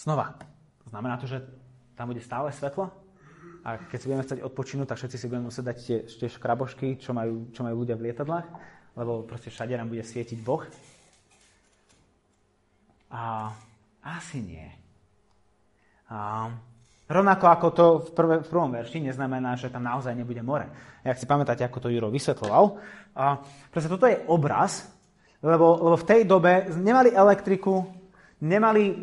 Znova, 0.00 0.32
Znamená 0.90 1.18
to, 1.18 1.26
že 1.26 1.42
tam 1.98 2.08
bude 2.08 2.22
stále 2.22 2.52
svetlo? 2.54 2.88
A 3.66 3.76
keď 3.76 3.98
si 3.98 4.06
budeme 4.06 4.24
chcieť 4.24 4.40
odpočinúť, 4.46 4.86
tak 4.88 4.98
všetci 5.02 5.16
si 5.18 5.26
budeme 5.26 5.50
musieť 5.50 5.64
dať 5.66 5.76
tie, 5.82 5.98
tie 6.06 6.28
škrabošky, 6.30 7.02
čo 7.02 7.10
majú, 7.10 7.50
čo 7.50 7.66
majú 7.66 7.82
ľudia 7.82 7.98
v 7.98 8.08
lietadlách, 8.08 8.46
lebo 8.94 9.26
proste 9.26 9.50
všade 9.50 9.74
nám 9.74 9.90
bude 9.90 10.06
svietiť 10.06 10.38
Boh. 10.38 10.62
A 13.10 13.50
asi 14.06 14.38
nie. 14.38 14.85
A 16.10 16.50
rovnako 17.10 17.44
ako 17.46 17.66
to 17.70 17.86
v, 17.98 18.08
prvé, 18.14 18.34
v 18.42 18.48
prvom 18.50 18.70
verši 18.70 19.02
neznamená, 19.02 19.58
že 19.58 19.70
tam 19.70 19.82
naozaj 19.82 20.14
nebude 20.14 20.42
more. 20.42 20.70
Jak 21.02 21.18
si 21.18 21.26
pamätáte, 21.26 21.62
ako 21.66 21.86
to 21.86 21.88
Juro 21.90 22.10
vysvetloval. 22.10 22.78
A 23.18 23.42
proste 23.70 23.90
toto 23.90 24.06
je 24.06 24.22
obraz, 24.30 24.86
lebo, 25.42 25.78
lebo 25.82 25.96
v 25.98 26.08
tej 26.08 26.20
dobe 26.26 26.70
nemali 26.78 27.10
elektriku, 27.14 27.86
nemali 28.42 28.82
eh, 28.90 28.94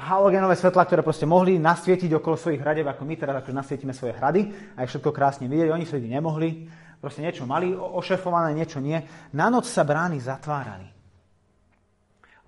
halogénové 0.00 0.56
svetlá, 0.56 0.88
ktoré 0.88 1.04
proste 1.04 1.28
mohli 1.28 1.60
nasvietiť 1.60 2.10
okolo 2.16 2.36
svojich 2.40 2.62
hradeb, 2.62 2.86
ako 2.88 3.02
my 3.04 3.14
teraz 3.16 3.34
akože 3.42 3.56
nasvietime 3.56 3.92
svoje 3.92 4.16
hrady 4.16 4.40
a 4.76 4.84
je 4.84 4.90
všetko 4.92 5.10
krásne 5.12 5.48
vidieť. 5.50 5.68
Oni 5.72 5.84
vtedy 5.84 6.08
nemohli. 6.08 6.68
Proste 6.96 7.20
niečo 7.20 7.44
mali 7.44 7.76
ošefované, 7.76 8.56
niečo 8.56 8.80
nie. 8.80 8.96
Na 9.36 9.52
noc 9.52 9.68
sa 9.68 9.84
brány 9.84 10.16
zatvárali. 10.16 10.88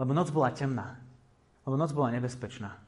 Lebo 0.00 0.16
noc 0.16 0.32
bola 0.32 0.48
temná. 0.56 0.96
Lebo 1.68 1.76
noc 1.76 1.92
bola 1.92 2.16
nebezpečná. 2.16 2.87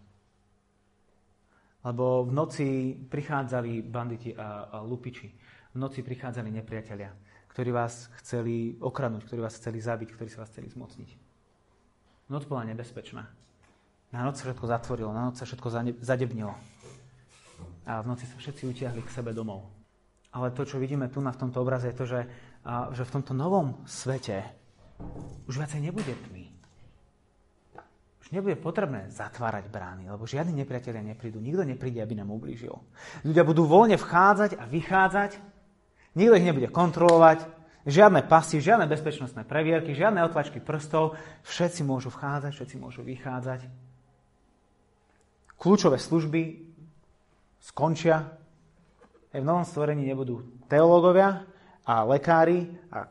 Lebo 1.81 2.28
v 2.28 2.33
noci 2.37 2.66
prichádzali 2.93 3.81
banditi 3.81 4.37
a, 4.37 4.68
a 4.68 4.76
lupiči. 4.85 5.33
V 5.72 5.78
noci 5.81 6.05
prichádzali 6.05 6.53
nepriatelia, 6.53 7.14
ktorí 7.49 7.72
vás 7.72 8.12
chceli 8.20 8.76
okradnúť, 8.76 9.24
ktorí 9.24 9.41
vás 9.41 9.57
chceli 9.57 9.81
zabiť, 9.81 10.12
ktorí 10.12 10.28
sa 10.28 10.45
vás 10.45 10.53
chceli 10.53 10.68
zmocniť. 10.68 11.11
Noc 12.28 12.45
bola 12.45 12.68
nebezpečná. 12.68 13.24
Na 14.11 14.26
noc 14.26 14.37
sa 14.37 14.51
všetko 14.51 14.66
zatvorilo, 14.66 15.14
na 15.14 15.31
noc 15.31 15.39
sa 15.39 15.47
všetko 15.47 15.70
zadebnilo. 16.03 16.53
A 17.87 18.03
v 18.03 18.07
noci 18.11 18.26
sa 18.26 18.37
všetci 18.37 18.66
utiahli 18.66 19.01
k 19.07 19.14
sebe 19.14 19.31
domov. 19.31 19.70
Ale 20.31 20.51
to, 20.51 20.66
čo 20.66 20.78
vidíme 20.78 21.11
tu 21.11 21.22
na 21.22 21.35
v 21.35 21.41
tomto 21.47 21.62
obraze, 21.62 21.91
je 21.91 21.97
to, 21.97 22.07
že, 22.07 22.20
a, 22.66 22.91
že 22.91 23.07
v 23.07 23.14
tomto 23.18 23.35
novom 23.35 23.83
svete 23.87 24.43
už 25.47 25.59
viacej 25.59 25.81
nebude 25.81 26.12
tmy. 26.28 26.49
Už 28.31 28.39
nebude 28.39 28.55
potrebné 28.62 29.11
zatvárať 29.11 29.66
brány, 29.66 30.07
lebo 30.07 30.22
žiadni 30.22 30.55
nepriatelia 30.55 31.03
neprídu. 31.03 31.43
Nikto 31.43 31.66
nepríde, 31.66 31.99
aby 31.99 32.14
nám 32.14 32.31
ublížil. 32.31 32.78
Ľudia 33.26 33.43
budú 33.43 33.66
voľne 33.66 33.99
vchádzať 33.99 34.55
a 34.55 34.70
vychádzať. 34.70 35.35
Nikto 36.14 36.39
ich 36.39 36.47
nebude 36.47 36.70
kontrolovať. 36.70 37.43
Žiadne 37.91 38.22
pasy, 38.31 38.62
žiadne 38.62 38.87
bezpečnostné 38.87 39.43
previerky, 39.43 39.99
žiadne 39.99 40.22
otlačky 40.22 40.62
prstov. 40.62 41.18
Všetci 41.43 41.83
môžu 41.83 42.14
vchádzať, 42.14 42.55
všetci 42.55 42.76
môžu 42.78 43.03
vychádzať. 43.03 43.66
Kľúčové 45.59 45.99
služby 45.99 46.70
skončia. 47.59 48.31
Aj 49.35 49.41
v 49.43 49.49
novom 49.49 49.66
stvorení 49.66 50.07
nebudú 50.07 50.47
teológovia 50.70 51.51
a 51.83 52.07
lekári 52.07 52.78
a 52.95 53.11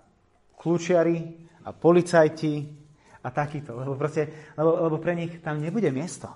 kľúčiari 0.55 1.43
a 1.67 1.75
policajti 1.75 2.78
a 3.23 3.29
takýto. 3.31 3.75
Lebo, 3.75 3.95
proste, 3.95 4.53
lebo, 4.55 4.89
lebo 4.89 4.97
pre 4.97 5.13
nich 5.15 5.39
tam 5.43 5.59
nebude 5.59 5.91
miesto. 5.91 6.31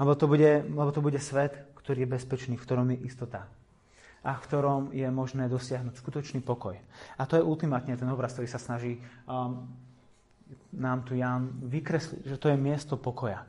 Lebo 0.00 0.16
to, 0.16 0.24
bude, 0.24 0.64
lebo 0.64 0.90
to 0.92 1.04
bude 1.04 1.20
svet, 1.20 1.76
ktorý 1.76 2.08
je 2.08 2.12
bezpečný, 2.16 2.54
v 2.56 2.64
ktorom 2.64 2.88
je 2.96 3.04
istota 3.04 3.44
a 4.20 4.36
v 4.36 4.44
ktorom 4.44 4.82
je 4.92 5.08
možné 5.08 5.48
dosiahnuť 5.48 5.96
skutočný 5.96 6.44
pokoj. 6.44 6.76
A 7.16 7.22
to 7.24 7.40
je 7.40 7.44
ultimátne 7.44 7.96
ten 7.96 8.08
obraz, 8.08 8.36
ktorý 8.36 8.48
sa 8.48 8.60
snaží 8.60 9.00
um, 9.24 9.64
nám 10.76 11.08
tu 11.08 11.16
Jan 11.16 11.48
vykresliť, 11.64 12.28
že 12.28 12.36
to 12.36 12.52
je 12.52 12.56
miesto 12.60 13.00
pokoja. 13.00 13.46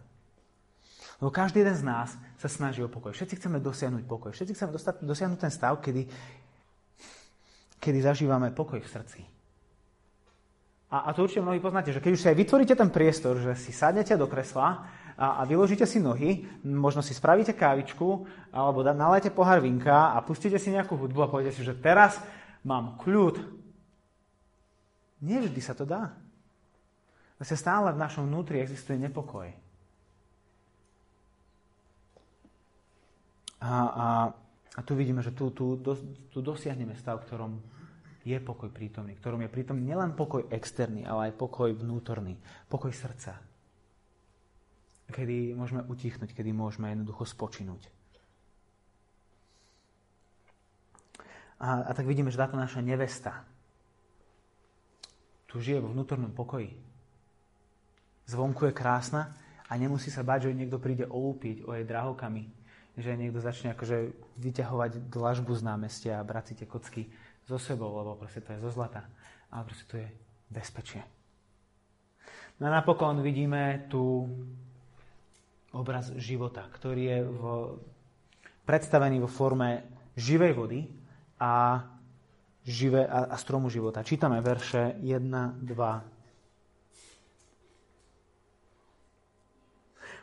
Lebo 1.21 1.29
každý 1.29 1.61
jeden 1.61 1.77
z 1.77 1.85
nás 1.85 2.09
sa 2.39 2.49
snaží 2.49 2.81
o 2.81 2.89
pokoj. 2.89 3.13
Všetci 3.13 3.37
chceme 3.37 3.61
dosiahnuť 3.61 4.03
pokoj. 4.09 4.31
Všetci 4.33 4.53
chceme 4.57 4.71
dostať, 4.73 5.05
dosiahnuť 5.05 5.39
ten 5.39 5.53
stav, 5.53 5.77
kedy, 5.77 6.09
kedy 7.77 7.99
zažívame 8.01 8.49
pokoj 8.49 8.81
v 8.81 8.89
srdci. 8.89 9.21
A, 10.91 11.07
a 11.07 11.09
to 11.15 11.23
určite 11.23 11.39
mnohí 11.39 11.63
poznáte, 11.63 11.95
že 11.95 12.03
keď 12.03 12.11
už 12.11 12.21
si 12.21 12.27
aj 12.27 12.35
vytvoríte 12.35 12.75
ten 12.75 12.91
priestor, 12.91 13.39
že 13.39 13.55
si 13.55 13.71
sadnete 13.71 14.11
do 14.19 14.27
kresla 14.27 14.91
a, 15.15 15.39
a 15.39 15.41
vyložíte 15.47 15.87
si 15.87 16.03
nohy, 16.03 16.43
možno 16.67 16.99
si 16.99 17.15
spravíte 17.15 17.55
kávičku, 17.55 18.27
alebo 18.51 18.83
nalajte 18.83 19.31
pohár 19.31 19.63
vinka 19.63 20.11
a 20.11 20.19
pustíte 20.19 20.59
si 20.59 20.67
nejakú 20.75 20.99
hudbu 20.99 21.19
a 21.23 21.31
poviete 21.31 21.55
si, 21.55 21.63
že 21.63 21.79
teraz 21.79 22.19
mám 22.67 22.99
kľud. 22.99 23.39
Nie 25.23 25.39
vždy 25.39 25.61
sa 25.63 25.71
to 25.71 25.87
dá. 25.87 26.11
Zase 27.39 27.55
stále 27.55 27.95
v 27.95 28.01
našom 28.03 28.27
vnútri 28.27 28.59
existuje 28.59 28.99
nepokoj. 28.99 29.47
A, 33.63 33.71
a, 33.71 34.07
a 34.75 34.79
tu 34.83 34.91
vidíme, 34.97 35.23
že 35.23 35.31
tu, 35.31 35.55
tu, 35.55 35.79
tu 36.33 36.39
dosiahneme 36.43 36.99
stav, 36.99 37.23
ktorom 37.23 37.63
je 38.21 38.37
pokoj 38.37 38.69
prítomný, 38.69 39.17
ktorom 39.17 39.41
je 39.45 39.49
prítomný 39.49 39.91
nielen 39.91 40.13
pokoj 40.13 40.45
externý, 40.53 41.05
ale 41.05 41.29
aj 41.29 41.39
pokoj 41.41 41.73
vnútorný, 41.73 42.37
pokoj 42.69 42.93
srdca 42.93 43.51
kedy 45.11 45.53
môžeme 45.53 45.83
utichnúť, 45.85 46.31
kedy 46.31 46.55
môžeme 46.55 46.89
jednoducho 46.89 47.27
spočinúť. 47.27 47.83
A, 51.61 51.85
a 51.85 51.91
tak 51.93 52.09
vidíme, 52.09 52.33
že 52.33 52.41
táto 52.41 52.57
naša 52.57 52.81
nevesta 52.81 53.45
tu 55.45 55.59
žije 55.59 55.83
vo 55.83 55.91
vnútornom 55.91 56.31
pokoji. 56.31 56.73
Zvonku 58.25 58.71
je 58.71 58.73
krásna 58.73 59.35
a 59.67 59.75
nemusí 59.75 60.07
sa 60.07 60.23
báť, 60.23 60.47
že 60.47 60.57
niekto 60.57 60.79
príde 60.79 61.03
olúpiť 61.05 61.67
o 61.67 61.75
jej 61.75 61.83
drahokami, 61.83 62.47
že 62.95 63.19
niekto 63.19 63.43
začne 63.43 63.75
akože 63.75 64.15
vyťahovať 64.39 65.11
dlažbu 65.11 65.51
z 65.59 65.61
námestia 65.67 66.13
a 66.17 66.25
brať 66.25 66.55
si 66.55 66.63
tie 66.63 66.67
kocky 66.71 67.03
so 67.45 67.57
sebou, 67.57 67.91
lebo 67.97 68.15
proste 68.17 68.41
to 68.41 68.53
je 68.53 68.63
zo 68.63 68.71
zlata. 68.71 69.05
Ale 69.51 69.63
proste 69.67 69.85
to 69.89 69.95
je 69.99 70.07
bezpečie. 70.51 71.01
No 72.61 72.69
a 72.69 72.77
napokon 72.77 73.25
vidíme 73.25 73.89
tu 73.89 74.29
obraz 75.73 76.11
života, 76.19 76.67
ktorý 76.69 77.03
je 77.03 77.19
v, 77.25 77.41
predstavený 78.67 79.23
vo 79.23 79.29
forme 79.31 79.81
živej 80.13 80.53
vody 80.53 80.85
a, 81.41 81.81
živé, 82.61 83.07
a, 83.07 83.33
a 83.33 83.35
stromu 83.39 83.71
života. 83.71 84.03
Čítame 84.05 84.43
verše 84.43 84.99
1, 84.99 85.65
2. 85.65 86.21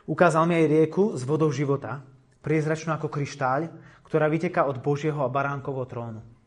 Ukázal 0.09 0.47
mi 0.49 0.57
aj 0.57 0.71
rieku 0.73 1.13
s 1.13 1.21
vodou 1.21 1.53
života, 1.53 2.01
priezračnú 2.41 2.95
ako 2.97 3.13
kryštáľ, 3.13 3.69
ktorá 4.07 4.25
vyteká 4.25 4.65
od 4.65 4.81
Božieho 4.81 5.21
a 5.21 5.29
baránkovho 5.29 5.85
trónu. 5.85 6.38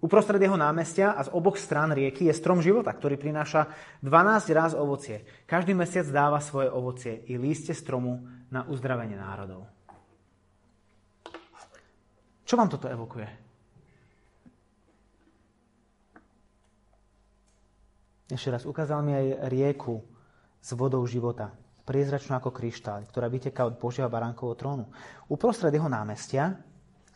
Uprostred 0.00 0.40
jeho 0.40 0.56
námestia 0.56 1.12
a 1.12 1.28
z 1.28 1.32
oboch 1.36 1.60
strán 1.60 1.92
rieky 1.92 2.32
je 2.32 2.32
strom 2.32 2.64
života, 2.64 2.88
ktorý 2.88 3.20
prináša 3.20 3.68
12 4.00 4.56
ráz 4.56 4.72
ovocie. 4.72 5.44
Každý 5.44 5.76
mesiac 5.76 6.08
dáva 6.08 6.40
svoje 6.40 6.72
ovocie 6.72 7.20
i 7.28 7.36
líste 7.36 7.76
stromu 7.76 8.24
na 8.48 8.64
uzdravenie 8.64 9.20
národov. 9.20 9.68
Čo 12.48 12.56
vám 12.56 12.72
toto 12.72 12.88
evokuje? 12.88 13.28
Ešte 18.32 18.48
raz, 18.54 18.62
ukázal 18.64 19.04
mi 19.04 19.12
aj 19.12 19.52
rieku 19.52 20.00
s 20.62 20.72
vodou 20.72 21.04
života, 21.04 21.52
priezračnú 21.84 22.40
ako 22.40 22.54
kryštál, 22.54 23.04
ktorá 23.04 23.28
vyteká 23.28 23.68
od 23.68 23.76
Božieho 23.76 24.08
baránkovho 24.08 24.56
trónu. 24.56 24.86
Uprostred 25.28 25.74
jeho 25.74 25.90
námestia 25.90 26.56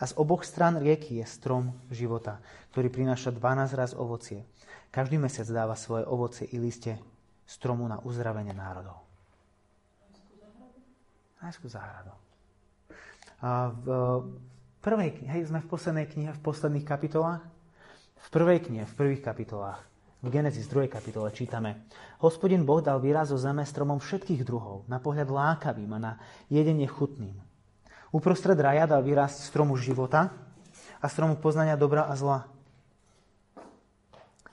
a 0.05 0.13
z 0.13 0.21
oboch 0.21 0.45
stran 0.45 0.77
rieky 0.77 1.17
je 1.17 1.25
strom 1.25 1.73
života, 1.89 2.37
ktorý 2.77 2.93
prináša 2.93 3.33
12 3.33 3.73
raz 3.73 3.97
ovocie. 3.97 4.45
Každý 4.93 5.17
mesiac 5.17 5.49
dáva 5.49 5.73
svoje 5.81 6.05
ovocie 6.05 6.45
i 6.53 6.61
liste 6.61 7.01
stromu 7.49 7.89
na 7.89 7.97
uzdravenie 8.05 8.53
národov. 8.53 9.01
Najskú 11.41 11.73
záhradu. 11.73 12.13
A 13.41 13.73
v, 13.73 13.87
prvej 14.85 15.17
knihe, 15.17 15.41
hej, 15.41 15.49
sme 15.49 15.65
v 15.65 15.73
poslednej 15.73 16.05
knihe, 16.05 16.37
v 16.37 16.41
posledných 16.45 16.85
kapitolách. 16.85 17.41
V 18.21 18.29
prvej 18.29 18.61
knihe, 18.69 18.85
v 18.85 18.95
prvých 19.01 19.25
kapitolách, 19.25 19.81
v 20.21 20.29
Genesis 20.29 20.69
2. 20.69 20.85
kapitole 20.89 21.33
čítame 21.33 21.89
Hospodin 22.21 22.65
Boh 22.65 22.81
dal 22.81 23.01
výraz 23.01 23.33
o 23.33 23.41
zeme 23.41 23.65
stromom 23.65 24.01
všetkých 24.01 24.45
druhov, 24.45 24.85
na 24.85 25.01
pohľad 25.01 25.33
lákavým 25.33 25.97
a 25.97 25.99
na 26.01 26.13
jedenie 26.53 26.89
chutným. 26.89 27.37
Uprostred 28.15 28.55
raja 28.55 28.87
dal 28.87 29.03
výraz 29.03 29.43
stromu 29.43 29.75
života 29.75 30.31
a 31.03 31.07
stromu 31.11 31.35
poznania 31.35 31.75
dobra 31.75 32.07
a 32.07 32.15
zla. 32.15 32.47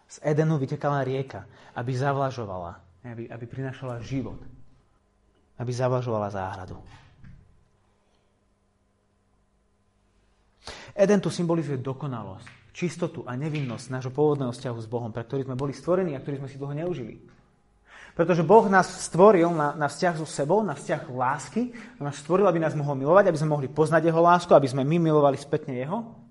Z 0.10 0.18
Edenu 0.26 0.58
vytekala 0.58 1.06
rieka, 1.06 1.46
aby 1.78 1.94
zavlažovala, 1.94 2.82
aby, 3.06 3.30
aby 3.30 3.46
prinašala 3.46 4.02
život, 4.02 4.42
aby 5.62 5.70
zavlažovala 5.70 6.34
záhradu. 6.34 6.82
Eden 10.98 11.22
tu 11.22 11.30
symbolizuje 11.30 11.80
dokonalosť, 11.80 12.74
čistotu 12.74 13.24
a 13.30 13.38
nevinnosť 13.38 13.94
nášho 13.94 14.12
pôvodného 14.12 14.52
vzťahu 14.52 14.78
s 14.82 14.90
Bohom, 14.90 15.14
pre 15.14 15.22
ktorý 15.22 15.46
sme 15.46 15.56
boli 15.56 15.72
stvorení 15.72 16.18
a 16.18 16.20
ktorý 16.20 16.44
sme 16.44 16.50
si 16.50 16.58
toho 16.58 16.74
neužili. 16.74 17.22
Pretože 18.12 18.44
Boh 18.44 18.68
nás 18.68 19.08
stvoril 19.08 19.48
na, 19.56 19.72
na 19.76 19.88
vzťah 19.88 20.16
so 20.20 20.28
sebou, 20.28 20.60
na 20.62 20.76
vzťah 20.76 21.08
lásky, 21.08 21.72
nás 22.04 22.20
stvoril, 22.20 22.48
aby 22.48 22.60
nás 22.60 22.76
mohol 22.76 23.00
milovať, 23.00 23.32
aby 23.32 23.40
sme 23.40 23.54
mohli 23.56 23.68
poznať 23.72 24.12
Jeho 24.12 24.22
lásku, 24.22 24.52
aby 24.52 24.68
sme 24.68 24.84
my 24.84 24.98
milovali 25.00 25.40
spätne 25.40 25.74
Jeho. 25.74 26.22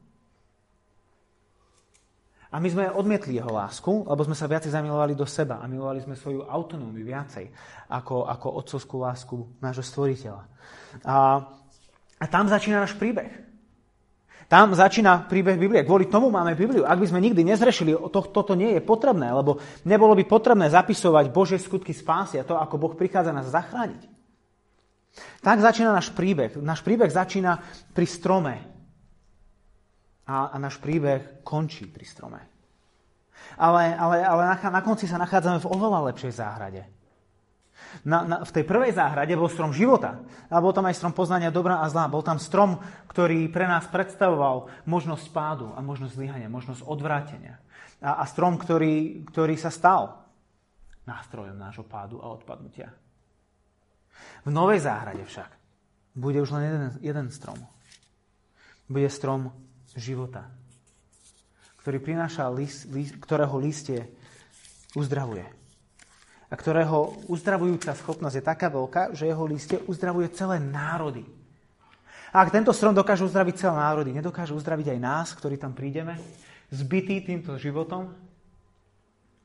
A 2.51 2.59
my 2.59 2.67
sme 2.67 2.91
odmietli 2.91 3.39
jeho 3.39 3.47
lásku, 3.47 4.11
lebo 4.11 4.27
sme 4.27 4.35
sa 4.35 4.51
viacej 4.51 4.75
zamilovali 4.75 5.15
do 5.15 5.23
seba 5.23 5.63
a 5.63 5.71
milovali 5.71 6.03
sme 6.03 6.19
svoju 6.19 6.51
autonómiu 6.51 7.07
viacej 7.07 7.47
ako, 7.87 8.27
ako 8.27 8.47
otcovskú 8.59 8.95
lásku 8.99 9.37
nášho 9.63 9.87
stvoriteľa. 9.87 10.43
A, 11.07 11.47
a 12.19 12.25
tam 12.27 12.51
začína 12.51 12.83
náš 12.83 12.99
príbeh. 12.99 13.50
Tam 14.51 14.75
začína 14.75 15.31
príbeh 15.31 15.55
Biblie. 15.55 15.87
Kvôli 15.87 16.11
tomu 16.11 16.27
máme 16.27 16.59
Bibliu. 16.59 16.83
Ak 16.83 16.99
by 16.99 17.07
sme 17.07 17.23
nikdy 17.23 17.47
nezrešili, 17.47 17.95
to, 18.11 18.21
toto 18.35 18.59
nie 18.59 18.75
je 18.75 18.83
potrebné, 18.83 19.31
lebo 19.31 19.63
nebolo 19.87 20.19
by 20.19 20.27
potrebné 20.27 20.67
zapisovať 20.67 21.31
Božie 21.31 21.63
skutky 21.63 21.95
spásy 21.95 22.43
a 22.43 22.47
to, 22.47 22.59
ako 22.59 22.75
Boh 22.75 22.95
prichádza 22.99 23.31
nás 23.31 23.47
zachrániť. 23.47 24.11
Tak 25.47 25.63
začína 25.63 25.95
náš 25.95 26.11
príbeh. 26.11 26.59
Náš 26.59 26.83
príbeh 26.83 27.15
začína 27.15 27.63
pri 27.95 28.07
strome, 28.11 28.55
a, 30.31 30.55
a 30.55 30.57
náš 30.63 30.79
príbeh 30.79 31.43
končí 31.43 31.91
pri 31.91 32.07
strome. 32.07 32.41
Ale, 33.59 33.99
ale, 33.99 34.23
ale 34.23 34.43
na, 34.47 34.57
na 34.57 34.81
konci 34.85 35.11
sa 35.11 35.19
nachádzame 35.19 35.59
v 35.59 35.71
oveľa 35.75 36.15
lepšej 36.15 36.39
záhrade. 36.39 36.87
Na, 38.07 38.25
na, 38.25 38.37
v 38.47 38.55
tej 38.55 38.65
prvej 38.65 38.97
záhrade 38.97 39.35
bol 39.37 39.51
strom 39.51 39.75
života. 39.75 40.23
A 40.49 40.63
bol 40.63 40.73
tam 40.73 40.89
aj 40.89 40.97
strom 40.97 41.13
poznania 41.13 41.53
dobra 41.53 41.83
a 41.83 41.91
zla. 41.91 42.09
Bol 42.09 42.25
tam 42.25 42.41
strom, 42.41 42.81
ktorý 43.11 43.51
pre 43.53 43.69
nás 43.69 43.87
predstavoval 43.91 44.71
možnosť 44.89 45.27
pádu 45.35 45.67
a 45.77 45.81
možnosť 45.85 46.17
zlyhania, 46.17 46.49
možnosť 46.49 46.87
odvrátenia. 46.87 47.61
A, 48.01 48.23
a 48.23 48.25
strom, 48.25 48.57
ktorý, 48.57 49.27
ktorý 49.29 49.55
sa 49.61 49.69
stal 49.69 50.21
nástrojom 51.05 51.59
nášho 51.59 51.85
pádu 51.85 52.23
a 52.23 52.31
odpadnutia. 52.31 52.95
V 54.45 54.51
novej 54.53 54.85
záhrade 54.85 55.25
však 55.27 55.51
bude 56.17 56.41
už 56.41 56.51
len 56.57 56.63
jeden, 56.65 56.83
jeden 57.01 57.27
strom. 57.31 57.59
Bude 58.91 59.07
strom 59.11 59.55
života, 59.95 60.51
ktorý 61.83 62.03
prináša 62.03 62.51
list, 62.51 62.91
list, 62.91 63.19
ktorého 63.23 63.55
listie 63.59 64.11
uzdravuje. 64.95 65.60
A 66.51 66.55
ktorého 66.59 67.15
uzdravujúca 67.31 67.95
schopnosť 67.95 68.37
je 68.43 68.45
taká 68.45 68.67
veľká, 68.67 69.15
že 69.15 69.31
jeho 69.31 69.45
listie 69.47 69.79
uzdravuje 69.87 70.35
celé 70.35 70.59
národy. 70.59 71.23
A 72.35 72.43
ak 72.43 72.51
tento 72.51 72.75
strom 72.75 72.95
dokáže 72.95 73.23
uzdraviť 73.27 73.55
celé 73.55 73.75
národy, 73.79 74.11
nedokáže 74.11 74.55
uzdraviť 74.55 74.95
aj 74.95 74.99
nás, 74.99 75.29
ktorí 75.35 75.59
tam 75.59 75.75
prídeme, 75.75 76.19
zbytý 76.71 77.23
týmto 77.27 77.55
životom, 77.59 78.15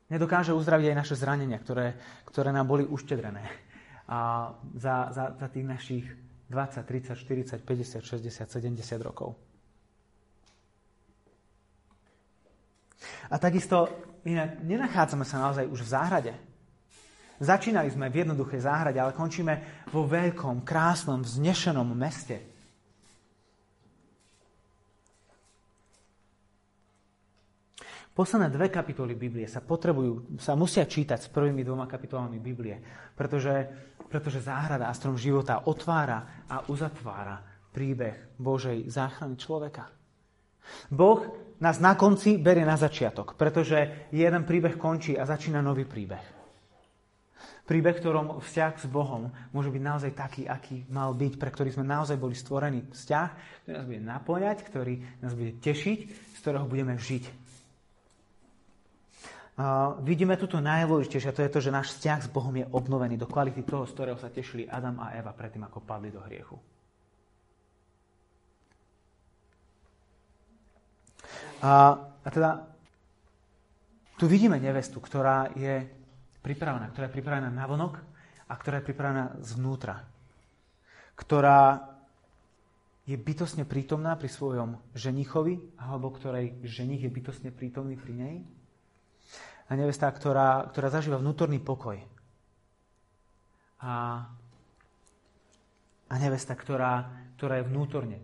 nedokáže 0.09 0.53
uzdraviť 0.53 0.93
aj 0.93 0.97
naše 0.97 1.15
zranenia, 1.17 1.57
ktoré, 1.57 1.97
ktoré 2.25 2.49
nám 2.53 2.69
boli 2.69 2.85
uštedrené 2.85 3.41
a 4.05 4.53
za, 4.77 5.09
za, 5.09 5.25
za 5.33 5.47
tých 5.49 5.65
našich 5.65 6.05
20, 6.49 6.85
30, 6.85 7.17
40, 7.17 7.65
50, 7.65 8.05
60, 8.05 8.53
70 8.53 9.01
rokov. 9.01 9.33
A 13.29 13.41
takisto 13.41 13.89
inak 14.21 14.61
nenachádzame 14.61 15.25
sa 15.25 15.41
naozaj 15.41 15.65
už 15.65 15.81
v 15.81 15.89
záhrade. 15.89 16.33
Začínali 17.35 17.91
sme 17.91 18.07
v 18.07 18.23
jednoduchej 18.23 18.63
záhrade, 18.63 18.95
ale 18.95 19.11
končíme 19.11 19.85
vo 19.91 20.07
veľkom, 20.07 20.63
krásnom, 20.63 21.19
vznešenom 21.19 21.91
meste. 21.91 22.55
Posledné 28.15 28.47
dve 28.47 28.71
kapitoly 28.71 29.11
Biblie 29.11 29.43
sa 29.43 29.59
potrebujú, 29.59 30.39
sa 30.39 30.55
musia 30.55 30.87
čítať 30.87 31.27
s 31.27 31.31
prvými 31.35 31.67
dvoma 31.67 31.83
kapitolami 31.83 32.39
Biblie, 32.39 32.79
pretože, 33.11 33.67
pretože 34.07 34.39
záhrada 34.39 34.87
a 34.87 34.95
strom 34.95 35.19
života 35.19 35.67
otvára 35.67 36.47
a 36.47 36.63
uzatvára 36.71 37.43
príbeh 37.75 38.39
Božej 38.39 38.87
záchrany 38.87 39.35
človeka. 39.35 39.91
Boh 40.87 41.27
nás 41.59 41.83
na 41.83 41.99
konci 41.99 42.39
berie 42.39 42.63
na 42.63 42.79
začiatok, 42.79 43.35
pretože 43.35 44.07
jeden 44.15 44.47
príbeh 44.47 44.79
končí 44.79 45.19
a 45.19 45.27
začína 45.27 45.59
nový 45.59 45.83
príbeh. 45.83 46.44
Príbeh, 47.65 47.97
ktorom 47.97 48.45
vzťah 48.45 48.73
s 48.77 48.85
Bohom 48.85 49.33
môže 49.49 49.73
byť 49.73 49.81
naozaj 49.81 50.11
taký, 50.13 50.45
aký 50.45 50.85
mal 50.85 51.17
byť, 51.17 51.41
pre 51.41 51.49
ktorý 51.49 51.73
sme 51.73 51.81
naozaj 51.81 52.13
boli 52.21 52.37
stvorení. 52.37 52.85
Vzťah, 52.93 53.29
ktorý 53.65 53.73
nás 53.73 53.87
bude 53.89 54.01
naplňať, 54.05 54.57
ktorý 54.69 54.93
nás 55.25 55.33
bude 55.33 55.57
tešiť, 55.57 55.99
z 56.05 56.37
ktorého 56.45 56.69
budeme 56.69 56.93
žiť. 56.93 57.25
Uh, 59.55 59.95
vidíme 60.03 60.35
tu 60.35 60.51
to 60.51 60.59
najdôležitejšie, 60.59 61.31
to 61.31 61.41
je 61.47 61.53
to, 61.55 61.59
že 61.63 61.71
náš 61.71 61.95
vzťah 61.95 62.27
s 62.27 62.29
Bohom 62.29 62.51
je 62.53 62.67
obnovený 62.69 63.15
do 63.15 63.23
kvality 63.23 63.63
toho, 63.63 63.87
z 63.87 63.95
ktorého 63.95 64.19
sa 64.19 64.27
tešili 64.27 64.67
Adam 64.67 64.99
a 64.99 65.15
Eva 65.15 65.31
predtým, 65.31 65.63
ako 65.63 65.79
padli 65.79 66.11
do 66.11 66.19
hriechu. 66.27 66.59
A, 71.63 71.97
a 72.19 72.27
teda 72.29 72.67
tu 74.19 74.27
vidíme 74.27 74.59
nevestu, 74.59 74.99
ktorá 74.99 75.55
je 75.55 75.87
pripravená, 76.45 76.93
ktorá 76.93 77.09
je 77.09 77.15
pripravená 77.17 77.49
na 77.49 77.65
vonok 77.65 77.97
a 78.45 78.53
ktorá 78.53 78.77
je 78.77 78.87
pripravená 78.93 79.41
zvnútra. 79.41 80.05
Ktorá 81.17 81.81
je 83.09 83.17
bytosne 83.17 83.65
prítomná 83.65 84.13
pri 84.17 84.29
svojom 84.29 84.77
ženichovi, 84.93 85.57
alebo 85.81 86.13
ktorej 86.13 86.61
ženich 86.65 87.05
je 87.05 87.09
bytosne 87.09 87.49
prítomný 87.49 87.97
pri 87.97 88.13
nej. 88.13 88.35
A 89.65 89.73
nevesta, 89.73 90.05
ktorá, 90.09 90.69
ktorá 90.69 90.93
zažíva 90.93 91.17
vnútorný 91.17 91.57
pokoj. 91.57 91.97
A, 93.81 94.25
a 96.09 96.15
nevesta, 96.21 96.53
ktorá, 96.53 97.09
ktorá 97.37 97.61
je 97.61 97.69
vnútorne 97.69 98.17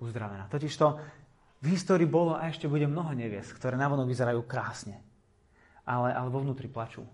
uzdravená. 0.00 0.48
Totižto 0.52 1.00
v 1.64 1.66
histórii 1.72 2.04
bolo 2.04 2.36
a 2.36 2.48
ešte 2.48 2.68
bude 2.68 2.84
mnoho 2.84 3.16
nevies, 3.16 3.48
ktoré 3.56 3.80
navonok 3.80 4.08
vyzerajú 4.08 4.44
krásne, 4.44 5.00
ale, 5.88 6.12
ale 6.12 6.28
vo 6.28 6.44
vnútri 6.44 6.68
plačú. 6.68 7.04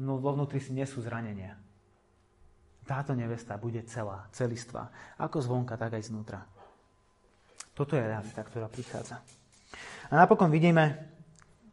No, 0.00 0.16
vo 0.16 0.32
vnútri 0.32 0.62
si 0.62 0.72
nesú 0.72 1.04
zranenia. 1.04 1.58
Táto 2.88 3.14
nevesta 3.14 3.60
bude 3.60 3.84
celá, 3.86 4.26
celistvá, 4.32 4.90
ako 5.20 5.38
zvonka, 5.44 5.78
tak 5.78 5.98
aj 5.98 6.08
znútra. 6.08 6.40
Toto 7.72 7.96
je 7.96 8.04
realita, 8.04 8.42
ktorá 8.44 8.68
prichádza. 8.68 9.22
A 10.10 10.18
napokon 10.18 10.52
vidíme 10.52 11.08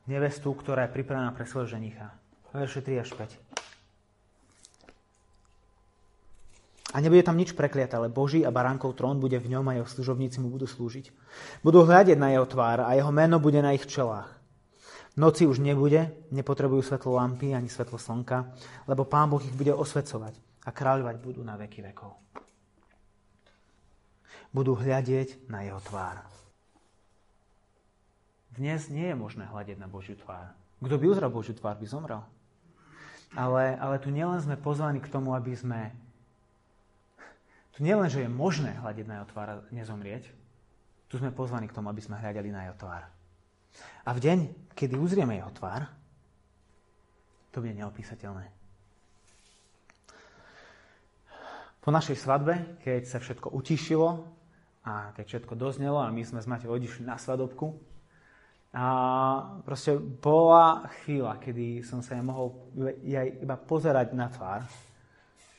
nevestu, 0.07 0.53
ktorá 0.55 0.87
je 0.87 0.95
pripravená 0.95 1.35
pre 1.35 1.43
svojho 1.43 1.75
ženicha. 1.75 2.15
Verše 2.55 2.81
3 2.81 3.03
až 3.03 3.09
5. 3.13 3.35
A 6.89 6.97
nebude 7.05 7.21
tam 7.21 7.37
nič 7.37 7.53
prekliaté, 7.53 7.93
ale 8.01 8.09
Boží 8.09 8.41
a 8.41 8.49
baránkov 8.49 8.97
trón 8.97 9.21
bude 9.21 9.37
v 9.37 9.53
ňom 9.53 9.65
a 9.69 9.77
jeho 9.77 9.85
služobníci 9.85 10.41
mu 10.41 10.49
budú 10.49 10.65
slúžiť. 10.65 11.13
Budú 11.61 11.85
hľadiť 11.85 12.17
na 12.17 12.33
jeho 12.33 12.49
tvár 12.49 12.81
a 12.81 12.97
jeho 12.97 13.13
meno 13.13 13.37
bude 13.37 13.61
na 13.61 13.77
ich 13.77 13.85
čelách. 13.85 14.38
Noci 15.19 15.43
už 15.43 15.59
nebude, 15.59 16.15
nepotrebujú 16.31 16.79
svetlo 16.79 17.19
lampy 17.19 17.51
ani 17.51 17.67
svetlo 17.67 17.99
slnka, 17.99 18.55
lebo 18.87 19.03
Pán 19.03 19.27
Boh 19.27 19.43
ich 19.43 19.51
bude 19.51 19.75
osvecovať 19.75 20.31
a 20.63 20.71
kráľovať 20.71 21.15
budú 21.19 21.43
na 21.43 21.59
veky 21.59 21.83
vekov. 21.91 22.15
Budú 24.55 24.79
hľadieť 24.79 25.51
na 25.51 25.67
jeho 25.67 25.83
tvár. 25.83 26.23
Dnes 28.55 28.87
nie 28.87 29.11
je 29.11 29.19
možné 29.19 29.43
hľadiť 29.43 29.75
na 29.75 29.91
Božiu 29.91 30.15
tvár. 30.15 30.55
Kto 30.79 30.95
by 30.95 31.05
uzral 31.11 31.27
Božiu 31.27 31.51
tvár, 31.51 31.75
by 31.75 31.83
zomrel. 31.83 32.23
Ale, 33.35 33.75
ale 33.75 33.99
tu 33.99 34.15
nielen 34.15 34.39
sme 34.39 34.55
pozvaní 34.55 35.03
k 35.03 35.11
tomu, 35.11 35.35
aby 35.35 35.51
sme 35.51 35.91
tu 37.75 37.83
nie 37.83 37.91
len, 37.91 38.07
že 38.07 38.23
je 38.23 38.31
možné 38.31 38.71
hľadiť 38.79 39.05
na 39.05 39.19
jeho 39.19 39.27
tvár 39.35 39.47
a 39.51 39.55
nezomrieť, 39.75 40.23
tu 41.11 41.19
sme 41.19 41.35
pozvaní 41.35 41.67
k 41.67 41.75
tomu, 41.75 41.91
aby 41.91 41.99
sme 41.99 42.15
hľadali 42.15 42.49
na 42.55 42.71
jeho 42.71 42.79
tvár. 42.79 43.18
A 44.05 44.09
v 44.15 44.19
deň, 44.19 44.39
kedy 44.73 44.95
uzrieme 44.97 45.37
jeho 45.37 45.51
tvár, 45.53 45.85
to 47.49 47.61
bude 47.61 47.73
neopísateľné. 47.73 48.45
Po 51.79 51.89
našej 51.89 52.17
svadbe, 52.19 52.77
keď 52.83 53.01
sa 53.07 53.17
všetko 53.17 53.55
utišilo 53.55 54.37
A 54.85 55.11
keď 55.11 55.25
všetko 55.27 55.53
doznelo 55.59 55.99
a 55.99 56.09
my 56.09 56.23
sme 56.23 56.39
s 56.39 56.47
Mateo 56.47 56.71
odišli 56.71 57.03
na 57.03 57.19
svadobku, 57.19 57.75
a 58.69 58.85
proste 59.65 59.97
bola 59.97 60.85
chvíľa, 61.01 61.41
kedy 61.41 61.81
som 61.81 62.05
sa 62.05 62.13
ja 62.13 62.21
mohol 62.21 62.69
aj 63.01 63.41
iba 63.41 63.57
pozerať 63.57 64.13
na 64.13 64.29
tvár, 64.29 64.61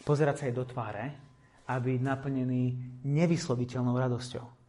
pozerať 0.07 0.35
sa 0.39 0.45
jej 0.47 0.55
do 0.55 0.63
tváre 0.63 1.19
a 1.67 1.75
byť 1.83 1.99
naplnený 2.07 2.63
nevysloviteľnou 3.03 3.99
radosťou. 3.99 4.60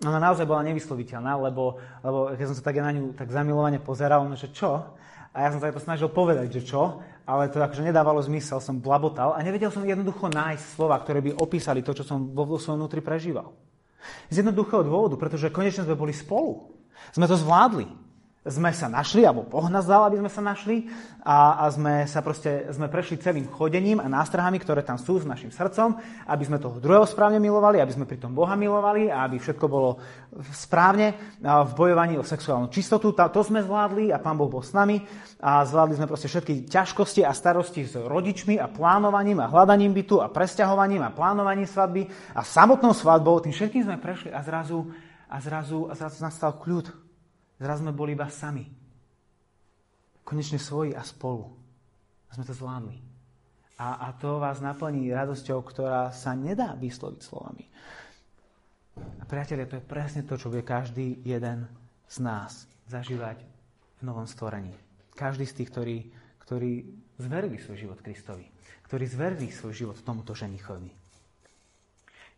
Ona 0.00 0.16
naozaj 0.16 0.48
bola 0.48 0.64
nevysloviteľná, 0.64 1.36
lebo, 1.36 1.76
lebo 2.00 2.32
keď 2.32 2.46
som 2.48 2.56
sa 2.56 2.64
tak 2.64 2.80
na 2.80 2.88
ňu 2.88 3.12
tak 3.12 3.28
zamilovane 3.28 3.84
pozeral, 3.84 4.24
no 4.24 4.32
že 4.32 4.48
čo? 4.48 4.96
A 5.30 5.46
ja 5.46 5.48
som 5.52 5.60
sa 5.60 5.70
to 5.70 5.78
snažil 5.78 6.08
povedať, 6.10 6.50
že 6.50 6.72
čo, 6.72 7.04
ale 7.22 7.52
to 7.52 7.62
akože 7.62 7.86
nedávalo 7.86 8.18
zmysel, 8.24 8.58
som 8.58 8.82
blabotal 8.82 9.36
a 9.36 9.44
nevedel 9.44 9.70
som 9.70 9.86
jednoducho 9.86 10.26
nájsť 10.26 10.64
slova, 10.74 10.98
ktoré 10.98 11.22
by 11.22 11.38
opísali 11.38 11.84
to, 11.84 11.94
čo 11.94 12.02
som 12.02 12.32
vo 12.32 12.58
svojom 12.58 12.82
vnútri 12.82 12.98
prežíval. 13.04 13.54
Z 14.32 14.42
jednoduchého 14.42 14.82
dôvodu, 14.82 15.14
pretože 15.20 15.52
konečne 15.52 15.86
sme 15.86 15.94
boli 15.94 16.16
spolu. 16.16 16.74
Sme 17.12 17.28
to 17.28 17.36
zvládli. 17.36 17.86
Sme 18.40 18.72
sa 18.72 18.88
našli, 18.88 19.20
alebo 19.28 19.44
Boh 19.44 19.68
nás 19.68 19.84
dal, 19.84 20.00
aby 20.08 20.16
sme 20.16 20.32
sa 20.32 20.40
našli 20.40 20.88
a, 21.20 21.60
a 21.60 21.68
sme 21.68 22.08
sa 22.08 22.24
proste, 22.24 22.72
sme 22.72 22.88
prešli 22.88 23.20
celým 23.20 23.44
chodením 23.52 24.00
a 24.00 24.08
nástrahami, 24.08 24.56
ktoré 24.56 24.80
tam 24.80 24.96
sú 24.96 25.20
s 25.20 25.28
našim 25.28 25.52
srdcom, 25.52 26.00
aby 26.24 26.48
sme 26.48 26.56
toho 26.56 26.80
druhého 26.80 27.04
správne 27.04 27.36
milovali, 27.36 27.84
aby 27.84 27.92
sme 27.92 28.08
pri 28.08 28.16
tom 28.16 28.32
Boha 28.32 28.56
milovali 28.56 29.12
a 29.12 29.28
aby 29.28 29.36
všetko 29.36 29.66
bolo 29.68 30.00
správne 30.56 31.36
v 31.44 31.72
bojovaní 31.76 32.16
o 32.16 32.24
sexuálnu 32.24 32.72
čistotu. 32.72 33.12
To 33.12 33.42
sme 33.44 33.60
zvládli 33.60 34.08
a 34.08 34.16
Pán 34.16 34.40
Boh 34.40 34.48
bol 34.48 34.64
s 34.64 34.72
nami 34.72 35.04
a 35.36 35.60
zvládli 35.60 36.00
sme 36.00 36.08
proste 36.08 36.32
všetky 36.32 36.64
ťažkosti 36.64 37.20
a 37.20 37.36
starosti 37.36 37.84
s 37.84 37.92
rodičmi 37.92 38.56
a 38.56 38.72
plánovaním 38.72 39.44
a 39.44 39.52
hľadaním 39.52 39.92
bytu 39.92 40.16
a 40.16 40.32
presťahovaním 40.32 41.04
a 41.04 41.12
plánovaním 41.12 41.68
svadby 41.68 42.08
a 42.32 42.40
samotnou 42.40 42.96
svadbou. 42.96 43.36
Tým 43.44 43.52
všetkým 43.52 43.84
sme 43.84 44.00
prešli 44.00 44.32
a 44.32 44.40
zrazu 44.40 44.88
a 45.28 45.36
zrazu, 45.44 45.92
a 45.92 45.94
zrazu 45.94 46.24
nastal 46.24 46.56
kľud. 46.56 46.99
Zrazu 47.60 47.84
sme 47.84 47.92
boli 47.92 48.16
iba 48.16 48.26
sami. 48.32 48.64
Konečne 50.24 50.56
svoji 50.56 50.96
a 50.96 51.04
spolu. 51.04 51.44
A 52.32 52.34
sme 52.34 52.48
to 52.48 52.56
zvládli. 52.56 52.96
A, 53.80 54.08
a 54.08 54.16
to 54.16 54.40
vás 54.40 54.64
naplní 54.64 55.12
radosťou, 55.12 55.60
ktorá 55.64 56.08
sa 56.12 56.32
nedá 56.32 56.72
vysloviť 56.76 57.20
slovami. 57.20 57.64
A 59.20 59.24
priatelia, 59.28 59.68
to 59.68 59.80
je 59.80 59.84
presne 59.84 60.24
to, 60.24 60.36
čo 60.36 60.52
bude 60.52 60.64
každý 60.64 61.20
jeden 61.24 61.68
z 62.08 62.16
nás 62.20 62.68
zažívať 62.88 63.40
v 64.00 64.02
novom 64.04 64.24
stvorení. 64.24 64.72
Každý 65.16 65.44
z 65.48 65.56
tých, 65.60 65.70
ktorí, 65.72 65.96
ktorí 66.44 66.72
zverili 67.20 67.56
svoj 67.60 67.76
život 67.76 67.98
Kristovi. 68.00 68.48
Ktorí 68.88 69.04
zverili 69.04 69.48
svoj 69.52 69.72
život 69.76 69.96
tomuto 70.00 70.32
ženichovi. 70.32 70.90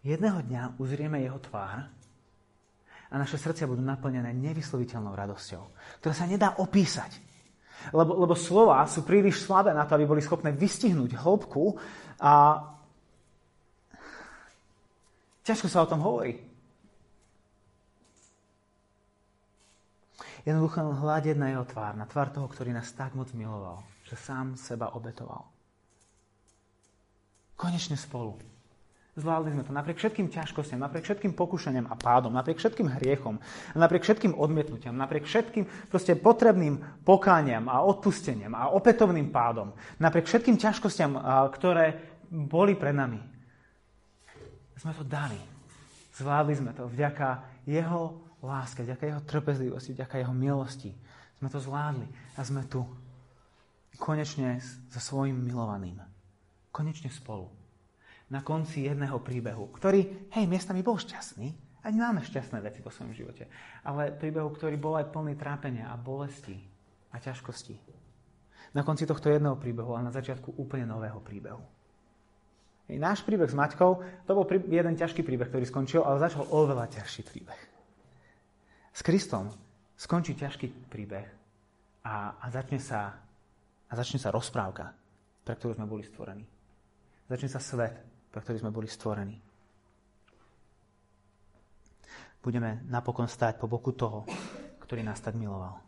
Jedného 0.02 0.42
dňa 0.42 0.82
uzrieme 0.82 1.22
jeho 1.22 1.38
tvár 1.38 1.86
a 3.12 3.14
naše 3.20 3.36
srdcia 3.36 3.68
budú 3.68 3.84
naplnené 3.84 4.32
nevysloviteľnou 4.32 5.12
radosťou, 5.12 5.62
ktorá 6.00 6.14
sa 6.16 6.24
nedá 6.24 6.56
opísať. 6.56 7.20
Lebo, 7.92 8.16
lebo 8.16 8.32
slova 8.32 8.80
sú 8.88 9.04
príliš 9.04 9.44
slabé 9.44 9.76
na 9.76 9.84
to, 9.84 9.98
aby 9.98 10.08
boli 10.08 10.24
schopné 10.24 10.54
vystihnúť 10.54 11.20
hĺbku 11.20 11.76
a 12.22 12.62
ťažko 15.44 15.68
sa 15.68 15.84
o 15.84 15.90
tom 15.90 16.00
hovorí. 16.00 16.40
Jednoducho 20.42 20.82
hľadiť 20.82 21.36
na 21.38 21.54
jeho 21.54 21.66
tvár, 21.68 21.94
na 21.94 22.06
tvár 22.08 22.34
toho, 22.34 22.48
ktorý 22.50 22.74
nás 22.74 22.90
tak 22.96 23.14
moc 23.14 23.30
miloval, 23.30 23.84
že 24.08 24.18
sám 24.18 24.58
seba 24.58 24.90
obetoval. 24.96 25.46
Konečne 27.54 27.94
spolu. 27.94 28.51
Zvládli 29.12 29.52
sme 29.52 29.60
to 29.68 29.76
napriek 29.76 30.00
všetkým 30.00 30.32
ťažkostiam, 30.32 30.80
napriek 30.80 31.04
všetkým 31.04 31.36
pokušeniam 31.36 31.84
a 31.84 32.00
pádom, 32.00 32.32
napriek 32.32 32.56
všetkým 32.56 32.96
hriechom, 32.96 33.36
napriek 33.76 34.08
všetkým 34.08 34.32
odmietnutiam, 34.32 34.96
napriek 34.96 35.28
všetkým 35.28 35.68
proste 35.92 36.16
potrebným 36.16 36.80
pokáňam 37.04 37.68
a 37.68 37.84
odpusteniam 37.84 38.56
a 38.56 38.72
opätovným 38.72 39.28
pádom, 39.28 39.76
napriek 40.00 40.24
všetkým 40.24 40.56
ťažkostiam, 40.56 41.20
ktoré 41.52 42.00
boli 42.32 42.72
pred 42.72 42.96
nami. 42.96 43.20
Sme 44.80 44.96
to 44.96 45.04
dali. 45.04 45.36
Zvládli 46.16 46.54
sme 46.56 46.72
to 46.72 46.88
vďaka 46.88 47.60
jeho 47.68 48.16
láske, 48.40 48.80
vďaka 48.80 49.04
jeho 49.12 49.22
trpezlivosti, 49.28 49.92
vďaka 49.92 50.24
jeho 50.24 50.32
milosti. 50.32 50.96
Sme 51.36 51.52
to 51.52 51.60
zvládli 51.60 52.08
a 52.36 52.40
sme 52.40 52.64
tu. 52.64 52.80
Konečne 54.00 54.56
so 54.88 55.00
svojim 55.04 55.36
milovaným. 55.36 56.00
Konečne 56.72 57.12
spolu 57.12 57.61
na 58.32 58.40
konci 58.40 58.88
jedného 58.88 59.20
príbehu, 59.20 59.68
ktorý, 59.76 60.32
hej, 60.32 60.48
miestami 60.48 60.80
bol 60.80 60.96
šťastný, 60.96 61.52
ani 61.84 61.96
máme 62.00 62.24
šťastné 62.24 62.64
veci 62.64 62.80
vo 62.80 62.88
svojom 62.88 63.12
živote, 63.12 63.44
ale 63.84 64.14
príbehu, 64.16 64.48
ktorý 64.56 64.80
bol 64.80 64.96
aj 64.96 65.12
plný 65.12 65.36
trápenia 65.36 65.92
a 65.92 66.00
bolesti 66.00 66.56
a 67.12 67.20
ťažkosti. 67.20 67.76
Na 68.72 68.80
konci 68.80 69.04
tohto 69.04 69.28
jedného 69.28 69.60
príbehu 69.60 69.92
a 69.92 70.00
na 70.00 70.08
začiatku 70.08 70.56
úplne 70.56 70.88
nového 70.88 71.20
príbehu. 71.20 71.60
Hej, 72.88 72.96
náš 72.96 73.20
príbeh 73.20 73.50
s 73.50 73.58
Maťkou, 73.58 74.24
to 74.24 74.32
bol 74.32 74.48
jeden 74.48 74.94
ťažký 74.96 75.20
príbeh, 75.20 75.52
ktorý 75.52 75.68
skončil, 75.68 76.00
ale 76.00 76.24
začal 76.24 76.48
oveľa 76.48 76.88
ťažší 76.88 77.22
príbeh. 77.28 77.60
S 78.96 79.04
Kristom 79.04 79.52
skončí 79.98 80.32
ťažký 80.38 80.88
príbeh 80.88 81.26
a, 82.06 82.40
a, 82.40 82.46
začne 82.48 82.80
sa, 82.80 83.12
a 83.86 83.92
začne 83.92 84.16
sa 84.16 84.32
rozprávka, 84.32 84.94
pre 85.44 85.52
ktorú 85.52 85.76
sme 85.76 85.86
boli 85.90 86.06
stvorení. 86.06 86.46
Začne 87.28 87.48
sa 87.50 87.60
svet, 87.60 88.11
pre 88.32 88.40
ktorý 88.40 88.64
sme 88.64 88.72
boli 88.72 88.88
stvorení. 88.88 89.36
Budeme 92.42 92.82
napokon 92.90 93.28
stáť 93.30 93.60
po 93.60 93.70
boku 93.70 93.94
toho, 93.94 94.26
ktorý 94.82 95.04
nás 95.06 95.20
tak 95.22 95.38
miloval. 95.38 95.78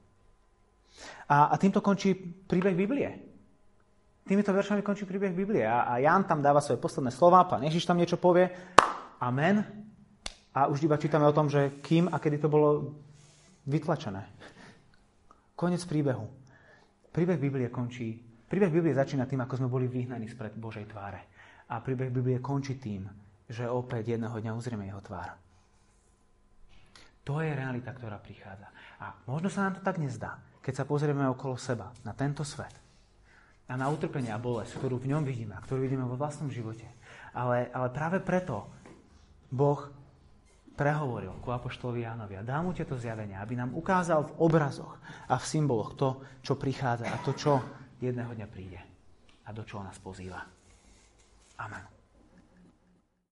A, 1.27 1.51
a 1.51 1.55
týmto 1.59 1.83
končí 1.83 2.15
príbeh 2.47 2.77
Biblie. 2.79 3.11
Týmito 4.23 4.55
veršami 4.55 4.85
končí 4.85 5.03
príbeh 5.09 5.35
Biblie. 5.35 5.67
A, 5.67 5.89
a 5.91 5.93
Jan 5.99 6.23
tam 6.29 6.45
dáva 6.45 6.63
svoje 6.63 6.79
posledné 6.79 7.11
slova, 7.11 7.49
pán 7.49 7.65
Ježiš 7.67 7.89
tam 7.89 7.99
niečo 7.99 8.21
povie. 8.21 8.53
Amen. 9.19 9.65
A 10.55 10.71
už 10.71 10.87
iba 10.87 11.01
čítame 11.01 11.27
o 11.27 11.35
tom, 11.35 11.51
že 11.51 11.83
kým 11.83 12.07
a 12.07 12.23
kedy 12.23 12.39
to 12.39 12.49
bolo 12.53 12.95
vytlačené. 13.67 14.23
Konec 15.59 15.83
príbehu. 15.91 16.31
Príbeh 17.11 17.41
Biblie 17.41 17.67
končí. 17.67 18.15
Príbeh 18.47 18.71
Biblie 18.71 18.95
začína 18.95 19.27
tým, 19.27 19.43
ako 19.43 19.59
sme 19.59 19.69
boli 19.73 19.91
vyhnaní 19.91 20.31
spred 20.31 20.55
Božej 20.55 20.87
tváre. 20.87 21.34
A 21.75 21.83
príbeh 21.83 22.15
Biblie 22.15 22.39
končí 22.39 22.79
tým, 22.79 23.11
že 23.51 23.67
opäť 23.67 24.15
jedného 24.15 24.39
dňa 24.39 24.55
uzrieme 24.55 24.87
jeho 24.87 25.03
tvár. 25.03 25.35
To 27.27 27.43
je 27.43 27.51
realita, 27.51 27.91
ktorá 27.91 28.23
prichádza. 28.23 28.71
A 29.03 29.11
možno 29.27 29.51
sa 29.51 29.67
nám 29.67 29.81
to 29.81 29.83
tak 29.83 29.99
nezdá, 29.99 30.39
keď 30.63 30.75
sa 30.79 30.85
pozrieme 30.87 31.27
okolo 31.27 31.59
seba, 31.59 31.91
na 32.07 32.15
tento 32.15 32.47
svet. 32.47 32.71
A 33.67 33.75
na 33.75 33.91
utrpenie 33.91 34.31
a 34.31 34.39
bolesť, 34.39 34.77
ktorú 34.79 35.03
v 35.03 35.11
ňom 35.17 35.25
vidíme, 35.25 35.57
a 35.57 35.65
ktorú 35.65 35.83
vidíme 35.83 36.07
vo 36.07 36.21
vlastnom 36.21 36.53
živote. 36.53 36.87
Ale, 37.35 37.73
ale 37.75 37.89
práve 37.91 38.23
preto 38.23 38.71
Boh 39.51 39.89
prehovoril 40.79 41.33
ku 41.41 41.51
Apoštolovi 41.51 42.05
Jánovi 42.05 42.39
a 42.39 42.47
dá 42.47 42.61
mu 42.61 42.77
tieto 42.77 42.95
zjavenia, 42.95 43.41
aby 43.41 43.57
nám 43.57 43.75
ukázal 43.75 44.31
v 44.31 44.37
obrazoch 44.39 45.01
a 45.27 45.35
v 45.41 45.49
symboloch 45.49 45.97
to, 45.97 46.23
čo 46.45 46.55
prichádza 46.61 47.09
a 47.09 47.17
to, 47.25 47.33
čo 47.35 47.59
jedného 47.99 48.31
dňa 48.31 48.47
príde 48.47 48.81
a 49.45 49.49
do 49.51 49.65
čoho 49.65 49.81
nás 49.87 49.97
pozýva. 49.97 50.64
Amen. 51.59 51.94